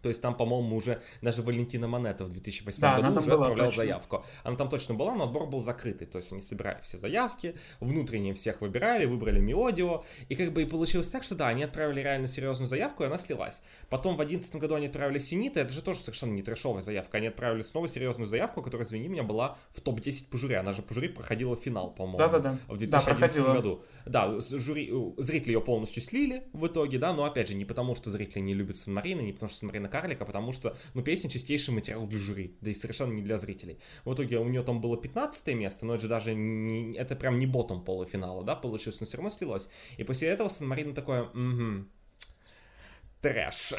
то 0.03 0.09
есть 0.09 0.21
там, 0.21 0.35
по-моему, 0.35 0.75
уже 0.75 1.01
даже 1.21 1.41
Валентина 1.41 1.87
Монета 1.87 2.25
в 2.25 2.29
2008 2.29 2.81
да, 2.81 2.99
году 2.99 3.19
уже 3.19 3.31
отправлял 3.31 3.67
точно. 3.67 3.83
заявку. 3.83 4.25
Она 4.43 4.57
там 4.57 4.69
точно 4.69 4.95
была, 4.95 5.15
но 5.15 5.23
отбор 5.23 5.47
был 5.47 5.61
закрытый. 5.61 6.05
То 6.05 6.17
есть 6.17 6.33
они 6.33 6.41
собирали 6.41 6.77
все 6.81 6.97
заявки, 6.97 7.55
внутренние 7.79 8.33
всех 8.33 8.59
выбирали, 8.59 9.05
выбрали 9.05 9.39
мелодию. 9.39 10.03
И 10.27 10.35
как 10.35 10.51
бы 10.51 10.63
и 10.63 10.65
получилось 10.65 11.09
так, 11.09 11.23
что 11.23 11.35
да, 11.35 11.47
они 11.47 11.63
отправили 11.63 12.01
реально 12.01 12.27
серьезную 12.27 12.67
заявку, 12.67 13.03
и 13.03 13.05
она 13.05 13.17
слилась. 13.17 13.61
Потом 13.89 14.15
в 14.15 14.17
2011 14.17 14.55
году 14.57 14.75
они 14.75 14.87
отправили 14.87 15.19
Синита, 15.19 15.61
это 15.61 15.71
же 15.71 15.81
тоже 15.81 15.99
совершенно 15.99 16.33
не 16.33 16.43
трешовая 16.43 16.81
заявка. 16.81 17.19
Они 17.19 17.27
отправили 17.27 17.61
снова 17.61 17.87
серьезную 17.87 18.27
заявку, 18.27 18.61
которая, 18.61 18.85
извини 18.85 19.07
меня, 19.07 19.23
была 19.23 19.57
в 19.71 19.79
топ-10 19.79 20.29
по 20.29 20.37
жюри. 20.37 20.55
Она 20.55 20.73
же 20.73 20.81
по 20.81 20.93
жюри 20.93 21.07
проходила 21.07 21.55
финал, 21.55 21.91
по-моему. 21.95 22.17
Да-да-да. 22.17 22.57
В 22.67 22.75
2011 22.75 23.41
да, 23.41 23.53
году. 23.53 23.83
Да, 24.05 24.37
жюри, 24.41 24.91
зрители 25.17 25.53
ее 25.53 25.61
полностью 25.61 26.03
слили 26.03 26.43
в 26.51 26.67
итоге, 26.67 26.97
да, 26.97 27.13
но 27.13 27.23
опять 27.23 27.47
же, 27.47 27.55
не 27.55 27.63
потому, 27.63 27.95
что 27.95 28.11
зрители 28.11 28.41
не 28.41 28.53
любят 28.53 28.75
Сан-Марино, 28.75 29.21
не 29.21 29.31
потому, 29.31 29.49
что 29.49 29.59
Сан-Марино 29.59 29.92
карлик, 29.93 30.21
а 30.21 30.25
потому 30.25 30.53
что, 30.53 30.75
ну, 30.95 31.03
песня 31.03 31.29
чистейший 31.29 31.71
материал 31.71 32.07
для 32.07 32.17
жюри, 32.17 32.57
да 32.61 32.71
и 32.71 32.73
совершенно 32.73 33.13
не 33.13 33.21
для 33.21 33.37
зрителей. 33.37 33.77
В 34.05 34.13
итоге 34.15 34.39
у 34.39 34.49
нее 34.49 34.63
там 34.63 34.81
было 34.81 34.97
15 34.97 35.53
место, 35.53 35.85
но 35.85 35.93
это 35.93 36.01
же 36.01 36.09
даже 36.09 36.33
не, 36.33 36.97
это 36.97 37.15
прям 37.15 37.37
не 37.37 37.45
ботом 37.45 37.85
полуфинала, 37.85 38.43
да, 38.43 38.55
получилось, 38.55 38.99
но 38.99 39.05
все 39.05 39.17
равно 39.17 39.29
слилось. 39.29 39.69
И 39.97 40.03
после 40.03 40.29
этого 40.29 40.49
Сан-Марино 40.49 40.95
такое, 40.95 41.23
угу, 41.23 41.85
трэш. 43.23 43.73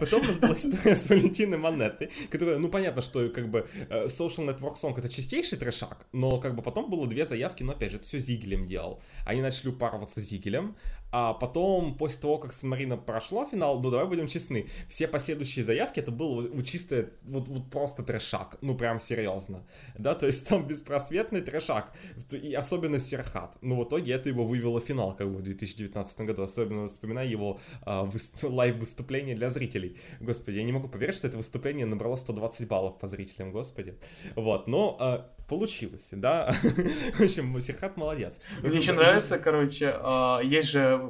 Потом 0.00 0.22
у 0.22 0.24
нас 0.24 0.38
была 0.38 0.54
история 0.54 0.96
с 0.96 1.10
Валентиной 1.10 1.58
Монетой, 1.58 2.10
которая, 2.30 2.58
ну, 2.58 2.68
понятно, 2.68 3.02
что 3.02 3.28
как 3.28 3.50
бы 3.50 3.68
э, 3.90 4.06
Social 4.06 4.48
Network 4.48 4.74
Song 4.74 4.98
это 4.98 5.08
чистейший 5.08 5.58
трэшак, 5.58 6.06
но 6.12 6.40
как 6.40 6.54
бы 6.56 6.62
потом 6.62 6.90
было 6.90 7.06
две 7.06 7.26
заявки, 7.26 7.62
но 7.62 7.72
опять 7.72 7.90
же, 7.90 7.98
это 7.98 8.06
все 8.06 8.18
Зигелем 8.18 8.66
делал. 8.66 9.00
Они 9.26 9.42
начали 9.42 9.68
упарываться 9.68 10.20
Зигелем, 10.20 10.76
а 11.10 11.32
потом, 11.34 11.96
после 11.96 12.22
того, 12.22 12.38
как 12.38 12.52
Сан-Марино 12.52 12.96
прошло 12.96 13.44
финал, 13.44 13.80
ну 13.80 13.90
давай 13.90 14.06
будем 14.06 14.26
честны, 14.26 14.68
все 14.88 15.08
последующие 15.08 15.64
заявки 15.64 16.00
это 16.00 16.10
было 16.10 16.46
вот 16.48 16.66
чисто, 16.66 17.10
вот, 17.22 17.48
вот 17.48 17.70
просто 17.70 18.02
трешак, 18.02 18.58
ну 18.60 18.76
прям 18.76 19.00
серьезно, 19.00 19.66
да, 19.96 20.14
то 20.14 20.26
есть 20.26 20.46
там 20.48 20.66
беспросветный 20.66 21.40
трешак, 21.40 21.92
и 22.30 22.52
особенно 22.54 22.98
Серхат, 22.98 23.56
но 23.62 23.80
в 23.80 23.84
итоге 23.84 24.12
это 24.12 24.28
его 24.28 24.44
вывело 24.44 24.80
в 24.80 24.84
финал, 24.84 25.14
как 25.14 25.30
бы 25.30 25.38
в 25.38 25.42
2019 25.42 26.20
году, 26.22 26.42
особенно 26.42 26.88
вспоминая 26.88 27.26
его 27.26 27.58
а, 27.82 28.08
лайв-выступление 28.42 29.34
для 29.34 29.50
зрителей, 29.50 29.96
господи, 30.20 30.56
я 30.58 30.64
не 30.64 30.72
могу 30.72 30.88
поверить, 30.88 31.14
что 31.14 31.26
это 31.26 31.38
выступление 31.38 31.86
набрало 31.86 32.16
120 32.16 32.68
баллов 32.68 32.98
по 32.98 33.08
зрителям, 33.08 33.52
господи, 33.52 33.96
вот, 34.34 34.66
но 34.66 34.96
а, 35.00 35.30
получилось, 35.48 36.10
да, 36.12 36.54
в 37.18 37.20
общем, 37.20 37.58
Серхат 37.60 37.96
молодец. 37.96 38.40
Мне 38.62 38.78
еще 38.78 38.92
нравится, 38.92 39.38
короче, 39.38 39.94
а, 40.02 40.40
есть 40.40 40.68
же 40.68 41.00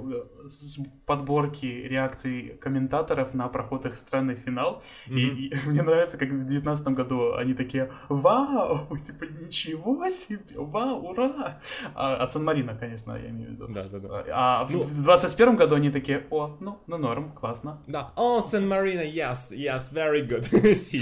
подборки 1.07 1.67
реакций 1.67 2.57
комментаторов 2.61 3.35
на 3.35 3.49
проход 3.49 3.87
их 3.87 3.97
страны 3.97 4.37
финал. 4.37 4.83
И, 5.09 5.53
мне 5.67 5.83
нравится, 5.83 6.19
как 6.19 6.29
в 6.29 6.47
2019 6.47 6.89
году 6.89 7.35
они 7.35 7.55
такие 7.55 7.91
«Вау! 8.09 8.97
Типа, 8.99 9.25
ничего 9.25 10.09
себе! 10.09 10.39
Вау! 10.55 11.09
Ура!» 11.09 11.61
а, 11.95 12.17
От 12.17 12.33
Сан-Марина, 12.33 12.77
конечно, 12.77 13.13
я 13.13 13.31
имею 13.31 13.51
в 13.51 13.53
виду. 13.55 13.69
Да, 13.69 13.85
да, 13.85 13.99
да. 13.99 14.25
А 14.33 14.69
ну, 14.71 14.81
в 14.81 14.95
2021 14.95 15.57
году 15.57 15.75
они 15.75 15.91
такие 15.91 16.27
«О, 16.31 16.57
ну, 16.61 16.79
ну 16.87 16.99
норм, 16.99 17.31
классно». 17.31 17.83
Да. 17.87 18.13
«О, 18.17 18.41
Сан-Марина, 18.41 19.01
yes, 19.01 19.53
yes, 19.53 19.93
very 19.93 20.27
good». 20.27 20.75
си, 20.75 21.01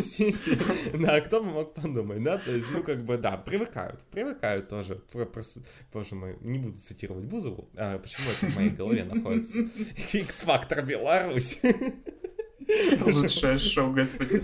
си, 0.00 0.32
си. 0.32 0.58
Да, 0.94 1.20
кто 1.20 1.42
бы 1.42 1.50
мог 1.50 1.74
подумать, 1.74 2.22
да? 2.22 2.38
То 2.38 2.50
есть, 2.50 2.65
ну, 2.72 2.82
как 2.82 3.04
бы, 3.04 3.18
да, 3.18 3.36
привыкают, 3.36 4.04
привыкают 4.10 4.68
тоже. 4.68 5.02
Боже 5.92 6.14
мой, 6.14 6.36
не 6.40 6.58
буду 6.58 6.78
цитировать 6.78 7.24
Бузову. 7.24 7.68
А, 7.76 7.98
почему 7.98 8.26
это 8.30 8.46
в 8.52 8.56
моей 8.56 8.70
голове 8.70 9.04
находится? 9.04 9.58
X-Factor 10.12 10.84
Беларусь. 10.84 11.60
Лучшее 13.00 13.58
шоу, 13.58 13.92
господи. 13.92 14.42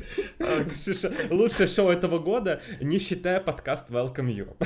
Лучшее 1.31 1.67
шоу 1.67 1.89
этого 1.89 2.19
года, 2.19 2.61
не 2.81 2.99
считая 2.99 3.41
подкаст 3.41 3.91
Welcome 3.91 4.33
Europe. 4.33 4.65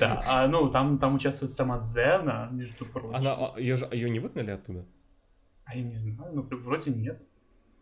Да, 0.00 0.22
а 0.26 0.48
ну 0.48 0.70
там, 0.70 0.98
там 0.98 1.14
участвует 1.14 1.52
сама 1.52 1.78
Зена, 1.78 2.48
между 2.52 2.84
прочим. 2.84 3.14
Она, 3.14 3.52
ее, 3.56 3.78
ее 3.92 4.10
не 4.10 4.18
выгнали 4.18 4.50
оттуда? 4.50 4.84
А 5.64 5.76
я 5.76 5.84
не 5.84 5.96
знаю, 5.96 6.32
ну 6.34 6.42
вроде 6.42 6.90
нет. 6.90 7.22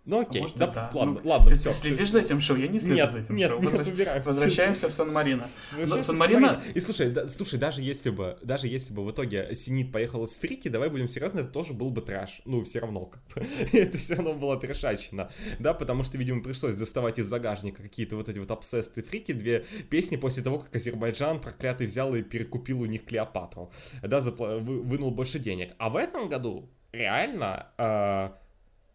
Ну 0.07 0.21
окей, 0.21 0.43
может, 0.43 0.57
да, 0.59 0.67
да. 0.67 0.91
ладно, 0.93 1.21
Ну, 1.25 1.31
ладно, 1.31 1.49
ты, 1.49 1.55
все. 1.55 1.71
ты 1.71 1.75
следишь 1.77 2.11
за 2.11 2.21
этим 2.21 2.39
шоу? 2.41 2.59
Я 2.59 2.69
не 2.69 2.79
слежу 2.79 2.95
Нет, 2.97 3.13
за 3.13 3.19
этим 3.21 3.37
нет, 3.37 3.51
шоу. 3.51 3.61
нет, 3.61 3.73
Возвращ- 3.73 3.89
убираем. 3.93 4.23
Возвращаемся 4.23 4.89
в 4.89 4.93
Сан-Марино. 4.93 5.45
Возвращаемся 5.73 5.95
Но 5.97 6.01
в 6.03 6.05
Сан-Марино... 6.05 6.49
Сан-Марино. 6.49 6.73
И 6.75 6.81
слушай, 6.81 7.11
да, 7.11 7.27
слушай, 7.29 7.59
даже 7.59 7.81
если 7.81 8.11
бы, 8.11 8.39
даже 8.43 8.69
если 8.69 8.93
бы 8.93 9.03
в 9.05 9.11
итоге 9.11 9.55
Синит 9.55 9.93
поехала 9.93 10.27
с 10.27 10.39
Фрики, 10.39 10.69
давай 10.69 10.91
будем 10.91 11.09
серьезны, 11.09 11.41
это 11.41 11.49
тоже 11.49 11.73
был 11.73 11.91
бы 11.91 12.03
трэш. 12.03 12.43
Ну, 12.45 12.63
все 12.65 12.81
равно, 12.81 13.07
как 13.07 13.23
бы. 13.35 13.47
это 13.79 13.97
все 13.97 14.17
равно 14.17 14.35
было 14.35 14.61
трэшачина. 14.61 15.31
Да, 15.59 15.73
потому 15.73 16.05
что, 16.05 16.19
видимо, 16.19 16.43
пришлось 16.43 16.77
доставать 16.77 17.19
из 17.19 17.27
загажника 17.27 17.83
какие-то 17.83 18.17
вот 18.17 18.29
эти 18.29 18.39
вот 18.39 18.51
обсесты 18.51 19.03
Фрики, 19.03 19.33
две 19.33 19.65
песни 19.89 20.17
после 20.17 20.43
того, 20.43 20.59
как 20.59 20.77
Азербайджан 20.77 21.41
проклятый 21.41 21.87
взял 21.87 22.15
и 22.15 22.23
перекупил 22.23 22.83
у 22.83 22.87
них 22.87 23.07
Клеопатру. 23.07 23.73
Да, 24.03 24.19
запла- 24.19 24.59
вы- 24.61 24.83
вынул 24.83 25.11
больше 25.13 25.39
денег. 25.39 25.73
А 25.79 25.89
в 25.89 25.97
этом 25.97 26.29
году 26.29 26.69
реально 26.93 27.69
э, 27.79 28.31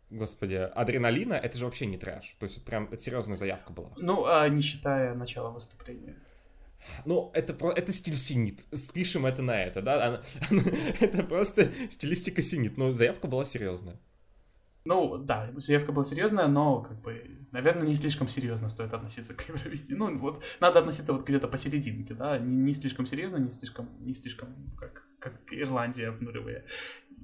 Господи, 0.10 0.56
адреналина 0.56 1.34
это 1.36 1.58
же 1.58 1.66
вообще 1.66 1.86
не 1.86 1.98
трэш. 1.98 2.36
То 2.40 2.46
есть 2.46 2.58
это 2.58 2.66
прям 2.66 2.86
это 2.86 2.98
серьезная 2.98 3.38
заявка 3.38 3.72
была. 3.74 3.92
Ну, 3.98 4.26
а 4.26 4.48
не 4.50 4.62
считая 4.62 5.14
начала 5.14 5.52
выступления. 5.52 6.16
Ну, 7.06 7.30
это, 7.34 7.54
про, 7.54 7.72
это 7.72 7.92
стиль 7.92 8.16
синит. 8.16 8.62
Спишем 8.74 9.26
это 9.26 9.42
на 9.42 9.62
это, 9.62 9.82
да? 9.82 10.06
Она- 10.08 10.22
она- 10.50 10.64
это 11.00 11.24
просто 11.24 11.70
стилистика 11.90 12.42
синит. 12.42 12.78
Но 12.78 12.92
заявка 12.92 13.28
была 13.28 13.46
серьезная. 13.46 14.00
Ну, 14.86 15.18
да, 15.18 15.52
заявка 15.58 15.92
была 15.92 16.06
серьезная, 16.06 16.48
но, 16.48 16.82
как 16.82 17.02
бы, 17.02 17.46
наверное, 17.52 17.86
не 17.86 17.96
слишком 17.96 18.30
серьезно 18.30 18.70
стоит 18.70 18.94
относиться 18.94 19.36
к 19.36 19.48
Евровидению. 19.48 19.98
Ну, 19.98 20.18
вот, 20.18 20.42
надо 20.62 20.80
относиться 20.80 21.14
вот 21.14 21.28
где-то 21.28 21.48
посерединке, 21.50 22.14
да, 22.14 22.38
не, 22.40 22.56
не 22.56 22.74
слишком 22.74 23.06
серьезно, 23.06 23.38
не 23.38 23.52
слишком, 23.52 23.90
не 24.00 24.14
слишком, 24.14 24.56
как, 24.80 25.06
как 25.20 25.34
Ирландия 25.52 26.12
в 26.12 26.22
нулевые. 26.22 26.64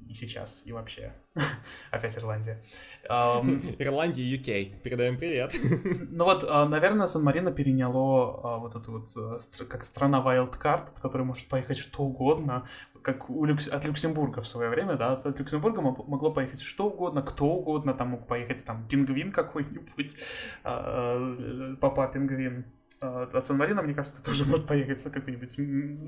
И 0.08 0.14
сейчас, 0.14 0.64
и 0.68 0.72
вообще. 0.72 1.14
Опять 1.92 2.18
Ирландия. 2.18 2.62
Ам, 3.10 3.62
Ирландия 3.80 4.24
и 4.24 4.38
UK. 4.38 4.82
Передаем 4.82 5.18
привет. 5.18 5.56
Ну 6.12 6.26
вот, 6.26 6.46
а, 6.48 6.68
наверное, 6.68 7.08
Сан-Марино 7.08 7.52
переняло 7.52 8.40
а, 8.44 8.58
вот 8.60 8.76
эту 8.76 8.92
вот, 8.92 9.10
а, 9.18 9.38
как 9.66 9.84
страна 9.84 10.22
Wildcard, 10.26 10.92
от 10.94 11.00
которой 11.02 11.24
может 11.24 11.50
поехать 11.50 11.78
что 11.78 12.04
угодно, 12.04 12.68
как 13.02 13.30
у 13.30 13.46
Люкс- 13.46 13.70
от 13.70 13.84
Люксембурга 13.86 14.42
в 14.42 14.48
свое 14.48 14.70
время, 14.70 14.96
да, 14.96 15.14
от 15.14 15.40
Люксембурга 15.40 15.82
мо- 15.82 16.06
могло 16.08 16.32
поехать 16.32 16.62
что 16.62 16.88
угодно, 16.88 17.22
кто 17.22 17.46
угодно, 17.48 17.94
там 17.94 18.10
мог 18.10 18.28
поехать 18.28 18.64
там 18.66 18.88
пингвин 18.88 19.32
какой-нибудь, 19.32 20.18
э, 20.64 21.76
папа 21.82 22.08
пингвин. 22.08 22.66
От 23.02 23.46
Сан-Марино, 23.46 23.82
мне 23.84 23.94
кажется, 23.94 24.24
тоже 24.24 24.46
может 24.46 24.68
поехать 24.68 25.04
какой-нибудь 25.12 25.56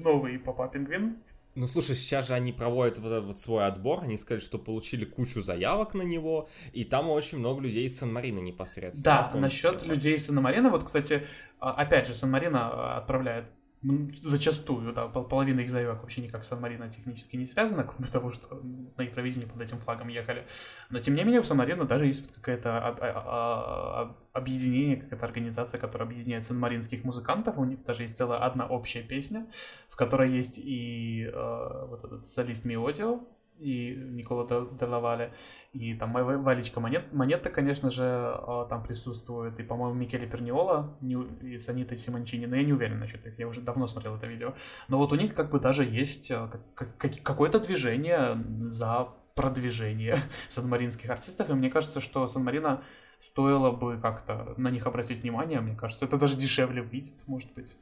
новый 0.04 0.40
папа 0.40 0.68
пингвин. 0.68 1.18
Ну, 1.58 1.66
слушай, 1.66 1.96
сейчас 1.96 2.28
же 2.28 2.36
они 2.36 2.54
проводят 2.54 3.00
вот 3.00 3.12
этот 3.12 3.26
вот 3.26 3.40
свой 3.40 3.66
отбор. 3.66 4.04
Они 4.04 4.16
сказали, 4.16 4.42
что 4.42 4.60
получили 4.60 5.06
кучу 5.06 5.42
заявок 5.42 5.96
на 5.96 6.04
него. 6.04 6.48
И 6.72 6.84
там 6.84 7.10
очень 7.10 7.40
много 7.40 7.62
людей 7.62 7.86
из 7.86 7.98
Сан-Марина 7.98 8.38
непосредственно. 8.38 9.32
Да, 9.34 9.40
насчет 9.40 9.80
да? 9.80 9.94
людей 9.94 10.20
Сан-Марино, 10.20 10.70
вот, 10.70 10.84
кстати, 10.84 11.26
а, 11.60 11.72
опять 11.72 12.06
же, 12.08 12.14
Сан-Марино 12.14 12.60
а, 12.72 12.98
отправляет 13.00 13.52
зачастую, 14.24 14.92
да, 14.92 15.08
пол- 15.08 15.24
половина 15.24 15.60
их 15.62 15.70
заявок 15.70 16.02
вообще 16.02 16.22
никак 16.22 16.44
с 16.44 16.48
Сан-Марино 16.48 16.90
технически 16.90 17.36
не 17.38 17.46
связана, 17.46 17.84
кроме 17.84 18.12
того, 18.12 18.32
что 18.32 18.60
на 18.98 19.04
Евровидении 19.04 19.46
под 19.48 19.62
этим 19.62 19.78
флагом 19.78 20.08
ехали. 20.08 20.48
Но, 20.90 21.00
тем 21.00 21.16
не 21.16 21.24
менее, 21.24 21.42
у 21.42 21.44
Сан-Марино 21.44 21.86
даже 21.86 22.06
есть 22.06 22.22
вот 22.26 22.36
какое-то 22.36 22.78
а- 22.80 22.98
а- 23.00 24.02
об- 24.02 24.18
объединение, 24.34 24.98
какая-то 24.98 25.26
организация, 25.26 25.80
которая 25.80 26.08
объединяет 26.08 26.44
санмаринских 26.46 27.04
музыкантов. 27.04 27.58
У 27.58 27.66
них 27.66 27.84
даже 27.84 28.04
есть 28.04 28.18
целая 28.18 28.40
одна 28.40 28.68
общая 28.68 29.02
песня, 29.02 29.48
в 29.87 29.87
которой 29.98 30.32
есть 30.32 30.58
и 30.58 31.30
э, 31.34 31.86
вот 31.90 32.04
этот 32.06 32.26
солист 32.26 32.64
Миодио, 32.66 33.20
и 33.60 33.96
Никола 33.96 34.46
Де- 34.48 34.78
Делавале, 34.80 35.34
и 35.74 35.96
там 35.96 36.14
Ва- 36.14 36.38
Валечка 36.38 36.80
Монет, 36.80 37.12
Монета, 37.12 37.50
конечно 37.50 37.90
же, 37.90 38.04
э, 38.04 38.66
там 38.70 38.84
присутствует, 38.84 39.60
и, 39.60 39.64
по-моему, 39.64 39.96
Микеле 39.96 40.28
Перниола 40.28 40.96
и 41.02 41.58
с 41.58 41.66
Симончини, 41.66 42.46
но 42.46 42.56
я 42.56 42.64
не 42.64 42.74
уверен 42.74 43.00
насчет 43.00 43.26
их, 43.26 43.40
я 43.40 43.48
уже 43.48 43.62
давно 43.62 43.88
смотрел 43.88 44.16
это 44.16 44.28
видео. 44.28 44.54
Но 44.88 44.98
вот 44.98 45.12
у 45.12 45.16
них 45.16 45.34
как 45.34 45.50
бы 45.50 45.60
даже 45.60 45.84
есть 45.84 46.32
э, 46.32 46.48
как- 46.76 46.96
как- 46.98 47.24
какое-то 47.24 47.60
движение 47.60 48.38
за 48.70 49.10
продвижение 49.36 50.18
санмаринских 50.50 51.10
артистов, 51.10 51.50
и 51.50 51.54
мне 51.54 51.70
кажется, 51.70 52.02
что 52.02 52.28
Сан-Марино 52.28 52.84
стоило 53.20 53.72
бы 53.72 54.00
как-то 54.00 54.54
на 54.58 54.70
них 54.70 54.86
обратить 54.86 55.22
внимание, 55.24 55.60
мне 55.62 55.76
кажется, 55.76 56.06
это 56.06 56.18
даже 56.18 56.38
дешевле 56.38 56.82
выйдет, 56.84 57.16
может 57.28 57.52
быть. 57.54 57.78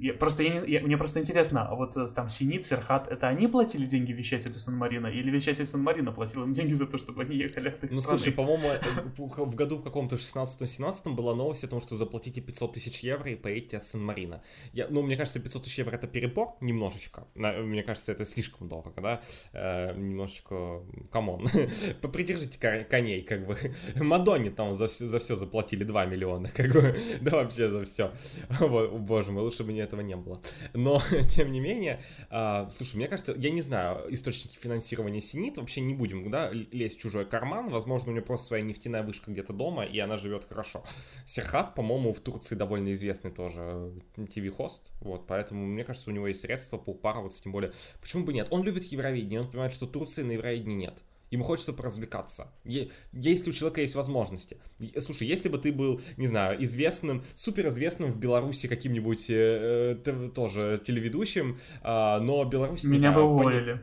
Я- 0.00 0.14
просто 0.14 0.42
я 0.42 0.64
я- 0.64 0.80
мне 0.80 0.96
просто 0.96 1.20
интересно, 1.20 1.68
а 1.68 1.76
вот 1.76 1.96
э, 1.96 2.08
там 2.08 2.28
Синит, 2.28 2.66
Серхат, 2.66 3.06
это 3.08 3.28
они 3.28 3.46
платили 3.46 3.86
деньги 3.86 4.12
вещателю 4.12 4.58
Сан-Марина, 4.58 5.06
или 5.06 5.30
вещатель 5.30 5.64
Сан-Марина 5.64 6.10
платил 6.12 6.42
им 6.42 6.52
деньги 6.52 6.72
за 6.74 6.86
то, 6.86 6.98
чтобы 6.98 7.22
они 7.22 7.36
ехали 7.36 7.68
от 7.68 7.84
их 7.84 7.92
Ну, 7.92 8.00
страны? 8.00 8.18
слушай, 8.18 8.32
по-моему, 8.34 8.66
э, 8.68 8.80
в 9.46 9.54
году 9.54 9.76
в 9.76 9.82
каком-то 9.84 10.16
16-17 10.16 11.14
была 11.14 11.34
новость 11.36 11.64
о 11.64 11.68
том, 11.68 11.80
что 11.80 11.96
заплатите 11.96 12.40
500 12.40 12.72
тысяч 12.72 13.00
евро 13.04 13.30
и 13.30 13.36
поедете 13.36 13.78
с 13.78 13.84
Сан-Марино. 13.90 14.42
Я, 14.72 14.88
ну, 14.90 15.02
мне 15.02 15.16
кажется, 15.16 15.38
500 15.40 15.62
тысяч 15.64 15.78
евро 15.78 15.94
это 15.94 16.06
перебор 16.08 16.48
немножечко. 16.60 17.24
Мне 17.36 17.82
кажется, 17.84 18.10
это 18.12 18.24
слишком 18.24 18.68
дорого, 18.68 19.00
да? 19.00 19.20
Э, 19.52 19.94
немножечко, 19.96 20.82
come 21.12 21.31
on. 21.31 21.46
Попридержите 22.02 22.58
ко- 22.58 22.84
коней, 22.90 23.22
как 23.22 23.46
бы. 23.46 23.56
Мадонне 23.96 24.50
там 24.50 24.74
за 24.74 24.88
все, 24.88 25.06
за 25.06 25.18
все 25.20 25.36
заплатили 25.36 25.84
2 25.84 26.06
миллиона, 26.06 26.48
как 26.48 26.72
бы. 26.72 26.96
Да 27.20 27.30
вообще 27.36 27.70
за 27.70 27.84
все. 27.84 28.10
Вот, 28.58 28.92
боже 28.92 29.30
мой, 29.30 29.42
лучше 29.52 29.64
бы 29.64 29.78
этого 29.78 30.00
не 30.00 30.16
было. 30.16 30.40
Но, 30.72 31.02
тем 31.28 31.52
не 31.52 31.60
менее, 31.60 32.00
а, 32.30 32.68
слушай, 32.70 32.96
мне 32.96 33.08
кажется, 33.08 33.34
я 33.36 33.50
не 33.50 33.62
знаю, 33.62 34.12
источники 34.12 34.56
финансирования 34.56 35.20
Синит, 35.20 35.58
вообще 35.58 35.80
не 35.80 35.94
будем, 35.94 36.30
да, 36.30 36.50
лезть 36.50 36.98
в 36.98 37.02
чужой 37.02 37.26
карман, 37.26 37.68
возможно, 37.68 38.10
у 38.10 38.12
нее 38.12 38.22
просто 38.22 38.48
своя 38.48 38.62
нефтяная 38.62 39.02
вышка 39.02 39.30
где-то 39.30 39.52
дома, 39.52 39.84
и 39.84 39.98
она 39.98 40.16
живет 40.16 40.44
хорошо. 40.44 40.84
Серхат, 41.26 41.74
по-моему, 41.74 42.12
в 42.12 42.20
Турции 42.20 42.54
довольно 42.54 42.92
известный 42.92 43.30
тоже 43.30 43.92
ТВ-хост, 44.16 44.92
вот, 45.00 45.26
поэтому, 45.26 45.66
мне 45.66 45.84
кажется, 45.84 46.10
у 46.10 46.12
него 46.12 46.28
есть 46.28 46.40
средства 46.40 46.78
поупарываться, 46.78 47.42
тем 47.42 47.52
более, 47.52 47.72
почему 48.00 48.24
бы 48.24 48.32
нет? 48.32 48.48
Он 48.50 48.62
любит 48.62 48.84
Евровидение, 48.84 49.42
он 49.42 49.50
понимает, 49.50 49.72
что 49.72 49.86
Турции 49.86 50.22
на 50.22 50.32
Евровидении 50.32 50.76
нет. 50.76 51.02
Ему 51.32 51.44
хочется 51.44 51.72
поразвлекаться. 51.72 52.52
Если 52.64 53.48
у 53.48 53.52
человека 53.54 53.80
есть 53.80 53.94
возможности. 53.94 54.58
Слушай, 54.98 55.26
если 55.26 55.48
бы 55.48 55.56
ты 55.56 55.72
был, 55.72 55.98
не 56.18 56.26
знаю, 56.26 56.62
известным, 56.62 57.24
суперизвестным 57.34 58.12
в 58.12 58.18
Беларуси 58.18 58.68
каким-нибудь 58.68 59.30
э, 59.30 59.96
э, 60.04 60.30
тоже 60.34 60.78
телеведущим, 60.86 61.58
а, 61.82 62.20
но 62.20 62.44
Беларусь... 62.44 62.84
Меня 62.84 62.98
знаю, 62.98 63.14
бы 63.14 63.22
уволили. 63.22 63.80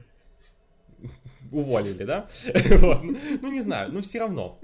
уволили, 1.51 2.03
да? 2.03 2.27
Вот. 2.77 3.01
Ну, 3.41 3.51
не 3.51 3.61
знаю, 3.61 3.91
но 3.91 4.01
все 4.01 4.19
равно. 4.19 4.59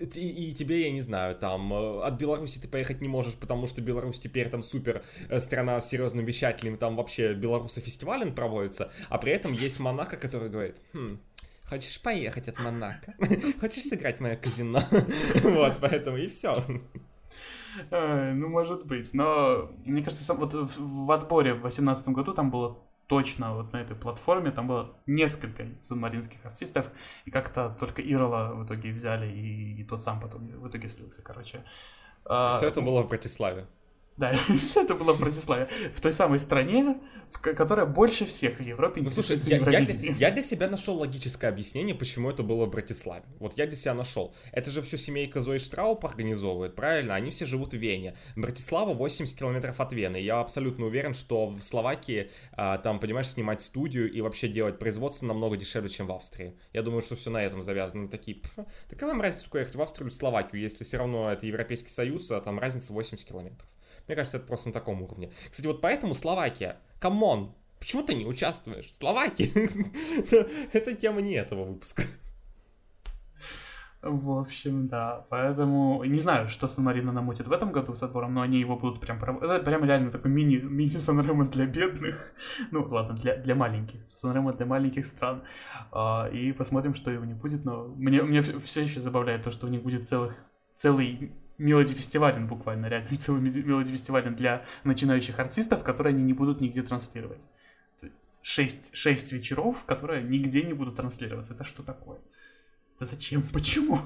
И, 0.00 0.06
и 0.50 0.52
тебе, 0.54 0.86
я 0.86 0.90
не 0.90 1.02
знаю, 1.02 1.36
там, 1.36 1.72
э, 1.72 2.00
от 2.02 2.14
Беларуси 2.14 2.58
ты 2.58 2.66
поехать 2.66 3.00
не 3.00 3.06
можешь, 3.06 3.34
потому 3.34 3.68
что 3.68 3.80
Беларусь 3.80 4.18
теперь 4.18 4.48
там 4.48 4.64
супер 4.64 5.04
э, 5.28 5.38
страна 5.38 5.80
с 5.80 5.88
серьезным 5.88 6.24
вещателем, 6.24 6.78
там 6.78 6.96
вообще 6.96 7.32
белорусы 7.32 7.80
фестивален 7.80 8.34
проводится, 8.34 8.90
а 9.08 9.18
при 9.18 9.30
этом 9.30 9.52
есть 9.52 9.78
Монако, 9.78 10.16
который 10.16 10.50
говорит, 10.50 10.82
«Хм, 10.94 11.20
хочешь 11.68 12.00
поехать 12.02 12.48
от 12.48 12.58
Монако? 12.60 13.14
Хочешь 13.60 13.84
сыграть 13.84 14.18
в 14.18 14.20
мое 14.20 14.36
казино? 14.36 14.80
Вот, 15.42 15.78
поэтому 15.80 16.16
и 16.16 16.26
все. 16.28 16.62
Ну, 17.90 18.48
может 18.48 18.86
быть. 18.86 19.12
Но, 19.14 19.70
мне 19.84 20.02
кажется, 20.02 20.24
сам- 20.24 20.38
вот 20.38 20.54
в 20.54 21.06
в 21.06 21.10
отборе 21.10 21.54
в 21.54 21.60
2018 21.60 22.08
году 22.10 22.32
там 22.32 22.50
было 22.50 22.78
точно 23.06 23.54
вот 23.54 23.72
на 23.72 23.78
этой 23.78 23.96
платформе, 23.96 24.50
там 24.50 24.66
было 24.68 24.96
несколько 25.06 25.66
санмаринских 25.80 26.44
артистов, 26.46 26.90
и 27.26 27.30
как-то 27.30 27.76
только 27.78 28.00
Ирола 28.00 28.54
в 28.54 28.64
итоге 28.64 28.92
взяли, 28.92 29.26
и, 29.30 29.80
и 29.80 29.84
тот 29.84 30.02
сам 30.02 30.20
потом 30.20 30.46
в 30.48 30.68
итоге 30.68 30.88
слился, 30.88 31.22
короче. 31.22 31.64
А, 32.24 32.52
Все 32.52 32.68
это 32.68 32.80
было 32.80 33.02
в 33.02 33.08
Братиславе. 33.08 33.66
Да, 34.16 34.32
все 34.64 34.84
это 34.84 34.94
было 34.94 35.12
в 35.12 35.20
Братиславе, 35.20 35.68
в 35.92 36.00
той 36.00 36.12
самой 36.12 36.38
стране, 36.38 36.98
которая 37.40 37.84
больше 37.86 38.26
всех 38.26 38.58
в 38.58 38.62
Европе 38.62 39.02
Ну, 39.02 39.08
слушай, 39.08 39.36
я, 39.46 39.58
я 39.58 39.80
я 39.80 40.30
для 40.30 40.42
себя 40.42 40.68
нашел 40.68 40.96
логическое 40.98 41.48
объяснение, 41.48 41.94
почему 41.94 42.30
это 42.30 42.42
было 42.42 42.66
в 42.66 42.70
Братиславе. 42.70 43.24
Вот 43.40 43.58
я 43.58 43.66
для 43.66 43.76
себя 43.76 43.94
нашел. 43.94 44.34
Это 44.52 44.70
же 44.70 44.82
все 44.82 44.98
семейка 44.98 45.40
Зои 45.40 45.58
Штрауп 45.58 46.06
организовывает, 46.06 46.76
правильно? 46.76 47.14
Они 47.14 47.30
все 47.30 47.44
живут 47.44 47.74
в 47.74 47.76
Вене. 47.76 48.16
Братислава 48.36 48.94
80 48.94 49.36
километров 49.36 49.80
от 49.80 49.92
Вены. 49.92 50.16
Я 50.18 50.40
абсолютно 50.40 50.86
уверен, 50.86 51.14
что 51.14 51.46
в 51.46 51.60
Словакии 51.62 52.30
а, 52.52 52.78
там, 52.78 53.00
понимаешь, 53.00 53.28
снимать 53.28 53.60
студию 53.60 54.10
и 54.10 54.20
вообще 54.20 54.48
делать 54.48 54.78
производство 54.78 55.26
намного 55.26 55.56
дешевле, 55.56 55.90
чем 55.90 56.06
в 56.06 56.12
Австрии. 56.12 56.56
Я 56.72 56.82
думаю, 56.82 57.02
что 57.02 57.16
все 57.16 57.30
на 57.30 57.42
этом 57.42 57.62
завязано. 57.62 58.08
Такие, 58.08 58.36
«Пф, 58.36 58.54
так 58.54 58.90
какая 58.90 59.10
вам 59.10 59.20
разница, 59.20 59.46
сколько 59.46 59.58
ехать 59.58 59.74
в 59.74 59.82
Австрию 59.82 60.06
или 60.06 60.14
в 60.14 60.16
Словакию, 60.16 60.62
если 60.62 60.84
все 60.84 60.98
равно 60.98 61.32
это 61.32 61.46
Европейский 61.46 61.90
Союз, 61.90 62.30
а 62.30 62.40
там 62.40 62.58
разница 62.58 62.92
80 62.92 63.26
километров. 63.26 63.68
Мне 64.06 64.16
кажется, 64.16 64.38
это 64.38 64.46
просто 64.46 64.68
на 64.68 64.74
таком 64.74 65.02
уровне. 65.02 65.32
Кстати, 65.50 65.66
вот 65.66 65.80
поэтому 65.80 66.14
Словакия, 66.14 66.78
come 67.00 67.31
on, 67.31 67.54
почему 67.78 68.02
ты 68.02 68.14
не 68.14 68.26
участвуешь? 68.26 68.92
Словакия, 68.92 69.50
это 70.72 70.94
тема 70.94 71.20
не 71.20 71.34
этого 71.34 71.64
выпуска. 71.64 72.02
В 74.04 74.38
общем, 74.38 74.86
да. 74.86 75.24
Поэтому 75.30 76.04
не 76.04 76.18
знаю, 76.18 76.50
что 76.50 76.68
Сан-Марино 76.68 77.10
намутит 77.10 77.46
в 77.46 77.52
этом 77.52 77.72
году 77.72 77.94
с 77.94 78.02
отбором, 78.02 78.34
но 78.34 78.42
они 78.42 78.60
его 78.60 78.76
будут 78.76 79.00
прям... 79.00 79.18
Это 79.38 79.60
прям 79.60 79.82
реально 79.82 80.10
такой 80.10 80.30
мини, 80.30 80.56
мини 80.56 80.90
сан 80.98 81.50
для 81.50 81.66
бедных. 81.66 82.34
Ну, 82.70 82.86
ладно, 82.90 83.14
для, 83.14 83.36
для 83.36 83.54
маленьких. 83.54 84.06
сан 84.06 84.56
для 84.56 84.66
маленьких 84.66 85.06
стран. 85.06 85.42
А, 85.90 86.28
и 86.28 86.52
посмотрим, 86.52 86.94
что 86.94 87.10
его 87.10 87.24
не 87.24 87.32
будет. 87.32 87.64
Но 87.64 87.86
мне, 87.96 88.22
мне 88.22 88.42
все 88.42 88.82
еще 88.82 89.00
забавляет 89.00 89.44
то, 89.44 89.50
что 89.50 89.66
у 89.66 89.70
них 89.70 89.82
будет 89.82 90.06
целых, 90.06 90.36
целый 90.76 91.32
мелоди 91.58 91.94
фестивален 91.94 92.46
буквально, 92.46 92.86
реально 92.86 93.16
целый 93.16 93.40
мелоди 93.40 93.92
фестивален 93.92 94.34
для 94.34 94.64
начинающих 94.84 95.38
артистов, 95.38 95.82
которые 95.84 96.12
они 96.12 96.22
не 96.22 96.32
будут 96.32 96.60
нигде 96.60 96.82
транслировать. 96.82 97.46
То 98.00 98.06
есть 98.06 98.22
шесть, 98.42 98.94
шесть 98.94 99.32
вечеров, 99.32 99.84
которые 99.84 100.22
нигде 100.22 100.62
не 100.62 100.74
будут 100.74 100.96
транслироваться. 100.96 101.54
Это 101.54 101.64
что 101.64 101.82
такое? 101.82 102.18
Да 102.98 103.06
зачем? 103.06 103.42
Почему? 103.52 104.00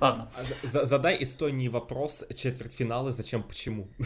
Ладно. 0.00 0.30
А 0.36 0.84
задай 0.86 1.20
Эстонии 1.22 1.68
вопрос 1.68 2.24
четвертьфиналы, 2.34 3.12
зачем, 3.12 3.42
почему? 3.42 3.88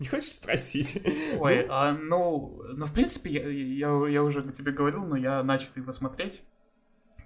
Не 0.00 0.06
хочешь 0.06 0.32
спросить? 0.32 1.00
Ой, 1.38 1.64
ну? 1.66 1.72
а, 1.72 1.92
ну, 1.92 2.62
ну, 2.74 2.86
в 2.86 2.92
принципе, 2.92 3.30
я, 3.30 3.48
я, 3.48 4.08
я 4.08 4.22
уже 4.24 4.42
тебе 4.50 4.72
говорил, 4.72 5.04
но 5.04 5.16
я 5.16 5.44
начал 5.44 5.68
его 5.76 5.92
смотреть, 5.92 6.42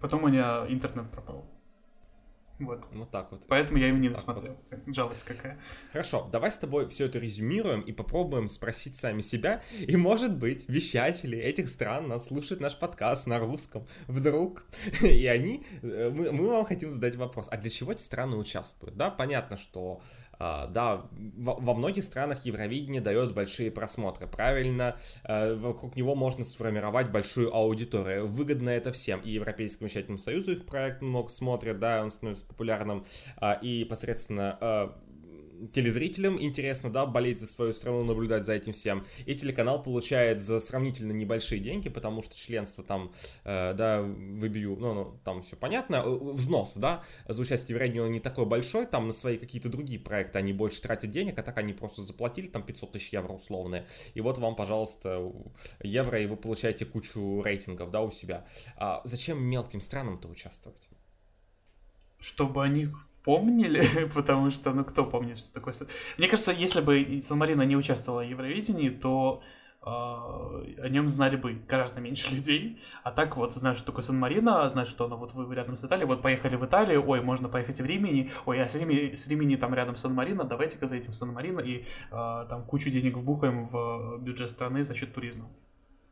потом 0.00 0.24
у 0.24 0.28
меня 0.28 0.66
интернет 0.68 1.10
пропал. 1.10 1.46
Вот. 2.60 2.86
Вот 2.92 3.10
так 3.10 3.32
вот. 3.32 3.44
Поэтому 3.48 3.78
я 3.78 3.88
его 3.88 3.98
не 3.98 4.10
досмотрел. 4.10 4.56
Вот. 4.70 4.94
Жалость 4.94 5.24
какая. 5.24 5.58
Хорошо, 5.92 6.28
давай 6.30 6.52
с 6.52 6.58
тобой 6.58 6.88
все 6.88 7.06
это 7.06 7.18
резюмируем 7.18 7.80
и 7.80 7.92
попробуем 7.92 8.48
спросить 8.48 8.96
сами 8.96 9.22
себя. 9.22 9.62
И, 9.78 9.96
может 9.96 10.36
быть, 10.36 10.68
вещатели 10.68 11.38
этих 11.38 11.68
стран 11.68 12.08
нас 12.08 12.26
слушают 12.26 12.60
наш 12.60 12.78
подкаст 12.78 13.26
на 13.26 13.38
русском 13.38 13.86
вдруг. 14.06 14.64
И 15.02 15.26
они... 15.26 15.64
Э, 15.82 16.10
мы, 16.10 16.30
мы 16.32 16.48
вам 16.48 16.64
хотим 16.64 16.90
задать 16.90 17.16
вопрос. 17.16 17.48
А 17.50 17.56
для 17.56 17.70
чего 17.70 17.92
эти 17.92 18.02
страны 18.02 18.36
участвуют? 18.36 18.96
Да, 18.96 19.10
понятно, 19.10 19.56
что 19.56 20.02
да, 20.40 21.06
во, 21.36 21.74
многих 21.74 22.02
странах 22.02 22.46
Евровидение 22.46 23.02
дает 23.02 23.34
большие 23.34 23.70
просмотры. 23.70 24.26
Правильно, 24.26 24.96
uh, 25.28 25.54
вокруг 25.56 25.96
него 25.96 26.14
можно 26.14 26.44
сформировать 26.44 27.10
большую 27.10 27.54
аудиторию. 27.54 28.26
Выгодно 28.26 28.70
это 28.70 28.90
всем. 28.90 29.20
И 29.20 29.32
Европейскому 29.32 29.88
вещательному 29.88 30.18
союзу 30.18 30.52
их 30.52 30.66
проект 30.66 31.02
много 31.02 31.28
смотрят, 31.28 31.78
да, 31.78 32.02
он 32.02 32.08
становится 32.08 32.46
популярным. 32.46 33.04
Uh, 33.40 33.58
и 33.60 33.84
посредственно 33.84 34.58
телезрителям 35.72 36.40
интересно, 36.40 36.90
да, 36.90 37.06
болеть 37.06 37.40
за 37.40 37.46
свою 37.46 37.72
страну, 37.72 38.04
наблюдать 38.04 38.44
за 38.44 38.54
этим 38.54 38.72
всем. 38.72 39.06
И 39.26 39.34
телеканал 39.34 39.82
получает 39.82 40.40
за 40.40 40.60
сравнительно 40.60 41.12
небольшие 41.12 41.60
деньги, 41.60 41.88
потому 41.88 42.22
что 42.22 42.36
членство 42.36 42.82
там, 42.84 43.12
э, 43.44 43.74
да, 43.74 44.02
выбью, 44.02 44.76
ну, 44.78 44.94
ну, 44.94 45.20
там 45.24 45.42
все 45.42 45.56
понятно, 45.56 45.96
э, 45.96 46.08
взнос, 46.08 46.76
да, 46.76 47.02
за 47.28 47.40
участие 47.40 47.76
в 47.76 47.80
радио 47.80 48.06
не 48.06 48.20
такой 48.20 48.46
большой, 48.46 48.86
там 48.86 49.06
на 49.06 49.12
свои 49.12 49.38
какие-то 49.38 49.68
другие 49.68 50.00
проекты 50.00 50.38
они 50.38 50.52
больше 50.52 50.80
тратят 50.82 51.10
денег, 51.10 51.38
а 51.38 51.42
так 51.42 51.58
они 51.58 51.72
просто 51.72 52.02
заплатили 52.02 52.46
там 52.46 52.62
500 52.62 52.92
тысяч 52.92 53.12
евро 53.12 53.32
условные. 53.32 53.86
И 54.14 54.20
вот 54.20 54.38
вам, 54.38 54.56
пожалуйста, 54.56 55.32
евро, 55.82 56.20
и 56.20 56.26
вы 56.26 56.36
получаете 56.36 56.84
кучу 56.84 57.42
рейтингов, 57.42 57.90
да, 57.90 58.02
у 58.02 58.10
себя. 58.10 58.46
А 58.76 59.00
зачем 59.04 59.42
мелким 59.42 59.80
странам-то 59.80 60.28
участвовать? 60.28 60.88
Чтобы 62.18 62.62
они 62.62 62.88
помнили, 63.24 64.08
потому 64.14 64.50
что, 64.50 64.72
ну, 64.72 64.84
кто 64.84 65.04
помнит, 65.04 65.38
что 65.38 65.52
такое... 65.52 65.74
Мне 66.18 66.28
кажется, 66.28 66.52
если 66.52 66.80
бы 66.80 67.20
Сан-Марино 67.22 67.62
не 67.62 67.76
участвовала 67.76 68.22
в 68.22 68.28
Евровидении, 68.28 68.90
то 68.90 69.42
э, 69.82 69.86
о 69.86 70.88
нем 70.88 71.08
знали 71.08 71.36
бы 71.36 71.54
гораздо 71.68 72.00
меньше 72.00 72.30
людей. 72.34 72.80
А 73.02 73.10
так 73.10 73.36
вот, 73.36 73.54
знают, 73.54 73.78
что 73.78 73.88
такое 73.88 74.02
Сан-Марино, 74.02 74.68
знают, 74.68 74.88
что 74.88 75.04
оно 75.04 75.16
вот 75.16 75.34
вы 75.34 75.54
рядом 75.54 75.76
с 75.76 75.84
Италией, 75.84 76.06
вот 76.06 76.22
поехали 76.22 76.56
в 76.56 76.64
Италию, 76.64 77.06
ой, 77.06 77.20
можно 77.20 77.48
поехать 77.48 77.80
в 77.80 77.84
Римени, 77.84 78.32
ой, 78.46 78.60
а 78.62 78.68
с 78.68 78.74
Римени, 78.74 79.14
с 79.14 79.28
Римени 79.28 79.56
там 79.56 79.74
рядом 79.74 79.96
Сан-Марино, 79.96 80.44
давайте-ка 80.44 80.86
заедем 80.86 81.12
в 81.12 81.16
Сан-Марино 81.16 81.60
и 81.60 81.84
э, 82.10 82.46
там 82.48 82.64
кучу 82.64 82.90
денег 82.90 83.16
вбухаем 83.16 83.66
в 83.66 84.18
бюджет 84.20 84.48
страны 84.48 84.84
за 84.84 84.94
счет 84.94 85.14
туризма. 85.14 85.48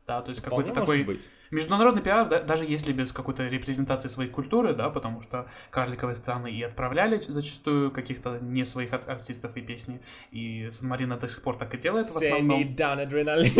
Да, 0.09 0.23
то 0.23 0.29
есть 0.29 0.41
какой-то 0.41 0.73
такой 0.73 1.03
быть. 1.03 1.29
международный 1.51 2.01
пиар, 2.01 2.27
да, 2.27 2.41
даже 2.41 2.65
если 2.65 2.91
без 2.93 3.11
какой-то 3.11 3.47
репрезентации 3.47 4.07
своей 4.07 4.31
культуры, 4.31 4.73
да, 4.73 4.89
потому 4.89 5.21
что 5.21 5.45
карликовые 5.69 6.15
страны 6.15 6.51
и 6.51 6.63
отправляли 6.63 7.21
зачастую 7.21 7.91
каких-то 7.91 8.39
не 8.41 8.65
своих 8.65 8.91
артистов 8.93 9.55
и 9.55 9.61
песни, 9.61 10.01
и 10.31 10.67
Сан-Марино 10.71 11.17
до 11.17 11.27
сих 11.27 11.43
пор 11.43 11.57
так 11.57 11.75
и 11.75 11.77
делает 11.77 12.07
в 12.07 12.17
основном. 12.17 12.59
Send 12.59 12.75
down 12.75 13.01
адреналин. 13.03 13.51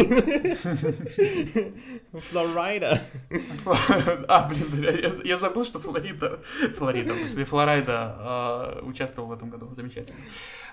Флорида. 2.20 3.00
А, 4.28 4.50
блин, 4.50 5.22
я 5.24 5.38
забыл, 5.38 5.66
что 5.66 5.80
Флорида, 5.80 6.40
Флорида, 6.78 7.14
господи, 7.14 7.44
Флорида 7.44 8.16
а, 8.18 8.82
участвовал 8.82 9.30
в 9.30 9.34
этом 9.34 9.52
году, 9.52 9.72
замечательно. 9.76 10.18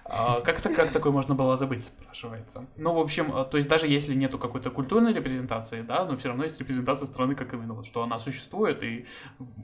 А, 0.09 0.41
как, 0.41 0.63
как 0.63 0.91
такое 0.93 1.13
можно 1.13 1.35
было 1.35 1.57
забыть, 1.57 1.83
спрашивается. 1.83 2.67
Ну, 2.77 2.95
в 2.95 2.99
общем, 2.99 3.33
а, 3.35 3.45
то 3.45 3.57
есть 3.57 3.69
даже 3.69 3.89
если 3.89 4.15
нету 4.15 4.39
какой-то 4.39 4.71
культурной 4.71 5.13
репрезентации, 5.13 5.66
да, 5.87 6.05
но 6.05 6.17
все 6.17 6.29
равно 6.29 6.45
есть 6.45 6.59
репрезентация 6.61 7.07
страны, 7.07 7.35
как 7.35 7.53
именно, 7.55 7.75
вот, 7.75 7.87
что 7.87 8.03
она 8.03 8.19
существует, 8.19 8.83
и 8.83 9.07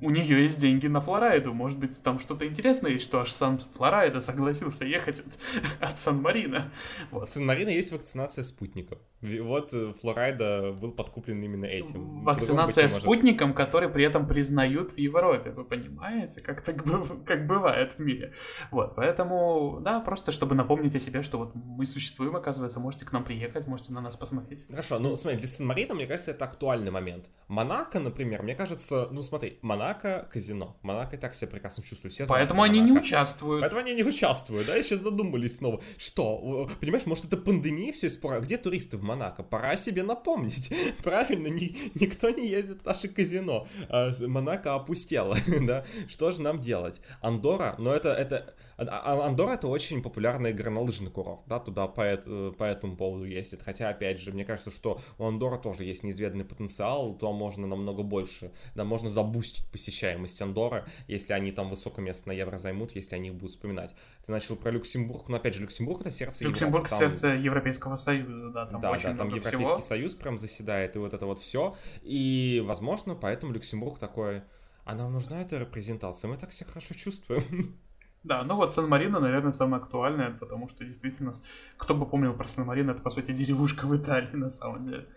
у 0.01 0.11
нее 0.11 0.43
есть 0.43 0.59
деньги 0.59 0.87
на 0.87 1.01
Флорайду. 1.01 1.53
Может 1.55 1.79
быть, 1.79 2.03
там 2.03 2.19
что-то 2.19 2.47
интересное 2.47 2.93
есть, 2.93 3.05
что 3.05 3.21
аж 3.21 3.31
сам 3.31 3.61
Флорайда 3.75 4.21
согласился 4.21 4.85
ехать 4.85 5.21
от, 5.21 5.39
от 5.91 5.99
Сан-Марина. 5.99 6.73
Вот. 7.11 7.29
В 7.29 7.33
Сан-Марино 7.33 7.71
есть 7.71 7.93
вакцинация 7.93 8.45
спутников. 8.45 8.99
Вот 9.21 9.73
э, 9.73 9.93
Флорайда 10.01 10.73
был 10.73 10.93
подкуплен 10.93 11.43
именно 11.43 11.67
этим. 11.67 12.25
Вакцинация 12.25 12.89
спутником, 12.89 13.55
который 13.55 13.89
при 13.89 14.05
этом 14.05 14.27
признают 14.27 14.93
в 14.93 14.99
Европе. 14.99 15.51
Вы 15.51 15.65
понимаете, 15.65 16.41
как 16.41 16.63
так 16.63 16.83
как 17.27 17.47
бывает 17.47 17.93
в 17.93 17.99
мире. 17.99 18.33
Вот, 18.71 18.95
поэтому, 18.97 19.81
да, 19.81 20.01
просто 20.01 20.33
чтобы 20.33 20.55
напомнить 20.55 20.97
о 20.97 20.99
себе, 20.99 21.23
что 21.23 21.39
вот 21.39 21.55
мы 21.55 21.87
существуем, 21.87 22.37
оказывается, 22.37 22.81
можете 22.81 23.05
к 23.05 23.13
нам 23.13 23.25
приехать, 23.25 23.67
можете 23.67 23.93
на 23.93 24.01
нас 24.01 24.17
посмотреть. 24.17 24.67
Хорошо, 24.69 24.99
ну 24.99 25.17
смотри, 25.17 25.39
для 25.39 25.49
Сан-Марино, 25.93 25.95
мне 25.95 26.07
кажется, 26.07 26.31
это 26.33 26.45
актуальный 26.45 26.91
момент. 26.91 27.29
Монако, 27.49 28.01
например, 28.01 28.43
мне 28.43 28.55
кажется, 28.55 29.09
ну 29.11 29.23
смотри, 29.23 29.59
Монако 29.63 30.27
казино. 30.33 30.79
Монако 30.83 31.19
так 31.19 31.35
себя 31.35 31.51
прекрасно 31.51 31.85
чувствует. 31.85 32.15
Все 32.15 32.27
Поэтому 32.27 32.63
они 32.63 32.81
Монако. 32.81 32.95
не 32.95 33.01
участвуют. 33.01 33.61
Поэтому 33.61 33.83
они 33.83 33.95
не 33.95 34.05
участвуют, 34.05 34.67
да, 34.67 34.77
и 34.77 34.83
сейчас 34.83 35.01
задумались 35.01 35.57
снова. 35.57 35.83
Что, 35.99 36.69
понимаешь, 36.81 37.07
может 37.07 37.27
это 37.27 37.37
пандемия 37.37 37.93
все 37.93 38.07
испортила? 38.07 38.43
Где 38.43 38.57
туристы 38.57 38.97
в 38.97 39.03
Монако? 39.03 39.43
Пора 39.43 39.77
себе 39.77 40.03
напомнить. 40.03 40.73
Правильно, 41.03 41.49
ни, 41.49 41.77
никто 41.95 42.31
не 42.31 42.49
ездит 42.49 42.83
в 42.83 42.87
наше 42.87 43.09
казино. 43.09 43.67
А, 43.89 44.11
Монако 44.21 44.75
опустело, 44.75 45.37
да. 45.61 45.85
Что 46.09 46.33
же 46.33 46.41
нам 46.41 46.61
делать? 46.61 47.01
Андора, 47.21 47.75
но 47.79 47.93
это, 47.93 48.11
это 48.13 48.55
а 48.72 48.72
Андора 48.89 49.53
это 49.53 49.69
очень 49.69 50.03
популярный 50.03 50.53
горнолыжный 50.53 51.11
курорт, 51.11 51.43
да, 51.47 51.59
туда 51.59 51.87
по, 51.87 52.17
по 52.59 52.65
этому 52.65 52.97
поводу 52.97 53.25
ездит. 53.25 53.63
Хотя, 53.63 53.89
опять 53.89 54.21
же, 54.21 54.33
мне 54.33 54.45
кажется, 54.45 54.71
что 54.71 55.01
у 55.19 55.27
Андора 55.27 55.59
тоже 55.59 55.85
есть 55.85 56.05
неизведанный 56.05 56.45
потенциал, 56.45 57.15
то 57.15 57.33
можно 57.33 57.67
намного 57.67 58.03
больше, 58.03 58.53
да, 58.75 58.85
можно 58.85 59.09
забустить 59.09 59.67
посещаемость 59.71 60.41
Андора, 60.43 60.87
если 61.09 61.33
они 61.33 61.53
там 61.53 61.71
высокое 61.71 62.05
место 62.05 62.29
на 62.29 62.33
евро 62.33 62.59
займут, 62.59 62.95
если 62.95 63.17
они 63.17 63.29
их 63.29 63.35
будут 63.35 63.51
вспоминать. 63.51 63.95
Ты 64.25 64.33
начал 64.33 64.57
про 64.57 64.71
Люксембург, 64.71 65.29
но 65.29 65.37
опять 65.37 65.55
же, 65.55 65.63
Люксембург 65.63 66.01
это 66.01 66.11
сердце 66.11 66.45
Люксембург 66.45 66.87
Европы. 66.87 67.11
сердце 67.11 67.29
Европейского 67.29 67.97
Союза, 67.97 68.51
да, 68.51 68.67
там 68.67 68.81
да, 68.81 68.91
очень 68.91 69.11
да, 69.11 69.17
там 69.17 69.27
много 69.29 69.41
Европейский 69.41 69.65
всего. 69.65 69.81
Союз 69.81 70.15
прям 70.15 70.39
заседает, 70.39 70.97
и 70.97 70.99
вот 70.99 71.15
это 71.15 71.27
вот 71.27 71.41
все. 71.41 71.77
И, 72.03 72.63
возможно, 72.65 73.15
поэтому 73.15 73.53
Люксембург 73.53 73.99
такой, 73.99 74.43
а 74.85 74.95
нам 74.95 75.13
нужна 75.13 75.41
эта 75.41 75.59
репрезентация, 75.59 76.29
мы 76.29 76.37
так 76.37 76.53
себя 76.53 76.69
хорошо 76.71 76.95
чувствуем. 76.95 77.77
Да, 78.25 78.45
ну 78.45 78.57
вот 78.57 78.73
Сан-Марино, 78.73 79.19
наверное, 79.19 79.53
самое 79.53 79.83
актуальное, 79.83 80.31
потому 80.31 80.69
что 80.69 80.85
действительно, 80.85 81.33
кто 81.77 81.95
бы 81.95 82.07
помнил 82.07 82.35
про 82.35 82.47
Сан-Марино, 82.47 82.93
это, 82.93 83.03
по 83.03 83.11
сути, 83.11 83.33
деревушка 83.33 83.87
в 83.87 83.97
Италии, 83.97 84.37
на 84.37 84.51
самом 84.51 84.85
деле. 84.85 85.09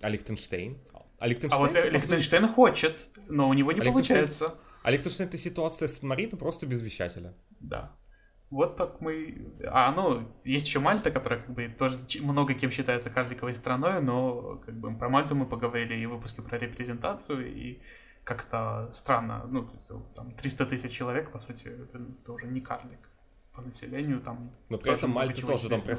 А 0.00 0.08
Лихтенштейн? 0.08 0.78
А, 1.18 1.26
Лихтенштейн, 1.26 1.64
а 1.64 1.66
вот 1.66 1.92
Лихтенштейн 1.92 2.42
сути... 2.42 2.54
хочет, 2.54 3.10
но 3.28 3.48
у 3.48 3.52
него 3.52 3.72
не 3.72 3.80
а 3.80 3.84
получается. 3.84 4.54
А 4.84 4.90
Лихтенштейн 4.90 5.28
это 5.28 5.38
ситуация 5.38 5.88
с 5.88 5.98
Сан-Марино 5.98 6.36
просто 6.36 6.66
без 6.66 6.80
вещателя. 6.82 7.34
Да. 7.60 7.96
Вот 8.50 8.76
так 8.76 9.00
мы... 9.00 9.50
А, 9.66 9.90
ну, 9.92 10.28
есть 10.44 10.66
еще 10.66 10.78
Мальта, 10.78 11.10
которая 11.10 11.40
как 11.40 11.54
бы 11.54 11.68
тоже 11.68 11.96
много 12.20 12.52
кем 12.54 12.70
считается 12.70 13.08
карликовой 13.08 13.54
страной, 13.54 14.02
но 14.02 14.60
как 14.64 14.78
бы 14.78 14.94
про 14.96 15.08
Мальту 15.08 15.34
мы 15.34 15.46
поговорили 15.46 15.94
и 15.94 16.06
в 16.06 16.10
выпуске 16.10 16.42
про 16.42 16.58
репрезентацию, 16.58 17.50
и 17.50 17.80
как-то 18.24 18.88
странно, 18.92 19.44
ну, 19.48 19.66
то 19.66 19.74
есть, 19.74 19.92
там 20.14 20.32
300 20.32 20.66
тысяч 20.66 20.92
человек, 20.92 21.30
по 21.32 21.40
сути, 21.40 21.68
это 21.68 22.32
уже 22.32 22.46
не 22.46 22.60
карлик. 22.60 23.11
По 23.54 23.60
населению 23.60 24.18
там. 24.18 24.50
Но 24.70 24.78
при 24.78 24.94
этом 24.94 25.10
Мальта 25.10 25.46
тоже 25.46 25.68
там... 25.68 25.80
Про... 25.80 25.94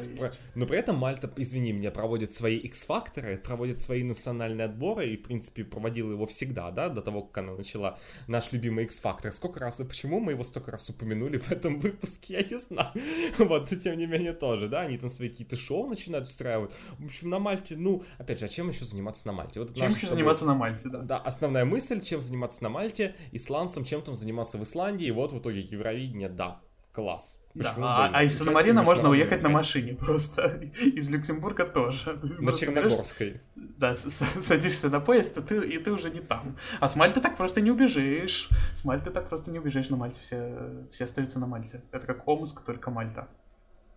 Но 0.55 0.65
при 0.65 0.79
этом 0.79 0.97
Мальта, 0.97 1.31
извини 1.37 1.71
меня, 1.71 1.91
проводит 1.91 2.33
свои 2.33 2.57
X-факторы, 2.57 3.37
проводит 3.37 3.79
свои 3.79 4.03
национальные 4.03 4.65
отборы 4.65 5.09
и, 5.09 5.17
в 5.17 5.23
принципе, 5.23 5.63
проводила 5.63 6.11
его 6.11 6.25
всегда, 6.25 6.71
да, 6.71 6.89
до 6.89 7.01
того, 7.01 7.21
как 7.21 7.43
она 7.43 7.55
начала 7.55 7.99
наш 8.27 8.51
любимый 8.51 8.85
X-фактор. 8.85 9.31
Сколько 9.31 9.59
раз 9.59 9.79
и 9.81 9.83
почему 9.83 10.19
мы 10.19 10.31
его 10.31 10.43
столько 10.43 10.71
раз 10.71 10.89
упомянули 10.89 11.37
в 11.37 11.51
этом 11.51 11.79
выпуске, 11.79 12.33
я 12.33 12.43
не 12.43 12.59
знаю. 12.59 12.91
Вот, 13.37 13.71
и 13.71 13.77
тем 13.77 13.97
не 13.97 14.07
менее 14.07 14.33
тоже, 14.33 14.67
да, 14.67 14.81
они 14.81 14.97
там 14.97 15.09
свои 15.09 15.29
какие-то 15.29 15.55
шоу 15.55 15.87
начинают 15.87 16.27
устраивать. 16.27 16.71
В 16.97 17.05
общем, 17.05 17.29
на 17.29 17.37
Мальте, 17.37 17.75
ну, 17.77 18.03
опять 18.17 18.39
же, 18.39 18.45
а 18.45 18.49
чем 18.49 18.69
еще 18.69 18.85
заниматься 18.85 19.27
на 19.27 19.33
Мальте? 19.33 19.59
Вот 19.59 19.75
чем 19.75 19.91
еще 19.91 20.07
заниматься 20.07 20.45
на 20.45 20.55
Мальте, 20.55 20.89
да? 20.89 20.99
Да, 20.99 21.17
основная 21.17 21.65
мысль, 21.65 22.01
чем 22.01 22.21
заниматься 22.21 22.63
на 22.63 22.69
Мальте, 22.69 23.15
исландцам, 23.31 23.85
чем 23.85 24.01
там 24.01 24.15
заниматься 24.15 24.57
в 24.57 24.63
Исландии, 24.63 25.05
и 25.05 25.11
вот 25.11 25.33
в 25.33 25.39
итоге 25.39 25.61
Евровидение, 25.61 26.29
да, 26.29 26.61
класс. 26.93 27.41
Да, 27.55 27.73
а, 27.77 28.09
а 28.13 28.23
из 28.23 28.37
Сан-Марина 28.37 28.83
можно 28.83 29.09
уехать 29.09 29.41
на 29.41 29.49
машине 29.49 29.93
просто. 29.95 30.47
Из 30.95 31.09
Люксембурга 31.09 31.65
тоже. 31.65 32.13
На 32.13 32.43
просто 32.43 32.65
Черногорской. 32.65 33.41
Да, 33.55 33.95
садишься 33.95 34.89
на 34.89 34.99
поезд, 34.99 35.37
и 35.37 35.41
ты, 35.41 35.67
и 35.67 35.77
ты 35.77 35.91
уже 35.91 36.09
не 36.09 36.21
там. 36.21 36.55
А 36.79 36.87
с 36.87 36.95
Мальты 36.95 37.19
так 37.19 37.35
просто 37.35 37.61
не 37.61 37.71
убежишь. 37.71 38.49
С 38.73 38.85
Мальты 38.85 39.09
так 39.09 39.27
просто 39.27 39.51
не 39.51 39.59
убежишь 39.59 39.89
на 39.89 39.97
Мальте. 39.97 40.21
Все, 40.21 40.85
все 40.89 41.03
остаются 41.03 41.39
на 41.39 41.47
Мальте. 41.47 41.81
Это 41.91 42.05
как 42.05 42.27
Омск, 42.27 42.63
только 42.63 42.91
Мальта. 42.91 43.27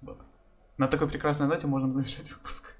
Вот. 0.01 0.23
На 0.79 0.89
такой 0.89 1.09
прекрасной 1.09 1.47
ноте 1.47 1.67
можем 1.67 1.93
завершать 1.93 2.31
выпуск. 2.31 2.77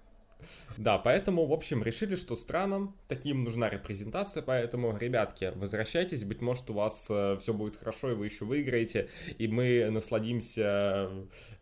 Да, 0.77 0.99
поэтому, 0.99 1.47
в 1.47 1.53
общем, 1.53 1.83
решили, 1.83 2.17
что 2.17 2.37
странам 2.37 2.97
таким 3.09 3.45
нужна 3.45 3.69
репрезентация, 3.69 4.43
поэтому, 4.43 4.97
ребятки, 4.97 5.53
возвращайтесь, 5.55 6.25
быть 6.25 6.41
может, 6.41 6.71
у 6.71 6.75
вас 6.75 7.09
э, 7.11 7.37
все 7.39 7.55
будет 7.55 7.77
хорошо, 7.77 8.13
и 8.13 8.15
вы 8.15 8.27
еще 8.27 8.45
выиграете, 8.45 9.09
и 9.39 9.49
мы 9.49 9.89
насладимся, 9.91 11.11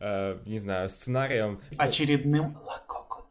э, 0.01 0.39
не 0.47 0.59
знаю, 0.59 0.89
сценарием. 0.89 1.61
Очередным 1.77 2.59
La 2.67 2.81
Coco 2.89 3.25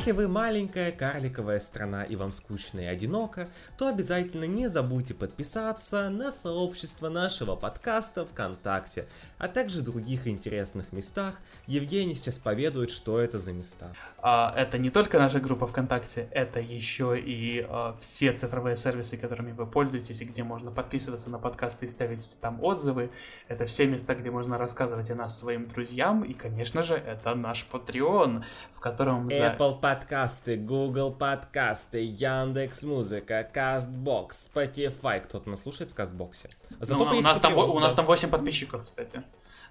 Если 0.00 0.12
вы 0.12 0.28
маленькая 0.28 0.92
карликовая 0.92 1.60
страна 1.60 2.04
и 2.04 2.16
вам 2.16 2.32
скучно 2.32 2.80
и 2.80 2.86
одиноко, 2.86 3.46
то 3.76 3.86
обязательно 3.86 4.44
не 4.44 4.66
забудьте 4.66 5.12
подписаться 5.12 6.08
на 6.08 6.32
сообщество 6.32 7.10
нашего 7.10 7.54
подкаста 7.54 8.24
ВКонтакте, 8.24 9.06
а 9.36 9.46
также 9.46 9.82
других 9.82 10.26
интересных 10.26 10.92
местах. 10.92 11.34
Евгений 11.66 12.14
сейчас 12.14 12.38
поведает, 12.38 12.90
что 12.90 13.20
это 13.20 13.38
за 13.38 13.52
места. 13.52 13.92
А, 14.22 14.54
это 14.56 14.78
не 14.78 14.88
только 14.88 15.18
наша 15.18 15.38
группа 15.38 15.66
ВКонтакте, 15.66 16.28
это 16.30 16.60
еще 16.60 17.20
и 17.20 17.66
а, 17.68 17.94
все 18.00 18.32
цифровые 18.32 18.76
сервисы, 18.76 19.18
которыми 19.18 19.52
вы 19.52 19.66
пользуетесь 19.66 20.22
и 20.22 20.24
где 20.24 20.42
можно 20.44 20.70
подписываться 20.70 21.28
на 21.28 21.38
подкасты 21.38 21.84
и 21.84 21.88
ставить 21.90 22.26
там 22.40 22.64
отзывы. 22.64 23.10
Это 23.48 23.66
все 23.66 23.86
места, 23.86 24.14
где 24.14 24.30
можно 24.30 24.56
рассказывать 24.56 25.10
о 25.10 25.14
нас 25.14 25.38
своим 25.38 25.68
друзьям. 25.68 26.22
И, 26.22 26.32
конечно 26.32 26.82
же, 26.82 26.94
это 26.94 27.34
наш 27.34 27.66
Patreon, 27.70 28.42
в 28.72 28.80
котором... 28.80 29.28
Apple 29.28 29.78
за 29.78 29.89
подкасты, 29.94 30.56
Google 30.56 31.10
подкасты, 31.10 31.98
Яндекс 32.04 32.84
Музыка, 32.84 33.48
Castbox, 33.52 34.28
Spotify. 34.54 35.18
Кто-то 35.18 35.50
нас 35.50 35.62
слушает 35.62 35.90
в 35.90 35.94
Кастбоксе. 35.94 36.48
Зато 36.78 37.04
ну, 37.04 37.18
у, 37.18 37.20
нас 37.20 37.40
там, 37.40 37.58
у 37.58 37.80
нас 37.80 37.94
там 37.94 38.06
8 38.06 38.30
подписчиков, 38.30 38.84
кстати. 38.84 39.24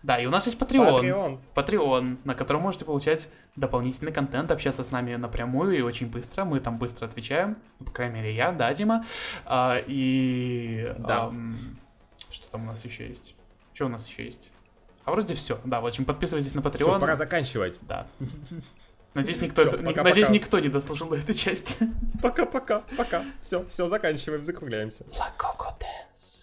Да, 0.04 0.20
и 0.20 0.26
у 0.26 0.30
нас 0.30 0.46
есть 0.46 0.60
Patreon. 0.60 1.02
Patreon. 1.02 1.40
Patreon, 1.56 2.18
на 2.26 2.34
котором 2.34 2.64
можете 2.64 2.84
получать 2.84 3.32
дополнительный 3.56 4.12
контент, 4.12 4.52
общаться 4.52 4.84
с 4.84 4.92
нами 4.92 5.16
напрямую 5.16 5.78
и 5.78 5.82
очень 5.82 6.08
быстро. 6.08 6.44
Мы 6.44 6.60
там 6.60 6.78
быстро 6.80 7.06
отвечаем. 7.06 7.58
Ну, 7.80 7.86
по 7.86 7.92
крайней 7.94 8.16
мере, 8.16 8.36
я, 8.36 8.52
да, 8.52 8.74
Дима. 8.74 9.06
А, 9.46 9.78
и... 9.88 10.94
Да. 10.98 11.28
Ам, 11.28 11.58
что 12.30 12.46
там 12.52 12.64
у 12.64 12.66
нас 12.66 12.84
еще 12.84 13.08
есть? 13.08 13.36
Что 13.74 13.86
у 13.86 13.90
нас 13.90 14.06
еще 14.06 14.26
есть? 14.26 14.52
А 15.06 15.12
вроде 15.12 15.34
все. 15.34 15.62
Да, 15.64 15.80
в 15.80 15.88
общем, 15.88 16.04
подписывайтесь 16.04 16.54
на 16.56 16.60
Patreon. 16.60 16.84
Все, 16.84 17.00
пора 17.00 17.16
заканчивать. 17.16 17.78
Да. 17.84 18.06
Надеюсь, 19.20 19.42
никто, 19.42 19.62
все, 19.62 19.72
пока, 19.72 20.04
надеюсь, 20.04 20.28
пока. 20.28 20.38
никто 20.38 20.60
не 20.60 20.70
дослушал 20.70 21.10
до 21.10 21.18
этой 21.18 21.36
части. 21.36 21.88
Пока-пока, 22.22 22.84
пока. 22.98 23.24
Все, 23.42 23.66
все, 23.68 23.88
заканчиваем, 23.88 24.44
закругляемся. 24.44 25.04
La 25.12 25.32
Coco 25.38 25.74
Dance. 25.80 26.39